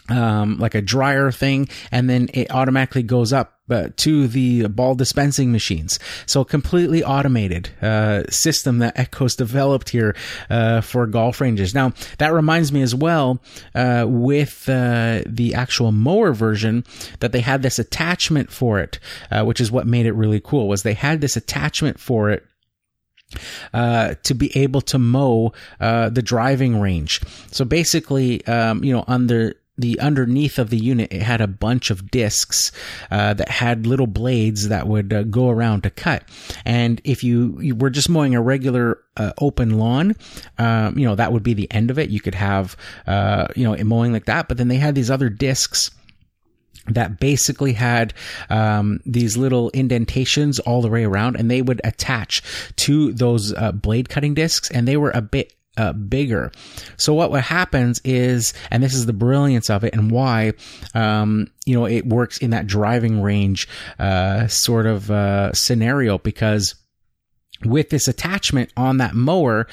um, 0.08 0.58
like 0.58 0.74
a 0.74 0.82
dryer 0.82 1.30
thing, 1.30 1.68
and 1.90 2.08
then 2.08 2.28
it 2.34 2.50
automatically 2.50 3.02
goes 3.02 3.32
up 3.32 3.58
uh, 3.70 3.88
to 3.96 4.26
the 4.28 4.66
ball 4.68 4.94
dispensing 4.94 5.52
machines. 5.52 5.98
So 6.26 6.44
completely 6.44 7.04
automated 7.04 7.70
uh, 7.82 8.24
system 8.30 8.78
that 8.78 8.98
Echo's 8.98 9.36
developed 9.36 9.90
here 9.90 10.16
uh, 10.48 10.80
for 10.80 11.06
golf 11.06 11.40
ranges. 11.40 11.74
Now 11.74 11.92
that 12.18 12.32
reminds 12.32 12.72
me 12.72 12.82
as 12.82 12.94
well 12.94 13.40
uh, 13.74 14.06
with 14.08 14.68
uh, 14.68 15.22
the 15.26 15.54
actual 15.54 15.92
mower 15.92 16.32
version 16.32 16.84
that 17.20 17.32
they 17.32 17.40
had 17.40 17.62
this 17.62 17.78
attachment 17.78 18.50
for 18.50 18.80
it, 18.80 18.98
uh, 19.30 19.44
which 19.44 19.60
is 19.60 19.70
what 19.70 19.86
made 19.86 20.06
it 20.06 20.12
really 20.12 20.40
cool. 20.40 20.68
Was 20.68 20.82
they 20.82 20.94
had 20.94 21.20
this 21.20 21.36
attachment 21.36 22.00
for 22.00 22.30
it 22.30 22.44
uh, 23.74 24.14
to 24.22 24.34
be 24.34 24.56
able 24.56 24.80
to 24.80 24.98
mow 24.98 25.52
uh, 25.80 26.08
the 26.08 26.22
driving 26.22 26.80
range. 26.80 27.20
So 27.50 27.64
basically, 27.64 28.46
um, 28.46 28.82
you 28.82 28.92
know, 28.92 29.04
under 29.06 29.54
underneath 30.00 30.58
of 30.58 30.70
the 30.70 30.78
unit, 30.78 31.12
it 31.12 31.22
had 31.22 31.40
a 31.40 31.46
bunch 31.46 31.90
of 31.90 32.10
discs 32.10 32.72
uh, 33.10 33.34
that 33.34 33.48
had 33.48 33.86
little 33.86 34.06
blades 34.06 34.68
that 34.68 34.86
would 34.86 35.12
uh, 35.12 35.22
go 35.24 35.48
around 35.48 35.82
to 35.82 35.90
cut. 35.90 36.24
And 36.64 37.00
if 37.04 37.22
you, 37.24 37.58
you 37.60 37.74
were 37.74 37.90
just 37.90 38.08
mowing 38.08 38.34
a 38.34 38.42
regular 38.42 38.98
uh, 39.16 39.32
open 39.38 39.78
lawn, 39.78 40.14
um, 40.58 40.98
you 40.98 41.06
know 41.06 41.14
that 41.14 41.32
would 41.32 41.42
be 41.42 41.54
the 41.54 41.70
end 41.72 41.90
of 41.90 41.98
it. 41.98 42.10
You 42.10 42.20
could 42.20 42.34
have, 42.34 42.76
uh, 43.06 43.48
you 43.56 43.64
know, 43.64 43.76
mowing 43.84 44.12
like 44.12 44.26
that. 44.26 44.48
But 44.48 44.56
then 44.56 44.68
they 44.68 44.76
had 44.76 44.94
these 44.94 45.10
other 45.10 45.28
discs 45.28 45.90
that 46.94 47.20
basically 47.20 47.72
had 47.72 48.14
um, 48.50 49.00
these 49.04 49.36
little 49.36 49.70
indentations 49.70 50.58
all 50.58 50.82
the 50.82 50.88
way 50.88 51.04
around, 51.04 51.36
and 51.36 51.50
they 51.50 51.62
would 51.62 51.80
attach 51.84 52.42
to 52.76 53.12
those 53.12 53.52
uh, 53.54 53.72
blade 53.72 54.08
cutting 54.08 54.34
discs, 54.34 54.70
and 54.70 54.86
they 54.86 54.96
were 54.96 55.10
a 55.10 55.22
bit 55.22 55.52
uh, 55.78 55.92
bigger. 55.92 56.52
So 56.96 57.14
what 57.14 57.30
what 57.30 57.44
happens 57.44 58.00
is, 58.04 58.52
and 58.70 58.82
this 58.82 58.94
is 58.94 59.06
the 59.06 59.12
brilliance 59.12 59.70
of 59.70 59.84
it, 59.84 59.94
and 59.94 60.10
why, 60.10 60.52
um, 60.94 61.50
you 61.64 61.74
know, 61.74 61.86
it 61.86 62.06
works 62.06 62.38
in 62.38 62.50
that 62.50 62.66
driving 62.66 63.22
range 63.22 63.68
uh, 63.98 64.48
sort 64.48 64.86
of 64.86 65.10
uh, 65.10 65.52
scenario 65.52 66.18
because 66.18 66.74
with 67.64 67.90
this 67.90 68.08
attachment 68.08 68.72
on 68.76 68.98
that 68.98 69.14
mower, 69.14 69.66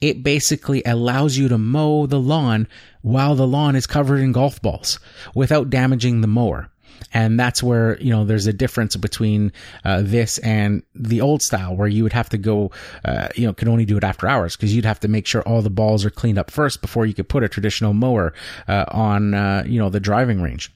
it 0.00 0.22
basically 0.22 0.82
allows 0.84 1.36
you 1.36 1.48
to 1.48 1.58
mow 1.58 2.06
the 2.06 2.20
lawn 2.20 2.68
while 3.02 3.34
the 3.34 3.46
lawn 3.46 3.76
is 3.76 3.86
covered 3.86 4.20
in 4.20 4.32
golf 4.32 4.60
balls 4.62 5.00
without 5.34 5.70
damaging 5.70 6.20
the 6.20 6.26
mower. 6.26 6.70
And 7.12 7.38
that's 7.38 7.62
where, 7.62 8.00
you 8.00 8.10
know, 8.10 8.24
there's 8.24 8.46
a 8.46 8.52
difference 8.52 8.96
between 8.96 9.52
uh, 9.84 10.02
this 10.02 10.38
and 10.38 10.82
the 10.94 11.20
old 11.20 11.42
style 11.42 11.76
where 11.76 11.88
you 11.88 12.02
would 12.02 12.12
have 12.12 12.28
to 12.30 12.38
go, 12.38 12.72
uh, 13.04 13.28
you 13.36 13.46
know, 13.46 13.52
could 13.52 13.68
only 13.68 13.84
do 13.84 13.96
it 13.96 14.04
after 14.04 14.26
hours 14.26 14.56
because 14.56 14.74
you'd 14.74 14.84
have 14.84 15.00
to 15.00 15.08
make 15.08 15.26
sure 15.26 15.42
all 15.42 15.62
the 15.62 15.70
balls 15.70 16.04
are 16.04 16.10
cleaned 16.10 16.38
up 16.38 16.50
first 16.50 16.82
before 16.82 17.06
you 17.06 17.14
could 17.14 17.28
put 17.28 17.44
a 17.44 17.48
traditional 17.48 17.92
mower 17.92 18.34
uh, 18.66 18.84
on, 18.88 19.34
uh, 19.34 19.62
you 19.66 19.78
know, 19.78 19.90
the 19.90 20.00
driving 20.00 20.42
range. 20.42 20.72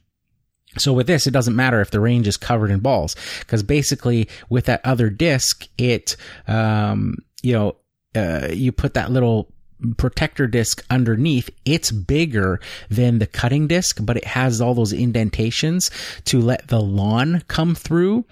So 0.76 0.92
with 0.92 1.06
this, 1.06 1.26
it 1.26 1.32
doesn't 1.32 1.56
matter 1.56 1.80
if 1.80 1.90
the 1.90 2.00
range 2.00 2.28
is 2.28 2.36
covered 2.36 2.70
in 2.70 2.80
balls 2.80 3.16
because 3.40 3.62
basically 3.62 4.28
with 4.48 4.66
that 4.66 4.80
other 4.84 5.10
disc, 5.10 5.66
it, 5.76 6.16
um, 6.46 7.16
you 7.42 7.52
know, 7.52 7.76
uh, 8.14 8.48
you 8.52 8.70
put 8.70 8.94
that 8.94 9.10
little 9.10 9.52
protector 9.96 10.46
disc 10.46 10.84
underneath, 10.90 11.50
it's 11.64 11.90
bigger 11.90 12.60
than 12.88 13.18
the 13.18 13.26
cutting 13.26 13.66
disc, 13.66 13.98
but 14.02 14.16
it 14.16 14.24
has 14.24 14.60
all 14.60 14.74
those 14.74 14.92
indentations 14.92 15.90
to 16.24 16.40
let 16.40 16.68
the 16.68 16.80
lawn 16.80 17.42
come 17.48 17.74
through 17.74 18.24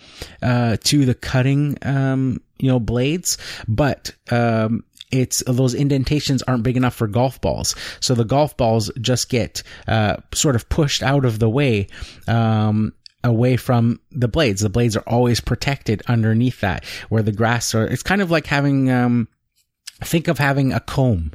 uh, 0.42 0.76
to 0.84 1.04
the 1.04 1.14
cutting, 1.14 1.78
um, 1.82 2.40
you 2.58 2.68
know, 2.68 2.80
blades. 2.80 3.38
But 3.68 4.12
um, 4.30 4.84
it's 5.12 5.42
those 5.46 5.74
indentations 5.74 6.42
aren't 6.42 6.62
big 6.62 6.76
enough 6.76 6.94
for 6.94 7.06
golf 7.06 7.40
balls, 7.40 7.74
so 8.00 8.14
the 8.14 8.24
golf 8.24 8.56
balls 8.56 8.90
just 9.00 9.28
get 9.28 9.62
uh, 9.86 10.16
sort 10.34 10.56
of 10.56 10.68
pushed 10.68 11.02
out 11.02 11.24
of 11.24 11.38
the 11.38 11.48
way. 11.48 11.88
Um, 12.26 12.92
away 13.24 13.56
from 13.56 13.98
the 14.12 14.28
blades. 14.28 14.60
The 14.60 14.68
blades 14.68 14.96
are 14.96 15.02
always 15.04 15.40
protected 15.40 16.00
underneath 16.06 16.60
that 16.60 16.84
where 17.08 17.22
the 17.22 17.32
grass 17.32 17.74
are, 17.74 17.84
it's 17.84 18.04
kind 18.04 18.22
of 18.22 18.30
like 18.30 18.46
having, 18.46 18.88
um, 18.88 19.26
think 20.04 20.28
of 20.28 20.38
having 20.38 20.72
a 20.72 20.80
comb 20.80 21.32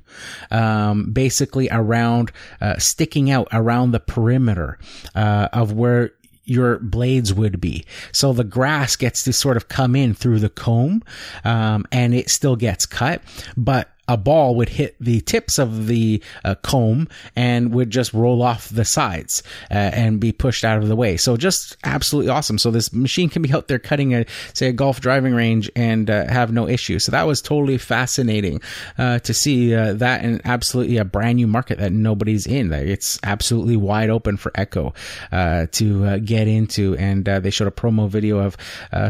um, 0.51 1.11
basically 1.11 1.69
around 1.71 2.31
uh, 2.59 2.77
sticking 2.77 3.31
out 3.31 3.47
around 3.51 3.91
the 3.91 3.99
perimeter 3.99 4.77
uh, 5.15 5.49
of 5.53 5.73
where 5.73 6.11
your 6.43 6.79
blades 6.79 7.33
would 7.33 7.61
be. 7.61 7.85
So 8.11 8.33
the 8.33 8.43
grass 8.43 8.95
gets 8.95 9.23
to 9.23 9.33
sort 9.33 9.57
of 9.57 9.67
come 9.67 9.95
in 9.95 10.13
through 10.13 10.39
the 10.39 10.49
comb, 10.49 11.03
um, 11.43 11.85
and 11.91 12.13
it 12.13 12.29
still 12.29 12.55
gets 12.55 12.85
cut, 12.85 13.21
but 13.55 13.89
a 14.07 14.17
ball 14.17 14.55
would 14.55 14.69
hit 14.69 14.95
the 14.99 15.21
tips 15.21 15.57
of 15.57 15.87
the 15.87 16.21
uh, 16.43 16.55
comb 16.55 17.07
and 17.35 17.73
would 17.73 17.89
just 17.89 18.13
roll 18.13 18.41
off 18.41 18.67
the 18.69 18.83
sides 18.83 19.43
uh, 19.69 19.75
and 19.75 20.19
be 20.19 20.31
pushed 20.31 20.65
out 20.65 20.81
of 20.81 20.87
the 20.87 20.95
way. 20.95 21.17
So 21.17 21.37
just 21.37 21.77
absolutely 21.83 22.29
awesome. 22.29 22.57
So 22.57 22.71
this 22.71 22.91
machine 22.91 23.29
can 23.29 23.41
be 23.41 23.53
out 23.53 23.67
there 23.67 23.79
cutting 23.79 24.13
a 24.13 24.25
say 24.53 24.67
a 24.67 24.73
golf 24.73 24.99
driving 25.01 25.33
range 25.33 25.69
and 25.75 26.09
uh, 26.09 26.25
have 26.27 26.51
no 26.51 26.67
issue. 26.67 26.99
So 26.99 27.11
that 27.11 27.23
was 27.23 27.41
totally 27.41 27.77
fascinating 27.77 28.61
uh, 28.97 29.19
to 29.19 29.33
see 29.33 29.73
uh, 29.73 29.93
that 29.93 30.23
and 30.23 30.41
absolutely 30.45 30.97
a 30.97 31.05
brand 31.05 31.37
new 31.37 31.47
market 31.47 31.77
that 31.79 31.93
nobody's 31.93 32.47
in. 32.47 32.73
It's 32.73 33.19
absolutely 33.23 33.77
wide 33.77 34.09
open 34.09 34.37
for 34.37 34.51
Echo 34.55 34.93
uh, 35.31 35.67
to 35.73 36.19
get 36.19 36.47
into. 36.47 36.97
And 36.97 37.25
they 37.25 37.49
showed 37.49 37.67
a 37.67 37.71
promo 37.71 38.09
video 38.09 38.39
of 38.39 38.57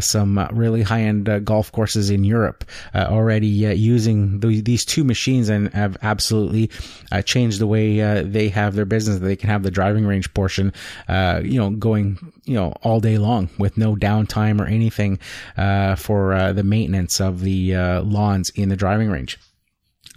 some 0.04 0.48
really 0.52 0.82
high 0.82 1.02
end 1.02 1.46
golf 1.46 1.72
courses 1.72 2.10
in 2.10 2.24
Europe 2.24 2.66
already 2.94 3.48
using 3.48 4.40
the, 4.40 4.62
these 4.62 4.81
two 4.86 5.04
machines 5.04 5.50
and 5.50 5.74
have 5.74 5.98
absolutely 6.02 6.70
uh, 7.12 7.22
changed 7.22 7.60
the 7.60 7.68
way 7.68 8.02
uh, 8.02 8.24
they 8.26 8.50
have 8.50 8.76
their 8.76 8.86
business. 8.86 9.20
They 9.20 9.36
can 9.36 9.50
have 9.50 9.64
the 9.64 9.72
driving 9.72 10.06
range 10.06 10.34
portion, 10.34 10.74
uh, 11.08 11.42
you 11.44 11.60
know, 11.60 11.70
going, 11.70 12.18
you 12.46 12.56
know, 12.56 12.74
all 12.84 13.00
day 13.00 13.18
long 13.18 13.50
with 13.58 13.78
no 13.78 13.96
downtime 13.96 14.60
or 14.60 14.66
anything 14.66 15.20
uh, 15.58 15.96
for 15.96 16.34
uh, 16.34 16.54
the 16.54 16.64
maintenance 16.64 17.20
of 17.20 17.42
the 17.42 17.76
uh, 17.76 18.02
lawns 18.02 18.50
in 18.52 18.70
the 18.70 18.76
driving 18.76 19.10
range. 19.10 19.40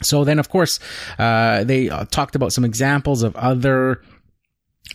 So 0.02 0.24
then, 0.24 0.38
of 0.38 0.48
course, 0.48 0.80
they 1.18 1.88
talked 2.10 2.34
about 2.34 2.52
some 2.52 2.64
examples 2.64 3.22
of 3.22 3.34
other 3.36 4.02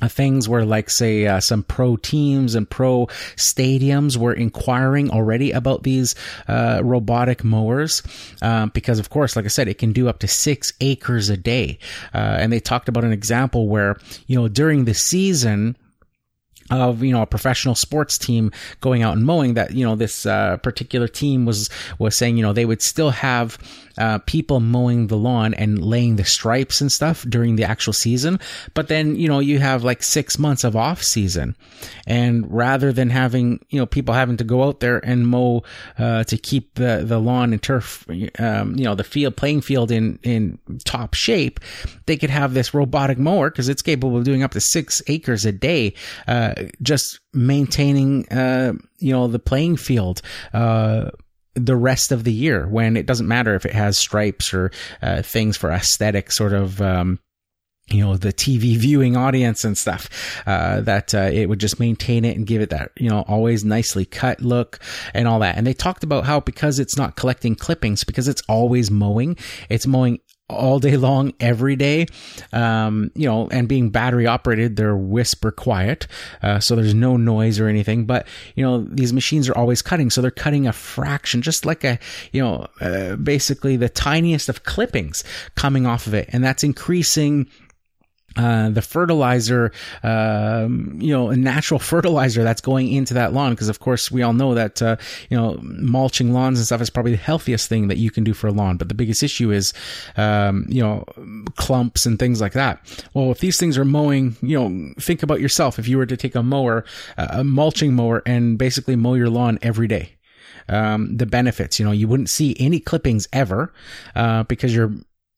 things 0.07 0.47
where 0.47 0.65
like 0.65 0.89
say 0.89 1.25
uh, 1.25 1.39
some 1.39 1.63
pro 1.63 1.97
teams 1.97 2.55
and 2.55 2.69
pro 2.69 3.07
stadiums 3.35 4.17
were 4.17 4.33
inquiring 4.33 5.09
already 5.11 5.51
about 5.51 5.83
these 5.83 6.15
uh, 6.47 6.81
robotic 6.83 7.43
mowers. 7.43 8.03
Um, 8.41 8.69
because 8.73 8.99
of 8.99 9.09
course 9.09 9.35
like 9.35 9.45
i 9.45 9.49
said 9.49 9.67
it 9.67 9.77
can 9.77 9.91
do 9.91 10.07
up 10.07 10.19
to 10.19 10.27
six 10.27 10.71
acres 10.79 11.29
a 11.29 11.37
day. 11.37 11.79
Uh, 12.13 12.37
and 12.39 12.51
they 12.51 12.59
talked 12.59 12.87
about 12.87 13.03
an 13.03 13.11
example 13.11 13.67
where 13.67 13.97
you 14.27 14.35
know 14.39 14.47
during 14.47 14.85
the 14.85 14.93
season 14.93 15.75
of 16.71 17.03
you 17.03 17.11
know 17.11 17.21
a 17.21 17.27
professional 17.27 17.75
sports 17.75 18.17
team 18.17 18.51
going 18.81 19.01
out 19.01 19.15
and 19.15 19.25
mowing 19.25 19.55
that 19.55 19.73
you 19.73 19.85
know 19.85 19.95
this 19.95 20.25
uh, 20.25 20.57
particular 20.57 21.07
team 21.07 21.45
was 21.45 21.69
was 21.97 22.17
saying 22.17 22.37
you 22.37 22.43
know 22.43 22.53
they 22.53 22.65
would 22.65 22.81
still 22.81 23.09
have 23.09 23.57
uh, 23.99 24.19
people 24.19 24.59
mowing 24.59 25.07
the 25.07 25.17
lawn 25.17 25.53
and 25.53 25.83
laying 25.83 26.15
the 26.15 26.23
stripes 26.23 26.81
and 26.81 26.91
stuff 26.91 27.25
during 27.27 27.57
the 27.57 27.65
actual 27.65 27.93
season. 27.93 28.39
But 28.73 28.87
then, 28.87 29.15
you 29.15 29.27
know, 29.27 29.39
you 29.39 29.59
have 29.59 29.83
like 29.83 30.01
six 30.01 30.39
months 30.39 30.63
of 30.63 30.75
off 30.75 31.03
season. 31.03 31.55
And 32.07 32.51
rather 32.51 32.91
than 32.93 33.09
having, 33.09 33.59
you 33.69 33.79
know, 33.79 33.85
people 33.85 34.15
having 34.15 34.37
to 34.37 34.43
go 34.43 34.63
out 34.63 34.79
there 34.79 34.97
and 35.05 35.27
mow, 35.27 35.63
uh, 35.97 36.23
to 36.23 36.37
keep 36.37 36.75
the, 36.75 37.03
the 37.05 37.19
lawn 37.19 37.51
and 37.51 37.61
turf, 37.61 38.05
um, 38.39 38.75
you 38.75 38.85
know, 38.85 38.95
the 38.95 39.03
field, 39.03 39.35
playing 39.35 39.61
field 39.61 39.91
in, 39.91 40.17
in 40.23 40.59
top 40.85 41.13
shape, 41.13 41.59
they 42.05 42.17
could 42.17 42.29
have 42.29 42.53
this 42.53 42.73
robotic 42.73 43.17
mower 43.17 43.49
because 43.49 43.69
it's 43.69 43.81
capable 43.81 44.17
of 44.17 44.23
doing 44.23 44.43
up 44.43 44.51
to 44.51 44.61
six 44.61 45.01
acres 45.07 45.45
a 45.45 45.51
day, 45.51 45.93
uh, 46.27 46.53
just 46.81 47.19
maintaining, 47.33 48.27
uh, 48.29 48.73
you 48.99 49.11
know, 49.11 49.27
the 49.27 49.39
playing 49.39 49.77
field, 49.77 50.21
uh, 50.53 51.09
the 51.55 51.75
rest 51.75 52.11
of 52.11 52.23
the 52.23 52.33
year 52.33 52.67
when 52.67 52.95
it 52.95 53.05
doesn't 53.05 53.27
matter 53.27 53.55
if 53.55 53.65
it 53.65 53.73
has 53.73 53.97
stripes 53.97 54.53
or 54.53 54.71
uh, 55.01 55.21
things 55.21 55.57
for 55.57 55.71
aesthetic 55.71 56.31
sort 56.31 56.53
of 56.53 56.81
um, 56.81 57.19
you 57.91 58.03
know 58.03 58.17
the 58.17 58.33
TV 58.33 58.77
viewing 58.77 59.17
audience 59.17 59.63
and 59.63 59.77
stuff. 59.77 60.09
Uh, 60.45 60.81
that 60.81 61.13
uh, 61.13 61.29
it 61.31 61.47
would 61.47 61.59
just 61.59 61.79
maintain 61.79 62.25
it 62.25 62.37
and 62.37 62.45
give 62.45 62.61
it 62.61 62.69
that 62.69 62.91
you 62.97 63.09
know 63.09 63.23
always 63.27 63.65
nicely 63.65 64.05
cut 64.05 64.41
look 64.41 64.79
and 65.13 65.27
all 65.27 65.39
that. 65.39 65.57
And 65.57 65.65
they 65.65 65.73
talked 65.73 66.03
about 66.03 66.25
how 66.25 66.39
because 66.39 66.79
it's 66.79 66.97
not 66.97 67.15
collecting 67.15 67.55
clippings 67.55 68.03
because 68.03 68.27
it's 68.27 68.43
always 68.47 68.91
mowing, 68.91 69.37
it's 69.69 69.87
mowing 69.87 70.19
all 70.49 70.79
day 70.79 70.97
long, 70.97 71.33
every 71.39 71.75
day. 71.75 72.07
Um, 72.51 73.11
you 73.15 73.27
know, 73.27 73.47
and 73.49 73.67
being 73.67 73.89
battery 73.89 74.27
operated, 74.27 74.75
they're 74.75 74.95
whisper 74.95 75.51
quiet. 75.51 76.07
Uh, 76.41 76.59
so 76.59 76.75
there's 76.75 76.93
no 76.93 77.17
noise 77.17 77.59
or 77.59 77.67
anything, 77.67 78.05
but 78.05 78.27
you 78.55 78.65
know, 78.65 78.83
these 78.83 79.13
machines 79.13 79.47
are 79.47 79.57
always 79.57 79.81
cutting. 79.81 80.09
So 80.09 80.21
they're 80.21 80.31
cutting 80.31 80.67
a 80.67 80.73
fraction, 80.73 81.41
just 81.41 81.65
like 81.65 81.83
a, 81.83 81.99
you 82.31 82.41
know, 82.41 82.67
uh, 82.81 83.15
basically 83.15 83.77
the 83.77 83.89
tiniest 83.89 84.49
of 84.49 84.63
clippings 84.63 85.23
coming 85.55 85.85
off 85.85 86.07
of 86.07 86.13
it. 86.13 86.29
And 86.31 86.43
that's 86.43 86.63
increasing 86.63 87.47
uh, 88.36 88.69
the 88.69 88.82
fertilizer, 88.82 89.71
um, 90.03 90.97
you 91.01 91.11
know, 91.11 91.30
a 91.30 91.36
natural 91.36 91.80
fertilizer 91.91 92.43
that's 92.43 92.61
going 92.61 92.91
into 92.91 93.13
that 93.15 93.34
lawn. 93.34 93.51
Because 93.51 93.69
of 93.69 93.80
course 93.80 94.11
we 94.11 94.21
all 94.21 94.34
know 94.34 94.55
that, 94.55 94.82
uh, 94.82 94.97
you 95.30 95.38
know, 95.38 95.59
mulching 95.61 96.34
lawns 96.34 96.59
and 96.59 96.65
stuff 96.65 96.82
is 96.82 96.89
probably 96.89 97.11
the 97.11 97.17
healthiest 97.17 97.69
thing 97.69 97.88
that 97.88 97.97
you 97.97 98.11
can 98.11 98.23
do 98.23 98.34
for 98.34 98.47
a 98.47 98.51
lawn. 98.51 98.77
But 98.77 98.88
the 98.88 98.93
biggest 98.93 99.23
issue 99.23 99.51
is, 99.51 99.73
um, 100.17 100.65
you 100.69 100.82
know, 100.82 101.03
clumps 101.55 102.05
and 102.05 102.19
things 102.19 102.41
like 102.41 102.53
that. 102.53 102.80
Well, 103.13 103.32
if 103.32 103.39
these 103.39 103.59
things 103.59 103.77
are 103.77 103.86
mowing, 103.86 104.36
you 104.41 104.59
know, 104.59 104.93
think 104.99 105.23
about 105.23 105.41
yourself. 105.41 105.80
If 105.80 105.88
you 105.88 105.97
were 105.97 106.05
to 106.05 106.17
take 106.17 106.36
a 106.36 106.43
mower, 106.43 106.86
a 107.17 107.43
mulching 107.43 107.93
mower 107.93 108.21
and 108.25 108.57
basically 108.57 108.95
mow 108.95 109.15
your 109.15 109.30
lawn 109.30 109.59
every 109.61 109.88
day. 109.88 110.15
Um, 110.67 111.17
the 111.17 111.25
benefits, 111.25 111.80
you 111.80 111.86
know, 111.86 111.91
you 111.91 112.07
wouldn't 112.07 112.30
see 112.30 112.55
any 112.59 112.80
clippings 112.80 113.27
ever, 113.34 113.73
uh, 114.15 114.43
because 114.43 114.73
you're 114.75 114.93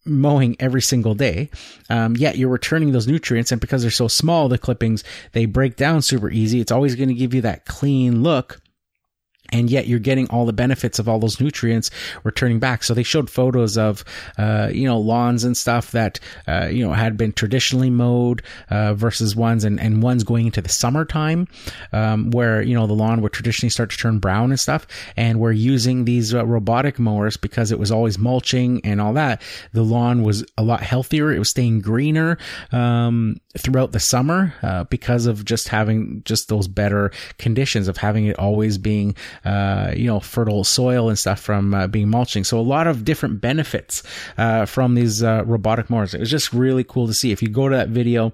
mowing 0.05 0.55
every 0.59 0.81
single 0.81 1.13
day. 1.13 1.49
Um, 1.89 2.15
yet 2.15 2.37
you're 2.37 2.49
returning 2.49 2.91
those 2.91 3.07
nutrients, 3.07 3.51
and 3.51 3.61
because 3.61 3.81
they're 3.81 3.91
so 3.91 4.07
small, 4.07 4.49
the 4.49 4.57
clippings 4.57 5.03
they 5.33 5.45
break 5.45 5.75
down 5.75 6.01
super 6.01 6.29
easy. 6.29 6.59
It's 6.59 6.71
always 6.71 6.95
going 6.95 7.09
to 7.09 7.15
give 7.15 7.33
you 7.33 7.41
that 7.41 7.65
clean 7.65 8.23
look 8.23 8.61
and 9.51 9.69
yet 9.69 9.87
you're 9.87 9.99
getting 9.99 10.29
all 10.29 10.45
the 10.45 10.53
benefits 10.53 10.99
of 10.99 11.07
all 11.09 11.19
those 11.19 11.39
nutrients 11.39 11.89
returning 12.23 12.59
back. 12.59 12.83
So 12.83 12.93
they 12.93 13.03
showed 13.03 13.29
photos 13.29 13.77
of, 13.77 14.03
uh, 14.37 14.69
you 14.71 14.85
know, 14.87 14.99
lawns 14.99 15.43
and 15.43 15.55
stuff 15.57 15.91
that, 15.91 16.19
uh, 16.47 16.67
you 16.71 16.85
know, 16.85 16.93
had 16.93 17.17
been 17.17 17.31
traditionally 17.33 17.89
mowed, 17.89 18.41
uh, 18.69 18.93
versus 18.93 19.35
ones 19.35 19.63
and, 19.63 19.79
and 19.79 20.03
ones 20.03 20.23
going 20.23 20.45
into 20.45 20.61
the 20.61 20.69
summertime, 20.69 21.47
um, 21.91 22.31
where, 22.31 22.61
you 22.61 22.73
know, 22.73 22.87
the 22.87 22.93
lawn 22.93 23.21
would 23.21 23.33
traditionally 23.33 23.69
start 23.69 23.89
to 23.91 23.97
turn 23.97 24.19
brown 24.19 24.51
and 24.51 24.59
stuff. 24.59 24.87
And 25.17 25.39
we're 25.39 25.51
using 25.51 26.05
these 26.05 26.33
uh, 26.33 26.45
robotic 26.45 26.99
mowers 26.99 27.37
because 27.37 27.71
it 27.71 27.79
was 27.79 27.91
always 27.91 28.17
mulching 28.17 28.81
and 28.83 29.01
all 29.01 29.13
that. 29.13 29.41
The 29.73 29.83
lawn 29.83 30.23
was 30.23 30.45
a 30.57 30.63
lot 30.63 30.81
healthier. 30.81 31.31
It 31.31 31.39
was 31.39 31.49
staying 31.49 31.81
greener, 31.81 32.37
um, 32.71 33.37
throughout 33.57 33.91
the 33.91 33.99
summer, 33.99 34.53
uh, 34.63 34.85
because 34.85 35.25
of 35.25 35.43
just 35.43 35.67
having 35.67 36.21
just 36.23 36.47
those 36.47 36.67
better 36.67 37.11
conditions 37.37 37.87
of 37.87 37.97
having 37.97 38.25
it 38.25 38.39
always 38.39 38.77
being, 38.77 39.15
uh, 39.45 39.93
you 39.95 40.07
know, 40.07 40.19
fertile 40.19 40.63
soil 40.63 41.09
and 41.09 41.17
stuff 41.17 41.39
from 41.39 41.73
uh, 41.73 41.87
being 41.87 42.09
mulching. 42.09 42.43
So 42.43 42.59
a 42.59 42.61
lot 42.61 42.87
of 42.87 43.03
different 43.05 43.41
benefits 43.41 44.03
uh, 44.37 44.65
from 44.65 44.95
these 44.95 45.23
uh, 45.23 45.43
robotic 45.45 45.89
mowers. 45.89 46.13
It 46.13 46.19
was 46.19 46.29
just 46.29 46.53
really 46.53 46.83
cool 46.83 47.07
to 47.07 47.13
see. 47.13 47.31
If 47.31 47.41
you 47.41 47.49
go 47.49 47.69
to 47.69 47.75
that 47.75 47.89
video, 47.89 48.33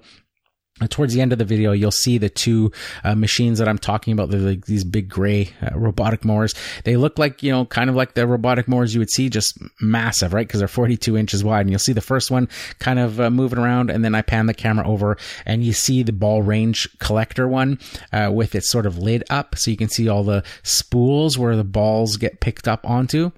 towards 0.86 1.14
the 1.14 1.20
end 1.20 1.32
of 1.32 1.38
the 1.38 1.44
video, 1.44 1.72
you'll 1.72 1.90
see 1.90 2.18
the 2.18 2.28
two 2.28 2.72
uh, 3.04 3.14
machines 3.14 3.58
that 3.58 3.68
I'm 3.68 3.78
talking 3.78 4.12
about. 4.12 4.30
They're 4.30 4.40
like 4.40 4.66
these 4.66 4.84
big 4.84 5.08
gray 5.08 5.50
uh, 5.62 5.76
robotic 5.78 6.24
mowers. 6.24 6.54
They 6.84 6.96
look 6.96 7.18
like, 7.18 7.42
you 7.42 7.50
know, 7.50 7.64
kind 7.64 7.90
of 7.90 7.96
like 7.96 8.14
the 8.14 8.26
robotic 8.26 8.68
mowers 8.68 8.94
you 8.94 9.00
would 9.00 9.10
see, 9.10 9.28
just 9.28 9.58
massive, 9.80 10.32
right? 10.32 10.46
Because 10.46 10.60
they're 10.60 10.68
42 10.68 11.16
inches 11.16 11.42
wide. 11.42 11.62
And 11.62 11.70
you'll 11.70 11.78
see 11.78 11.92
the 11.92 12.00
first 12.00 12.30
one 12.30 12.48
kind 12.78 12.98
of 12.98 13.20
uh, 13.20 13.30
moving 13.30 13.58
around. 13.58 13.90
And 13.90 14.04
then 14.04 14.14
I 14.14 14.22
pan 14.22 14.46
the 14.46 14.54
camera 14.54 14.86
over 14.86 15.16
and 15.44 15.64
you 15.64 15.72
see 15.72 16.02
the 16.02 16.12
ball 16.12 16.42
range 16.42 16.88
collector 16.98 17.48
one 17.48 17.78
uh, 18.12 18.30
with 18.32 18.54
its 18.54 18.70
sort 18.70 18.86
of 18.86 18.98
lid 18.98 19.24
up. 19.30 19.56
So 19.56 19.70
you 19.70 19.76
can 19.76 19.88
see 19.88 20.08
all 20.08 20.22
the 20.22 20.44
spools 20.62 21.38
where 21.38 21.56
the 21.56 21.64
balls 21.64 22.16
get 22.16 22.40
picked 22.40 22.68
up 22.68 22.88
onto. 22.88 23.32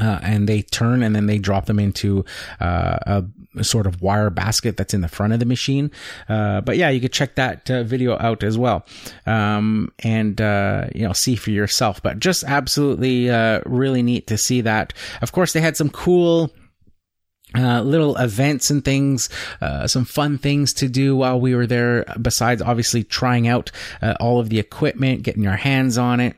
Uh, 0.00 0.18
and 0.22 0.48
they 0.48 0.62
turn 0.62 1.02
and 1.02 1.14
then 1.14 1.26
they 1.26 1.38
drop 1.38 1.66
them 1.66 1.78
into 1.78 2.24
uh, 2.60 3.22
a, 3.56 3.64
sort 3.64 3.86
of 3.86 4.00
wire 4.00 4.30
basket 4.30 4.76
that's 4.76 4.94
in 4.94 5.00
the 5.00 5.08
front 5.08 5.32
of 5.32 5.40
the 5.40 5.44
machine. 5.44 5.90
Uh, 6.28 6.60
but 6.60 6.76
yeah, 6.76 6.88
you 6.88 7.00
could 7.00 7.12
check 7.12 7.34
that 7.34 7.70
uh, 7.70 7.82
video 7.82 8.16
out 8.18 8.42
as 8.42 8.56
well, 8.56 8.86
um, 9.26 9.92
and 10.00 10.40
uh, 10.40 10.86
you 10.94 11.06
know 11.06 11.12
see 11.12 11.36
for 11.36 11.50
yourself. 11.50 12.02
But 12.02 12.18
just 12.18 12.44
absolutely 12.44 13.28
uh, 13.28 13.60
really 13.66 14.02
neat 14.02 14.26
to 14.28 14.38
see 14.38 14.60
that. 14.62 14.94
Of 15.20 15.32
course, 15.32 15.52
they 15.52 15.60
had 15.60 15.76
some 15.76 15.90
cool. 15.90 16.50
little 17.54 18.16
events 18.16 18.70
and 18.70 18.84
things, 18.84 19.28
some 19.86 20.04
fun 20.04 20.38
things 20.38 20.72
to 20.74 20.88
do 20.88 21.16
while 21.16 21.40
we 21.40 21.54
were 21.54 21.66
there. 21.66 22.04
Besides, 22.22 22.62
obviously, 22.62 23.02
trying 23.02 23.48
out 23.48 23.72
all 24.20 24.38
of 24.38 24.48
the 24.48 24.60
equipment, 24.60 25.24
getting 25.24 25.42
your 25.42 25.56
hands 25.56 25.98
on 25.98 26.20
it. 26.20 26.36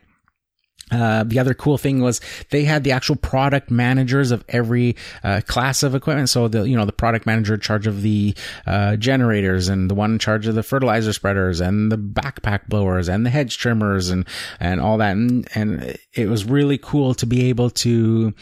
Uh, 0.93 1.23
the 1.23 1.39
other 1.39 1.53
cool 1.53 1.77
thing 1.77 2.01
was 2.01 2.21
they 2.51 2.63
had 2.63 2.83
the 2.83 2.91
actual 2.91 3.15
product 3.15 3.71
managers 3.71 4.31
of 4.31 4.43
every 4.49 4.95
uh, 5.23 5.41
class 5.47 5.83
of 5.83 5.95
equipment. 5.95 6.29
So 6.29 6.47
the 6.47 6.63
you 6.63 6.75
know 6.75 6.85
the 6.85 6.91
product 6.93 7.25
manager 7.25 7.55
in 7.55 7.59
charge 7.59 7.87
of 7.87 8.01
the 8.01 8.35
uh, 8.67 8.95
generators, 8.97 9.67
and 9.69 9.89
the 9.89 9.95
one 9.95 10.13
in 10.13 10.19
charge 10.19 10.47
of 10.47 10.55
the 10.55 10.63
fertilizer 10.63 11.13
spreaders, 11.13 11.59
and 11.59 11.91
the 11.91 11.97
backpack 11.97 12.67
blowers, 12.67 13.09
and 13.09 13.25
the 13.25 13.29
hedge 13.29 13.57
trimmers, 13.57 14.09
and 14.09 14.27
and 14.59 14.79
all 14.79 14.97
that. 14.97 15.11
And, 15.11 15.47
and 15.55 15.97
it 16.13 16.29
was 16.29 16.45
really 16.45 16.77
cool 16.77 17.13
to 17.15 17.25
be 17.25 17.49
able 17.49 17.69
to 17.71 18.33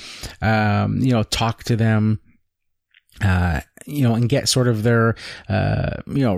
um, 0.42 1.00
you 1.00 1.12
know 1.12 1.24
talk 1.24 1.64
to 1.66 1.76
them 1.76 2.20
uh, 3.24 3.62
you 3.86 4.04
know, 4.04 4.16
and 4.16 4.30
get 4.30 4.50
sort 4.50 4.68
of 4.68 4.84
their, 4.84 5.16
uh, 5.50 6.02
you 6.08 6.24
know, 6.24 6.38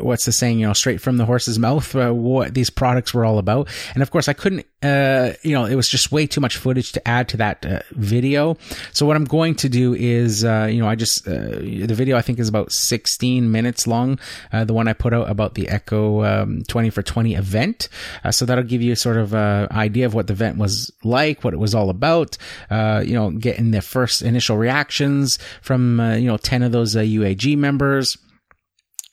what's 0.00 0.24
the 0.24 0.32
saying, 0.32 0.58
you 0.58 0.66
know, 0.66 0.72
straight 0.72 1.00
from 1.00 1.16
the 1.16 1.24
horse's 1.24 1.58
mouth, 1.58 1.94
uh, 1.94 2.10
what 2.10 2.54
these 2.54 2.70
products 2.70 3.14
were 3.14 3.24
all 3.24 3.38
about. 3.38 3.68
And 3.94 4.02
of 4.02 4.10
course, 4.10 4.28
I 4.28 4.32
couldn't, 4.32 4.66
uh, 4.82 5.32
you 5.42 5.52
know, 5.52 5.64
it 5.64 5.74
was 5.74 5.88
just 5.88 6.10
way 6.10 6.26
too 6.26 6.40
much 6.40 6.56
footage 6.56 6.92
to 6.92 7.08
add 7.08 7.28
to 7.30 7.36
that 7.38 7.64
uh, 7.64 7.80
video. 7.92 8.56
So 8.92 9.06
what 9.06 9.16
I'm 9.16 9.24
going 9.24 9.54
to 9.56 9.68
do 9.68 9.94
is, 9.94 10.44
uh, 10.44 10.68
you 10.70 10.80
know, 10.80 10.88
I 10.88 10.94
just, 10.94 11.26
uh, 11.26 11.32
the 11.32 11.94
video 11.94 12.16
I 12.16 12.22
think 12.22 12.38
is 12.38 12.48
about 12.48 12.72
16 12.72 13.50
minutes 13.50 13.86
long, 13.86 14.18
the 14.52 14.74
one 14.74 14.88
I 14.88 14.92
put 14.92 15.14
out 15.14 15.30
about 15.30 15.54
the 15.54 15.68
Echo 15.68 16.24
um, 16.24 16.62
20 16.68 16.90
for 16.90 17.02
20 17.02 17.34
event. 17.34 17.88
so 18.30 18.44
that'll 18.44 18.64
give 18.64 18.82
you 18.82 18.94
sort 18.94 19.16
of 19.16 19.34
an 19.34 19.68
idea 19.70 20.06
of 20.06 20.14
what 20.14 20.26
the 20.26 20.32
event 20.32 20.58
was 20.58 20.90
like, 21.04 21.44
what 21.44 21.54
it 21.54 21.58
was 21.58 21.74
all 21.74 21.90
about, 21.90 22.36
you 22.70 23.14
know, 23.14 23.30
getting 23.30 23.70
the 23.70 23.82
first 23.82 24.22
initial 24.22 24.56
reactions 24.56 25.38
from, 25.60 26.00
you 26.16 26.26
know, 26.26 26.36
10 26.36 26.62
of 26.62 26.72
those 26.72 26.96
uh, 26.96 27.00
UAG 27.00 27.56
members. 27.56 28.16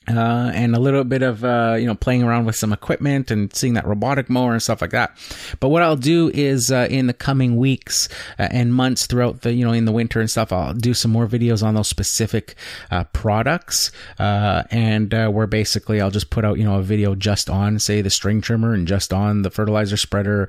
Uh, 0.08 0.50
and 0.54 0.74
a 0.74 0.80
little 0.80 1.04
bit 1.04 1.22
of 1.22 1.44
uh, 1.44 1.76
you 1.78 1.86
know 1.86 1.94
playing 1.94 2.22
around 2.22 2.46
with 2.46 2.56
some 2.56 2.72
equipment 2.72 3.30
and 3.30 3.54
seeing 3.54 3.74
that 3.74 3.86
robotic 3.86 4.30
mower 4.30 4.52
and 4.52 4.62
stuff 4.62 4.80
like 4.80 4.92
that. 4.92 5.14
But 5.60 5.68
what 5.68 5.82
I'll 5.82 5.94
do 5.94 6.30
is 6.32 6.72
uh, 6.72 6.88
in 6.90 7.06
the 7.06 7.12
coming 7.12 7.58
weeks 7.58 8.08
uh, 8.38 8.48
and 8.50 8.74
months 8.74 9.06
throughout 9.06 9.42
the 9.42 9.52
you 9.52 9.62
know 9.62 9.72
in 9.72 9.84
the 9.84 9.92
winter 9.92 10.18
and 10.18 10.30
stuff, 10.30 10.52
I'll 10.52 10.72
do 10.72 10.94
some 10.94 11.10
more 11.10 11.26
videos 11.26 11.62
on 11.62 11.74
those 11.74 11.86
specific 11.86 12.54
uh, 12.90 13.04
products, 13.12 13.92
uh, 14.18 14.62
and 14.70 15.12
uh 15.12 15.28
where 15.28 15.46
basically 15.46 16.00
I'll 16.00 16.10
just 16.10 16.30
put 16.30 16.46
out 16.46 16.56
you 16.56 16.64
know 16.64 16.78
a 16.78 16.82
video 16.82 17.14
just 17.14 17.50
on 17.50 17.78
say 17.78 18.00
the 18.00 18.10
string 18.10 18.40
trimmer 18.40 18.72
and 18.72 18.88
just 18.88 19.12
on 19.12 19.42
the 19.42 19.50
fertilizer 19.50 19.98
spreader, 19.98 20.48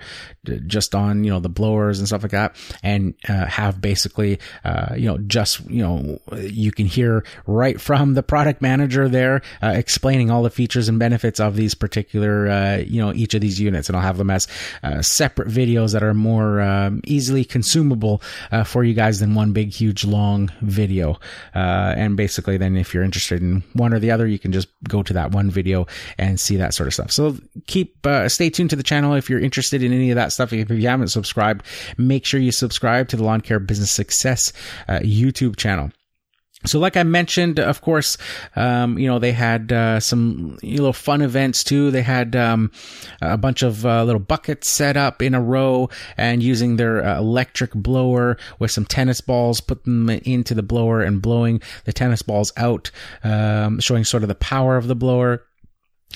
just 0.65 0.95
on 0.95 1.25
you 1.25 1.29
know 1.29 1.41
the 1.41 1.49
blowers 1.49 1.99
and 1.99 2.07
stuff 2.07 2.23
like 2.23 2.31
that, 2.31 2.55
and 2.83 3.15
have 3.25 3.81
basically 3.81 4.39
you 4.95 5.07
know 5.07 5.17
just 5.17 5.59
you 5.69 5.83
know 5.83 6.19
you 6.37 6.71
can 6.71 6.85
hear 6.85 7.25
right 7.45 7.81
from 7.81 8.13
the 8.13 8.23
product 8.23 8.61
manager 8.61 9.09
there 9.09 9.40
uh, 9.61 9.73
explaining 9.75 10.29
all 10.31 10.43
the 10.43 10.49
features 10.49 10.89
and 10.89 10.99
benefits 10.99 11.39
of 11.39 11.55
these 11.55 11.73
particular, 11.73 12.47
uh, 12.49 12.77
you 12.77 13.01
know, 13.01 13.13
each 13.13 13.33
of 13.33 13.41
these 13.41 13.59
units. 13.59 13.89
And 13.89 13.95
I'll 13.95 14.03
have 14.03 14.17
them 14.17 14.29
as 14.29 14.47
uh, 14.83 15.01
separate 15.01 15.47
videos 15.47 15.93
that 15.93 16.03
are 16.03 16.13
more 16.13 16.61
um, 16.61 17.01
easily 17.05 17.45
consumable 17.45 18.21
uh, 18.51 18.63
for 18.63 18.83
you 18.83 18.93
guys 18.93 19.19
than 19.19 19.35
one 19.35 19.53
big, 19.53 19.73
huge, 19.73 20.05
long 20.05 20.51
video. 20.61 21.19
Uh, 21.55 21.93
and 21.97 22.17
basically, 22.17 22.57
then 22.57 22.75
if 22.75 22.93
you're 22.93 23.03
interested 23.03 23.41
in 23.41 23.63
one 23.73 23.93
or 23.93 23.99
the 23.99 24.11
other, 24.11 24.27
you 24.27 24.39
can 24.39 24.51
just 24.51 24.67
go 24.87 25.03
to 25.03 25.13
that 25.13 25.31
one 25.31 25.49
video 25.49 25.85
and 26.17 26.39
see 26.39 26.57
that 26.57 26.73
sort 26.73 26.87
of 26.87 26.93
stuff. 26.93 27.11
So 27.11 27.37
keep, 27.67 28.05
uh, 28.05 28.29
stay 28.29 28.49
tuned 28.49 28.69
to 28.71 28.75
the 28.75 28.83
channel 28.83 29.13
if 29.13 29.29
you're 29.29 29.39
interested 29.39 29.83
in 29.83 29.93
any 29.93 30.11
of 30.11 30.15
that 30.15 30.31
stuff. 30.31 30.53
If 30.53 30.69
you 30.69 30.87
haven't 30.87 31.09
subscribed, 31.09 31.65
make 31.97 32.25
sure 32.25 32.39
you 32.39 32.51
subscribe 32.51 33.07
to 33.09 33.17
the 33.17 33.23
Lawn 33.23 33.41
Care 33.41 33.59
Business 33.59 33.91
Success 33.91 34.51
YouTube 34.89 35.55
channel. 35.55 35.91
So, 36.65 36.79
like 36.79 36.95
I 36.95 37.03
mentioned, 37.03 37.59
of 37.59 37.81
course, 37.81 38.17
um, 38.55 38.97
you 38.97 39.07
know, 39.07 39.19
they 39.19 39.31
had 39.31 39.71
uh, 39.71 39.99
some 39.99 40.57
little 40.61 40.93
fun 40.93 41.21
events 41.21 41.63
too. 41.63 41.91
They 41.91 42.01
had 42.01 42.35
um, 42.35 42.71
a 43.21 43.37
bunch 43.37 43.63
of 43.63 43.85
uh, 43.85 44.03
little 44.03 44.19
buckets 44.19 44.69
set 44.69 44.97
up 44.97 45.21
in 45.21 45.33
a 45.33 45.41
row 45.41 45.89
and 46.17 46.43
using 46.43 46.75
their 46.75 47.03
uh, 47.03 47.17
electric 47.17 47.73
blower 47.73 48.37
with 48.59 48.71
some 48.71 48.85
tennis 48.85 49.21
balls, 49.21 49.61
put 49.61 49.83
them 49.85 50.09
into 50.09 50.53
the 50.53 50.63
blower 50.63 51.01
and 51.01 51.21
blowing 51.21 51.61
the 51.85 51.93
tennis 51.93 52.21
balls 52.21 52.51
out, 52.57 52.91
um, 53.23 53.79
showing 53.79 54.03
sort 54.03 54.23
of 54.23 54.29
the 54.29 54.35
power 54.35 54.77
of 54.77 54.87
the 54.87 54.95
blower 54.95 55.43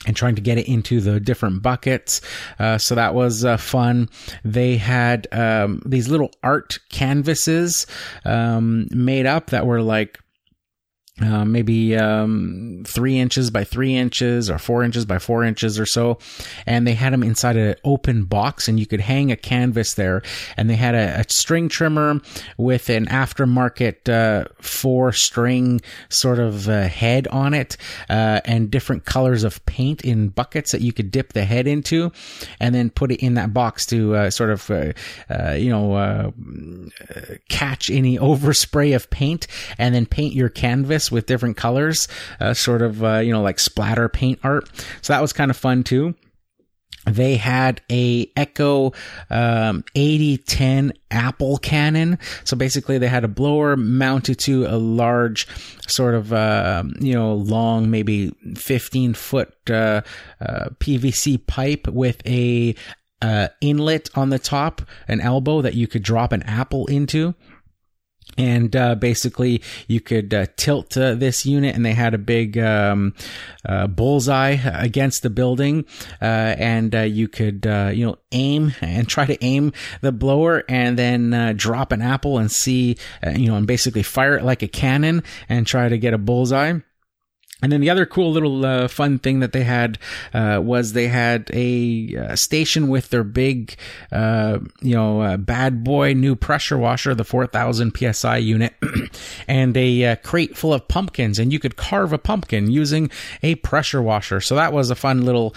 and 0.05 0.15
trying 0.15 0.35
to 0.35 0.41
get 0.41 0.57
it 0.57 0.67
into 0.67 1.01
the 1.01 1.19
different 1.19 1.61
buckets. 1.61 2.21
Uh, 2.59 2.77
so 2.77 2.95
that 2.95 3.15
was 3.15 3.43
uh, 3.45 3.57
fun. 3.57 4.09
They 4.43 4.77
had 4.77 5.27
um, 5.31 5.81
these 5.85 6.07
little 6.07 6.31
art 6.43 6.79
canvases 6.89 7.87
um, 8.23 8.87
made 8.91 9.25
up 9.25 9.47
that 9.47 9.65
were 9.65 9.81
like 9.81 10.19
uh, 11.21 11.45
maybe 11.45 11.95
um, 11.95 12.83
three 12.85 13.17
inches 13.17 13.49
by 13.49 13.63
three 13.63 13.95
inches 13.95 14.49
or 14.49 14.57
four 14.57 14.83
inches 14.83 15.05
by 15.05 15.17
four 15.17 15.45
inches 15.45 15.79
or 15.79 15.85
so. 15.85 16.17
And 16.65 16.85
they 16.85 16.93
had 16.93 17.13
them 17.13 17.23
inside 17.23 17.55
an 17.55 17.75
open 17.85 18.25
box 18.25 18.67
and 18.67 18.77
you 18.77 18.85
could 18.85 18.99
hang 18.99 19.31
a 19.31 19.37
canvas 19.37 19.93
there. 19.93 20.23
And 20.57 20.69
they 20.69 20.75
had 20.75 20.93
a, 20.93 21.21
a 21.21 21.29
string 21.29 21.69
trimmer 21.69 22.19
with 22.57 22.89
an 22.89 23.05
aftermarket 23.05 24.09
uh, 24.09 24.49
four 24.59 25.13
string 25.13 25.79
sort 26.09 26.37
of 26.37 26.67
uh, 26.67 26.89
head 26.89 27.29
on 27.29 27.53
it 27.53 27.77
uh, 28.09 28.41
and 28.43 28.69
different 28.69 29.05
colors 29.05 29.45
of 29.45 29.65
paint 29.65 30.01
in 30.01 30.27
buckets 30.27 30.73
that 30.73 30.81
you 30.81 30.91
could 30.91 31.11
dip 31.11 31.31
the 31.31 31.45
head 31.45 31.65
into 31.65 32.11
and 32.59 32.75
then 32.75 32.89
put 32.89 33.09
it 33.09 33.23
in 33.23 33.35
that 33.35 33.53
box 33.53 33.85
to 33.85 34.15
uh, 34.15 34.29
sort 34.29 34.49
of, 34.49 34.69
you 35.57 35.69
know, 35.69 36.33
catch 37.47 37.89
any 37.89 38.17
overspray 38.25 38.93
of 38.93 39.09
paint 39.09 39.47
and 39.77 39.95
then 39.95 40.05
paint 40.05 40.33
your 40.33 40.49
canvas 40.49 41.04
with 41.11 41.25
different 41.25 41.57
colors, 41.57 42.07
uh, 42.39 42.53
sort 42.53 42.81
of, 42.81 43.03
uh, 43.03 43.17
you 43.17 43.31
know, 43.31 43.41
like 43.41 43.59
splatter 43.59 44.09
paint 44.09 44.39
art. 44.43 44.69
So 45.01 45.13
that 45.13 45.21
was 45.21 45.33
kind 45.33 45.51
of 45.51 45.57
fun 45.57 45.83
too 45.83 46.15
they 47.05 47.37
had 47.37 47.81
a 47.91 48.31
Echo 48.35 48.93
um, 49.29 49.83
8010 49.95 50.93
Apple 51.11 51.57
cannon. 51.57 52.19
So 52.43 52.57
basically, 52.57 52.97
they 52.97 53.07
had 53.07 53.23
a 53.23 53.27
blower 53.27 53.75
mounted 53.75 54.39
to 54.39 54.65
a 54.65 54.77
large, 54.77 55.47
sort 55.87 56.15
of, 56.15 56.33
uh, 56.33 56.83
you 56.99 57.13
know, 57.13 57.33
long, 57.33 57.91
maybe 57.91 58.33
15 58.55 59.13
foot 59.13 59.53
uh, 59.69 60.01
uh, 60.41 60.69
PVC 60.79 61.45
pipe 61.45 61.87
with 61.87 62.25
a 62.25 62.75
uh, 63.21 63.47
inlet 63.61 64.09
on 64.15 64.29
the 64.29 64.39
top, 64.39 64.81
an 65.07 65.21
elbow 65.21 65.61
that 65.61 65.75
you 65.75 65.87
could 65.87 66.03
drop 66.03 66.31
an 66.31 66.43
apple 66.43 66.85
into 66.87 67.33
and 68.37 68.75
uh, 68.75 68.95
basically 68.95 69.61
you 69.87 70.01
could 70.01 70.33
uh, 70.33 70.45
tilt 70.57 70.97
uh, 70.97 71.15
this 71.15 71.45
unit 71.45 71.75
and 71.75 71.85
they 71.85 71.93
had 71.93 72.13
a 72.13 72.17
big 72.17 72.57
um, 72.57 73.13
uh, 73.67 73.87
bullseye 73.87 74.57
against 74.73 75.23
the 75.23 75.29
building 75.29 75.85
uh, 76.21 76.25
and 76.25 76.93
uh, 76.95 77.01
you 77.01 77.27
could 77.27 77.65
you 77.65 78.05
know 78.05 78.17
aim 78.31 78.73
and 78.81 79.07
try 79.07 79.25
to 79.25 79.43
aim 79.43 79.71
the 80.01 80.11
blower 80.11 80.63
and 80.67 80.99
then 80.99 81.55
drop 81.55 81.91
an 81.91 82.01
apple 82.01 82.37
and 82.37 82.51
see 82.51 82.97
you 83.35 83.47
know 83.47 83.55
and 83.55 83.67
basically 83.67 84.03
fire 84.03 84.37
it 84.37 84.43
like 84.43 84.61
a 84.61 84.67
cannon 84.67 85.23
and 85.47 85.65
try 85.65 85.87
to 85.87 85.97
get 85.97 86.13
a 86.13 86.17
bullseye 86.17 86.79
and 87.61 87.71
then 87.71 87.79
the 87.79 87.89
other 87.89 88.05
cool 88.05 88.31
little 88.31 88.65
uh, 88.65 88.87
fun 88.89 89.17
thing 89.17 89.39
that 89.39 89.53
they 89.53 89.63
had 89.63 89.97
uh, 90.33 90.59
was 90.61 90.91
they 90.91 91.07
had 91.07 91.49
a 91.53 92.15
uh, 92.15 92.35
station 92.35 92.89
with 92.89 93.09
their 93.09 93.23
big, 93.23 93.75
uh, 94.11 94.59
you 94.81 94.93
know, 94.93 95.21
uh, 95.21 95.37
bad 95.37 95.81
boy 95.81 96.13
new 96.13 96.35
pressure 96.35 96.77
washer, 96.77 97.15
the 97.15 97.23
4000 97.23 97.93
psi 98.13 98.37
unit, 98.37 98.73
and 99.47 99.75
a 99.77 100.05
uh, 100.05 100.15
crate 100.17 100.57
full 100.57 100.73
of 100.73 100.85
pumpkins, 100.89 101.39
and 101.39 101.53
you 101.53 101.59
could 101.59 101.77
carve 101.77 102.11
a 102.11 102.17
pumpkin 102.17 102.69
using 102.69 103.09
a 103.41 103.55
pressure 103.55 104.01
washer. 104.01 104.41
So 104.41 104.55
that 104.55 104.73
was 104.73 104.89
a 104.89 104.95
fun 104.95 105.23
little 105.23 105.55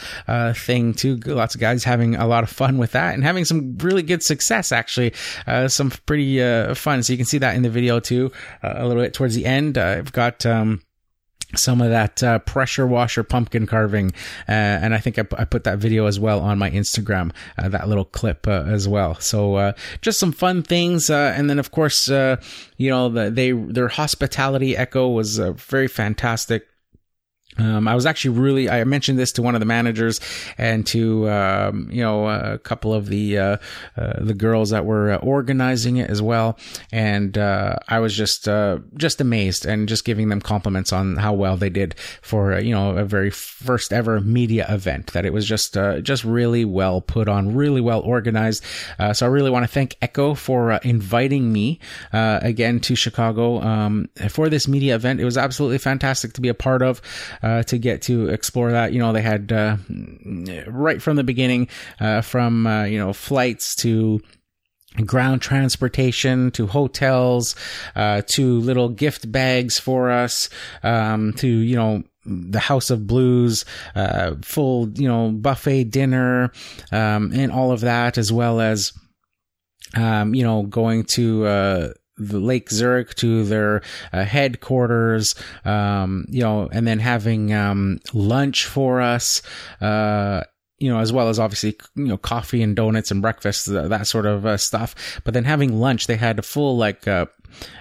thing 0.55 0.95
too. 0.95 1.17
Lots 1.17 1.57
of 1.57 1.61
guys 1.61 1.83
having 1.83 2.15
a 2.15 2.29
lot 2.29 2.45
of 2.45 2.51
fun 2.51 2.79
with 2.79 2.93
that 2.93 3.15
and 3.15 3.25
having 3.25 3.45
some 3.45 3.77
really 3.79 4.05
good 4.05 4.23
success. 4.23 4.71
Actually, 4.71 5.15
some 5.67 5.91
pretty 6.07 6.39
fun. 6.75 7.03
So 7.03 7.13
you 7.13 7.17
can 7.17 7.27
see 7.27 7.39
that 7.39 7.57
in 7.57 7.63
the 7.63 7.71
video 7.71 7.99
too, 7.99 8.31
a 8.63 8.87
little 8.87 9.03
bit 9.03 9.15
towards 9.15 9.35
the 9.35 9.47
end. 9.47 9.77
I've 9.77 10.13
got. 10.13 10.47
Um, 10.47 10.81
some 11.55 11.81
of 11.81 11.91
that 11.91 12.23
uh, 12.23 12.39
pressure 12.41 12.87
washer 12.87 13.23
pumpkin 13.23 13.67
carving, 13.67 14.13
uh, 14.49 14.53
and 14.53 14.95
I 14.95 14.99
think 14.99 15.19
I, 15.19 15.27
I, 15.39 15.45
put 15.45 15.65
that 15.65 15.79
video 15.79 16.07
as 16.07 16.21
well 16.21 16.41
on 16.41 16.59
my 16.59 16.71
Instagram, 16.71 17.33
uh, 17.57 17.69
that 17.71 17.89
little 17.89 18.05
clip 18.05 18.47
uh, 18.47 18.65
as 18.67 18.87
well. 18.87 19.15
So 19.17 19.55
uh, 19.55 19.73
just 20.03 20.19
some 20.19 20.33
fun 20.33 20.63
things, 20.63 21.09
uh, 21.09 21.33
and 21.37 21.49
then 21.49 21.59
of 21.59 21.71
course, 21.71 22.09
you 22.09 22.91
know, 22.91 23.09
the, 23.09 23.31
they 23.31 23.53
their 23.53 23.89
hospitality 23.89 24.77
echo 24.77 25.09
was 25.09 25.39
very 25.39 25.89
fantastic. 25.89 26.67
Um, 27.59 27.89
I 27.89 27.95
was 27.95 28.07
actually 28.07 28.39
really, 28.39 28.71
I 28.71 28.85
mentioned 28.85 29.19
this 29.19 29.33
to 29.33 29.43
one 29.43 29.55
of 29.55 29.61
the 29.61 29.67
managers 29.67 30.21
and 30.57 30.87
to, 30.89 31.29
um, 31.29 31.89
you 31.91 32.03
know, 32.03 32.29
a 32.29 32.59
couple 32.59 32.95
of 32.95 33.07
the, 33.07 33.39
uh, 33.39 33.57
uh, 33.97 34.25
the 34.25 34.35
girls 34.35 34.71
that 34.71 34.85
were 34.85 35.13
uh, 35.13 35.17
organizing 35.17 35.97
it 35.97 36.09
as 36.09 36.23
well. 36.23 36.59
And, 36.93 37.37
uh, 37.37 37.77
I 37.89 37.99
was 37.99 38.17
just, 38.17 38.49
uh, 38.49 38.79
just 38.97 39.21
amazed 39.21 39.67
and 39.67 39.89
just 39.89 40.05
giving 40.05 40.29
them 40.29 40.41
compliments 40.41 40.93
on 40.93 41.17
how 41.17 41.33
well 41.33 41.57
they 41.57 41.71
did 41.71 41.97
for, 42.23 42.55
uh, 42.55 42.61
you 42.61 42.75
know, 42.75 42.97
a 42.97 43.05
very 43.05 43.31
first 43.31 43.93
ever 43.93 44.21
media 44.21 44.67
event 44.69 45.13
that 45.13 45.27
it 45.27 45.33
was 45.33 45.47
just, 45.47 45.77
just 46.03 46.25
really 46.25 46.65
well 46.65 47.01
put 47.01 47.29
on, 47.29 47.55
really 47.55 47.81
well 47.81 48.01
organized. 48.01 48.65
so 49.13 49.27
I 49.27 49.29
really 49.29 49.51
want 49.51 49.65
to 49.65 49.69
thank 49.69 49.97
Echo 50.01 50.35
for 50.35 50.73
inviting 50.73 51.53
me, 51.53 51.81
again 52.13 52.81
to 52.81 52.95
Chicago, 52.95 53.61
um, 53.61 54.09
for 54.29 54.49
this 54.49 54.69
media 54.69 54.95
event. 54.95 55.21
It 55.21 55.25
was 55.25 55.37
absolutely 55.37 55.79
fantastic 55.79 56.33
to 56.35 56.41
be 56.41 56.49
a 56.49 56.55
part 56.55 56.83
of 56.83 57.01
uh, 57.49 57.63
to 57.65 57.79
get 57.79 58.03
to 58.03 58.29
explore 58.29 58.73
that. 58.73 58.93
You 58.93 58.99
know, 58.99 59.13
they 59.13 59.23
had 59.23 59.51
uh, 59.53 59.77
right 60.67 61.01
from 61.01 61.17
the 61.17 61.25
beginning, 61.25 61.69
uh, 62.01 62.21
from 62.21 62.67
uh, 62.67 62.85
you 62.85 62.99
know 62.99 63.13
flights 63.13 63.75
to 63.77 64.21
ground 65.05 65.41
transportation 65.41 66.51
to 66.53 66.67
hotels, 66.67 67.55
uh, 67.97 68.23
to 68.29 68.61
little 68.61 68.89
gift 68.89 69.31
bags 69.31 69.79
for 69.79 70.11
us, 70.11 70.49
um, 70.83 71.33
to 71.35 71.49
you 71.49 71.77
know 71.77 72.03
the 72.27 72.61
House 72.61 72.91
of 72.91 73.07
Blues, 73.07 73.65
uh, 73.95 74.35
full 74.43 74.91
you 74.91 75.09
know 75.09 75.31
buffet 75.31 75.85
dinner, 75.85 76.53
um, 76.93 77.33
and 77.33 77.51
all 77.51 77.73
of 77.73 77.81
that, 77.81 78.19
as 78.19 78.31
well 78.31 78.61
as 78.61 78.93
um, 79.97 80.35
you 80.35 80.43
know 80.43 80.65
going 80.65 81.05
to 81.05 81.47
uh, 81.47 81.89
the 82.19 82.41
Lake 82.41 82.71
Zurich 82.71 83.15
to 83.17 83.45
their 83.45 83.83
uh, 84.13 84.25
headquarters, 84.25 85.35
um, 85.65 86.27
you 86.29 86.43
know, 86.43 86.69
and 86.73 86.87
then 86.87 86.99
having 86.99 87.53
um, 87.53 88.01
lunch 88.13 88.67
for 88.67 89.01
us. 89.01 89.43
Uh, 89.81 90.43
you 90.79 90.93
know, 90.93 91.01
as 91.01 91.13
well 91.13 91.29
as 91.29 91.39
obviously, 91.39 91.77
you 91.97 92.05
know, 92.05 92.17
coffee 92.17 92.63
and 92.63 92.77
donuts 92.77 93.11
and 93.11 93.23
breakfast, 93.23 93.67
that 93.67 94.07
sort 94.07 94.27
of 94.27 94.47
uh, 94.47 94.57
stuff. 94.57 95.21
But 95.25 95.35
then 95.35 95.45
having 95.45 95.79
lunch, 95.79 96.07
they 96.07 96.17
had 96.17 96.39
a 96.39 96.43
full 96.43 96.77
like 96.77 97.09
uh, 97.09 97.27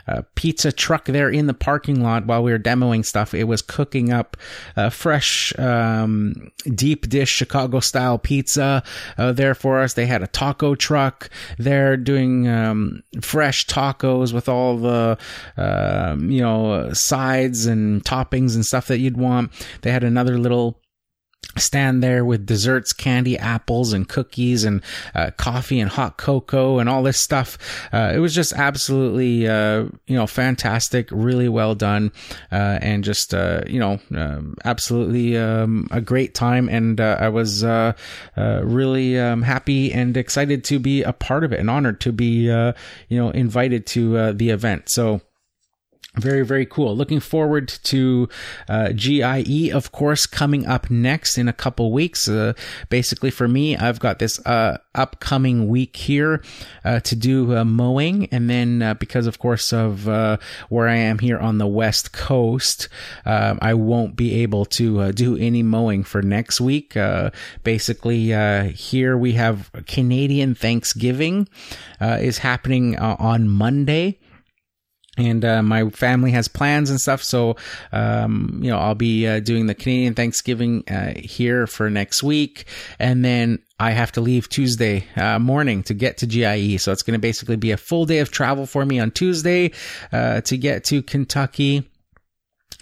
a 0.08 0.24
pizza 0.24 0.72
truck 0.72 1.06
there 1.06 1.30
in 1.30 1.48
the 1.48 1.54
parking 1.54 2.02
lot 2.02 2.26
while 2.26 2.42
we 2.42 2.52
were 2.52 2.60
demoing 2.60 3.06
stuff. 3.06 3.34
It 3.34 3.44
was 3.44 3.62
cooking 3.62 4.12
up 4.12 4.38
uh, 4.76 4.90
fresh, 4.90 5.58
um, 5.60 6.52
deep 6.74 7.10
dish 7.10 7.30
Chicago 7.30 7.80
style 7.80 8.18
pizza 8.18 8.84
uh, 9.18 9.32
there 9.32 9.54
for 9.54 9.80
us. 9.80 9.94
They 9.94 10.06
had 10.06 10.24
a 10.24 10.28
taco 10.28 10.76
truck 10.76 11.30
there 11.58 11.98
doing 11.98 12.48
um, 12.48 13.04
fresh 13.22 13.66
tacos 13.68 14.34
with 14.34 14.48
all 14.50 14.78
the, 14.78 15.18
uh, 15.58 16.16
you 16.20 16.42
know, 16.42 16.92
sides 16.94 17.66
and 17.66 18.04
toppings 18.04 18.56
and 18.56 18.66
stuff 18.66 18.88
that 18.88 19.00
you'd 19.00 19.18
want. 19.18 19.52
They 19.82 19.92
had 19.92 20.04
another 20.04 20.38
little 20.38 20.80
stand 21.58 22.04
there 22.04 22.24
with 22.24 22.46
desserts, 22.46 22.94
candy, 22.94 23.38
apples, 23.38 23.94
and 23.94 24.08
cookies, 24.08 24.64
and 24.64 24.82
uh, 25.16 25.32
coffee 25.38 25.80
and 25.80 25.90
hot 25.90 26.18
cocoa 26.18 26.80
and 26.80 26.90
all 26.90 27.04
this 27.04 27.20
stuff. 27.20 27.58
Uh, 27.92 28.12
it 28.14 28.20
was 28.20 28.36
just 28.36 28.54
absolutely, 28.54 29.48
uh, 29.48 29.86
you 30.06 30.16
know, 30.16 30.28
fantastic, 30.28 31.08
really 31.12 31.50
well 31.50 31.76
done, 31.76 32.12
uh, 32.52 32.78
and 32.82 33.04
just, 33.04 33.34
uh, 33.34 33.62
you 33.68 33.80
know, 33.80 34.00
um, 34.16 34.56
absolutely 34.66 35.38
um, 35.38 35.88
a 35.92 36.02
great 36.02 36.36
time. 36.36 36.70
And 36.70 37.00
uh, 37.00 37.18
I 37.20 37.30
was 37.30 37.64
really 38.36 39.20
um, 39.20 39.42
happy 39.42 39.92
and 39.92 40.16
excited 40.18 40.64
to 40.66 40.80
be 40.80 41.04
a 41.04 41.14
part 41.14 41.44
of 41.44 41.54
it, 41.54 41.60
and 41.60 41.70
honored 41.70 42.02
to 42.02 42.12
be, 42.12 42.46
you 42.46 42.74
know, 43.10 43.30
invited 43.30 43.86
to 43.88 44.34
the 44.34 44.50
event. 44.50 44.90
So 44.90 45.22
very 46.18 46.44
very 46.44 46.66
cool. 46.66 46.96
Looking 46.96 47.20
forward 47.20 47.68
to 47.84 48.28
uh, 48.68 48.92
GIE 48.94 49.72
of 49.72 49.92
course 49.92 50.26
coming 50.26 50.66
up 50.66 50.90
next 50.90 51.38
in 51.38 51.48
a 51.48 51.54
couple 51.54 51.92
weeks. 51.92 52.28
Uh, 52.28 52.54
basically 52.90 53.30
for 53.30 53.48
me 53.48 53.78
I've 53.78 54.00
got 54.00 54.20
this 54.20 54.40
uh, 54.46 54.78
upcoming 54.96 55.68
week 55.68 55.96
here 55.96 56.44
uh, 56.84 57.00
to 57.02 57.16
do 57.16 57.56
uh, 57.56 57.66
mowing. 57.66 58.28
And 58.32 58.50
then 58.50 58.82
uh, 58.82 58.94
because 58.96 59.28
of 59.28 59.40
course 59.40 59.72
of 59.72 60.06
where 60.70 60.88
I 60.88 60.96
am 60.96 61.20
here 61.20 61.38
on 61.38 61.58
the 61.58 61.68
west 61.68 62.12
coast 62.12 62.90
I 63.26 63.74
won't 63.74 64.16
be 64.16 64.42
able 64.42 64.66
to 64.66 65.12
do 65.12 65.38
any 65.38 65.64
mowing 65.64 66.04
for 66.04 66.22
next 66.22 66.60
week. 66.60 66.98
Basically 67.64 68.74
here 68.74 69.18
we 69.18 69.34
have 69.34 69.72
Canadian 69.86 70.56
Thanksgiving 70.56 71.48
is 72.02 72.40
happening 72.40 72.98
on 72.98 73.48
Monday 73.48 74.20
and 75.18 75.44
uh, 75.44 75.62
my 75.62 75.90
family 75.90 76.32
has 76.32 76.48
plans 76.48 76.90
and 76.90 77.00
stuff 77.00 77.24
so 77.24 77.56
um, 77.92 78.60
you 78.62 78.72
know 78.72 78.78
i'll 78.78 78.96
be 78.96 79.28
uh, 79.28 79.40
doing 79.40 79.66
the 79.66 79.76
canadian 79.76 80.14
thanksgiving 80.14 80.84
uh, 80.90 81.14
here 81.16 81.68
for 81.68 81.90
next 81.90 82.24
week. 82.24 82.66
And 83.00 83.26
then 83.26 83.60
i 83.80 83.92
have 83.92 84.12
to 84.14 84.22
leave 84.22 84.50
tuesday 84.50 85.06
uh, 85.16 85.40
morning 85.40 85.84
to 85.84 85.94
get 85.94 86.18
to 86.18 86.28
gie 86.28 86.78
so 86.78 86.92
it's 86.92 87.04
going 87.04 87.18
to 87.18 87.20
basically 87.20 87.56
be 87.56 87.72
a 87.72 87.78
full 87.78 88.06
day 88.06 88.20
of 88.20 88.32
travel 88.32 88.66
for 88.66 88.86
me 88.86 89.00
on 89.00 89.12
tuesday 89.12 89.72
uh, 90.12 90.42
to 90.42 90.58
get 90.58 90.84
to 90.86 91.02
kentucky 91.02 91.88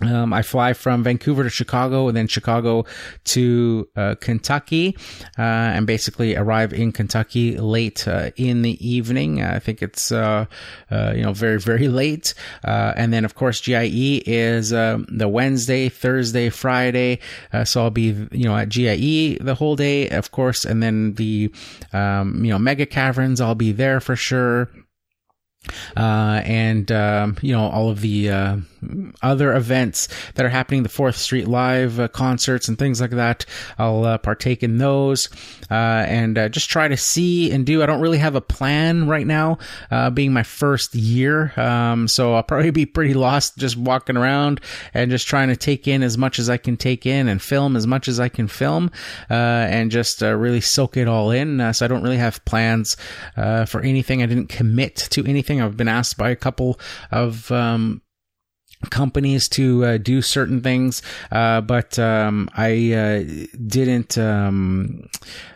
Um, 0.02 0.34
I 0.34 0.42
fly 0.42 0.74
from 0.74 1.04
Vancouver 1.04 1.44
to 1.44 1.50
Chicago 1.50 2.10
and 2.10 2.18
then 2.18 2.28
Chicago 2.28 2.86
to 3.26 3.88
uh, 3.96 4.16
Kentucky, 4.20 4.98
uh, 5.40 5.42
and 5.42 5.88
basically 5.88 6.36
arrive 6.36 6.74
in 6.74 6.92
Kentucky 6.92 7.58
late 7.58 8.06
uh, 8.06 8.32
in 8.36 8.62
the 8.62 8.86
evening. 8.86 9.42
I 9.42 9.60
think 9.60 9.82
it's 9.82 10.12
uh, 10.12 10.46
uh, 10.92 11.14
you 11.16 11.24
know 11.24 11.32
very 11.32 11.60
very 11.60 11.88
late, 11.88 12.34
uh, 12.66 12.94
and 12.98 13.14
then 13.14 13.24
of 13.24 13.36
course 13.36 13.62
GIE 13.62 14.22
is 14.26 14.74
um, 14.74 15.06
the 15.10 15.30
Wednesday, 15.30 15.88
Thursday, 15.88 16.50
Friday. 16.50 17.20
so 17.64 17.84
I'll 17.84 17.90
be 17.90 18.28
you 18.32 18.44
know 18.44 18.58
at 18.58 18.68
GIE 18.68 19.38
the 19.40 19.56
whole 19.56 19.78
day, 19.78 20.10
of 20.10 20.32
course, 20.32 20.66
and 20.66 20.84
then 20.84 21.14
the 21.14 21.50
um, 21.94 22.44
you 22.44 22.52
know 22.52 22.60
Mega 22.60 22.86
Caverns 22.86 23.40
I'll 23.40 23.56
be 23.56 23.72
there 23.72 24.02
for 24.02 24.18
sure. 24.18 24.70
Uh, 25.96 26.42
and 26.44 26.92
um, 26.92 27.38
you 27.42 27.52
know 27.52 27.68
all 27.68 27.90
of 27.90 28.02
the 28.02 28.30
uh, 28.30 28.58
other 29.22 29.54
events 29.54 30.08
that 30.36 30.46
are 30.46 30.50
happening, 30.50 30.84
the 30.84 30.90
Fourth 30.90 31.18
Street 31.18 31.48
Live 31.48 32.00
uh, 32.00 32.08
concerts 32.08 32.68
and 32.68 32.78
things 32.78 33.02
like 33.02 33.12
that. 33.12 33.46
I'll 33.78 34.04
uh, 34.06 34.18
partake 34.18 34.64
in 34.64 34.78
those 34.78 35.30
uh, 35.72 35.74
and 36.08 36.38
uh, 36.38 36.50
just 36.50 36.70
try 36.70 36.88
to 36.88 36.98
see 36.98 37.52
and 37.52 37.66
do. 37.66 37.82
I 37.82 37.86
don't 37.86 38.02
really 38.02 38.18
have 38.18 38.36
a 38.36 38.42
plan 38.42 39.08
right 39.08 39.26
now, 39.26 39.58
being 40.14 40.34
my 40.34 40.44
first 40.44 40.96
year, 40.96 41.58
um, 41.60 42.08
so 42.08 42.36
I'll 42.36 42.44
probably 42.44 42.72
be 42.72 42.86
pretty 42.86 43.14
lost 43.14 43.58
just 43.58 43.78
walking 43.78 44.18
around 44.18 44.62
and 44.94 45.12
just 45.12 45.28
trying 45.28 45.50
to 45.50 45.56
take 45.56 45.88
in 45.88 46.04
as 46.04 46.18
much 46.18 46.40
as 46.40 46.50
I 46.50 46.58
can 46.58 46.78
take 46.78 47.06
in 47.06 47.28
and 47.28 47.42
film 47.42 47.76
as 47.76 47.88
much 47.88 48.08
as 48.08 48.20
I 48.20 48.30
can 48.30 48.48
film 48.48 48.92
and 49.30 49.92
just 49.92 50.22
really 50.22 50.62
soak 50.62 50.98
it 50.98 51.08
all 51.08 51.32
in. 51.32 51.74
so 51.74 51.86
I 51.86 51.88
don't 51.88 52.04
really 52.04 52.18
have 52.18 52.44
plans 52.46 52.98
for 53.36 53.82
anything. 53.82 54.22
I 54.22 54.26
didn't 54.26 54.50
commit 54.50 54.96
to 55.12 55.26
anything 55.26 55.55
I've 55.62 55.78
been 55.78 55.88
asked 55.88 56.18
by 56.18 56.30
a 56.30 56.36
couple 56.36 56.80
of 57.12 57.52
um, 57.52 58.02
companies 58.86 59.48
to 59.50 59.86
uh, 59.86 59.98
do 59.98 60.22
certain 60.22 60.62
things, 60.62 61.02
uh, 61.32 61.62
but 61.62 61.98
um, 62.00 62.50
I 62.56 62.94
uh, 62.94 63.46
didn't 63.68 64.18
um, 64.18 65.08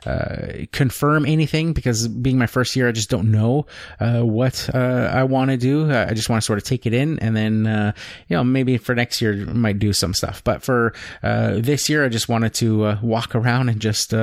uh, 0.06 0.66
confirm 0.72 1.26
anything 1.26 1.74
because 1.74 2.08
being 2.08 2.38
my 2.38 2.48
first 2.48 2.76
year, 2.76 2.88
I 2.88 2.92
just 2.92 3.10
don't 3.10 3.32
know 3.32 3.66
uh, 4.00 4.22
what 4.22 4.70
uh, 4.74 5.12
I 5.14 5.24
want 5.24 5.52
to 5.52 5.58
do. 5.58 5.92
I 5.92 6.14
just 6.14 6.30
want 6.30 6.42
to 6.42 6.46
sort 6.46 6.58
of 6.58 6.64
take 6.64 6.86
it 6.86 6.94
in, 6.94 7.20
and 7.20 7.36
then 7.36 7.94
you 8.28 8.36
know 8.38 8.44
maybe 8.44 8.78
for 8.78 8.96
next 8.96 9.22
year 9.22 9.34
I 9.34 9.54
might 9.54 9.80
do 9.80 9.94
some 9.94 10.14
stuff. 10.14 10.44
But 10.44 10.64
for 10.64 10.94
this 11.22 11.90
year, 11.90 12.06
I 12.06 12.10
just 12.10 12.30
wanted 12.30 12.54
to 12.56 12.98
walk 13.02 13.36
around 13.36 13.70
and 13.70 13.80
just 13.80 14.14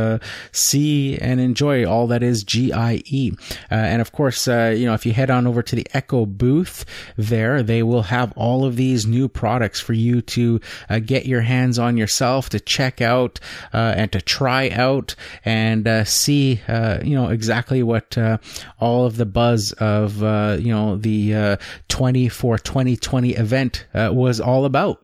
see 0.53 1.19
and 1.19 1.41
enjoy 1.41 1.85
all 1.85 2.07
that 2.09 2.23
is 2.23 2.45
GIE. 2.45 3.33
and 3.71 4.01
of 4.01 4.13
course, 4.13 4.47
you 4.47 4.87
know 4.87 4.95
if 4.95 5.05
you 5.05 5.13
head 5.13 5.31
on 5.31 5.47
over 5.47 5.63
to 5.63 5.77
the 5.77 5.87
Echo 5.93 6.27
booth 6.27 6.85
there, 7.17 7.63
they 7.63 7.83
will 7.83 8.03
have 8.03 8.33
all 8.37 8.65
of 8.65 8.77
these 8.77 8.96
these 8.97 9.07
new 9.07 9.29
products 9.29 9.79
for 9.79 9.93
you 9.93 10.23
to 10.23 10.59
uh, 10.89 10.99
get 11.01 11.27
your 11.27 11.43
hands 11.43 11.79
on 11.79 11.99
yourself, 11.99 12.49
to 12.49 12.59
check 12.59 13.03
out 13.03 13.39
uh, 13.75 13.93
and 13.95 14.11
to 14.13 14.23
try 14.23 14.71
out 14.71 15.15
and 15.45 15.87
uh, 15.87 16.03
see, 16.05 16.63
uh, 16.67 16.99
you 17.05 17.15
know, 17.15 17.29
exactly 17.29 17.83
what 17.83 18.17
uh, 18.17 18.39
all 18.81 19.05
of 19.05 19.19
the 19.19 19.27
buzz 19.27 19.73
of, 19.73 20.23
you 20.63 20.73
know, 20.73 20.97
the 20.97 21.59
20 21.89 22.29
for 22.31 22.59
2020 22.59 23.33
event 23.33 23.87
was 23.95 24.41
all 24.41 24.65
about. 24.65 25.03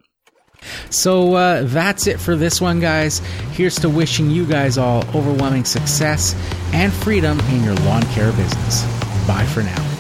So 0.91 1.35
uh, 1.35 1.65
that's 1.65 2.07
it 2.07 2.21
for 2.21 2.37
this 2.37 2.61
one, 2.61 2.81
guys. 2.81 3.19
Here's 3.53 3.75
to 3.81 3.89
wishing 3.89 4.31
you 4.31 4.47
guys 4.47 4.79
all 4.79 5.05
overwhelming 5.15 5.65
success 5.65 6.35
and 6.73 6.93
freedom 6.93 7.39
in 7.41 7.65
your 7.65 7.75
lawn 7.75 8.03
care 8.15 8.31
business. 8.33 8.85
Bye 9.27 9.45
for 9.53 9.63
now. 9.63 9.92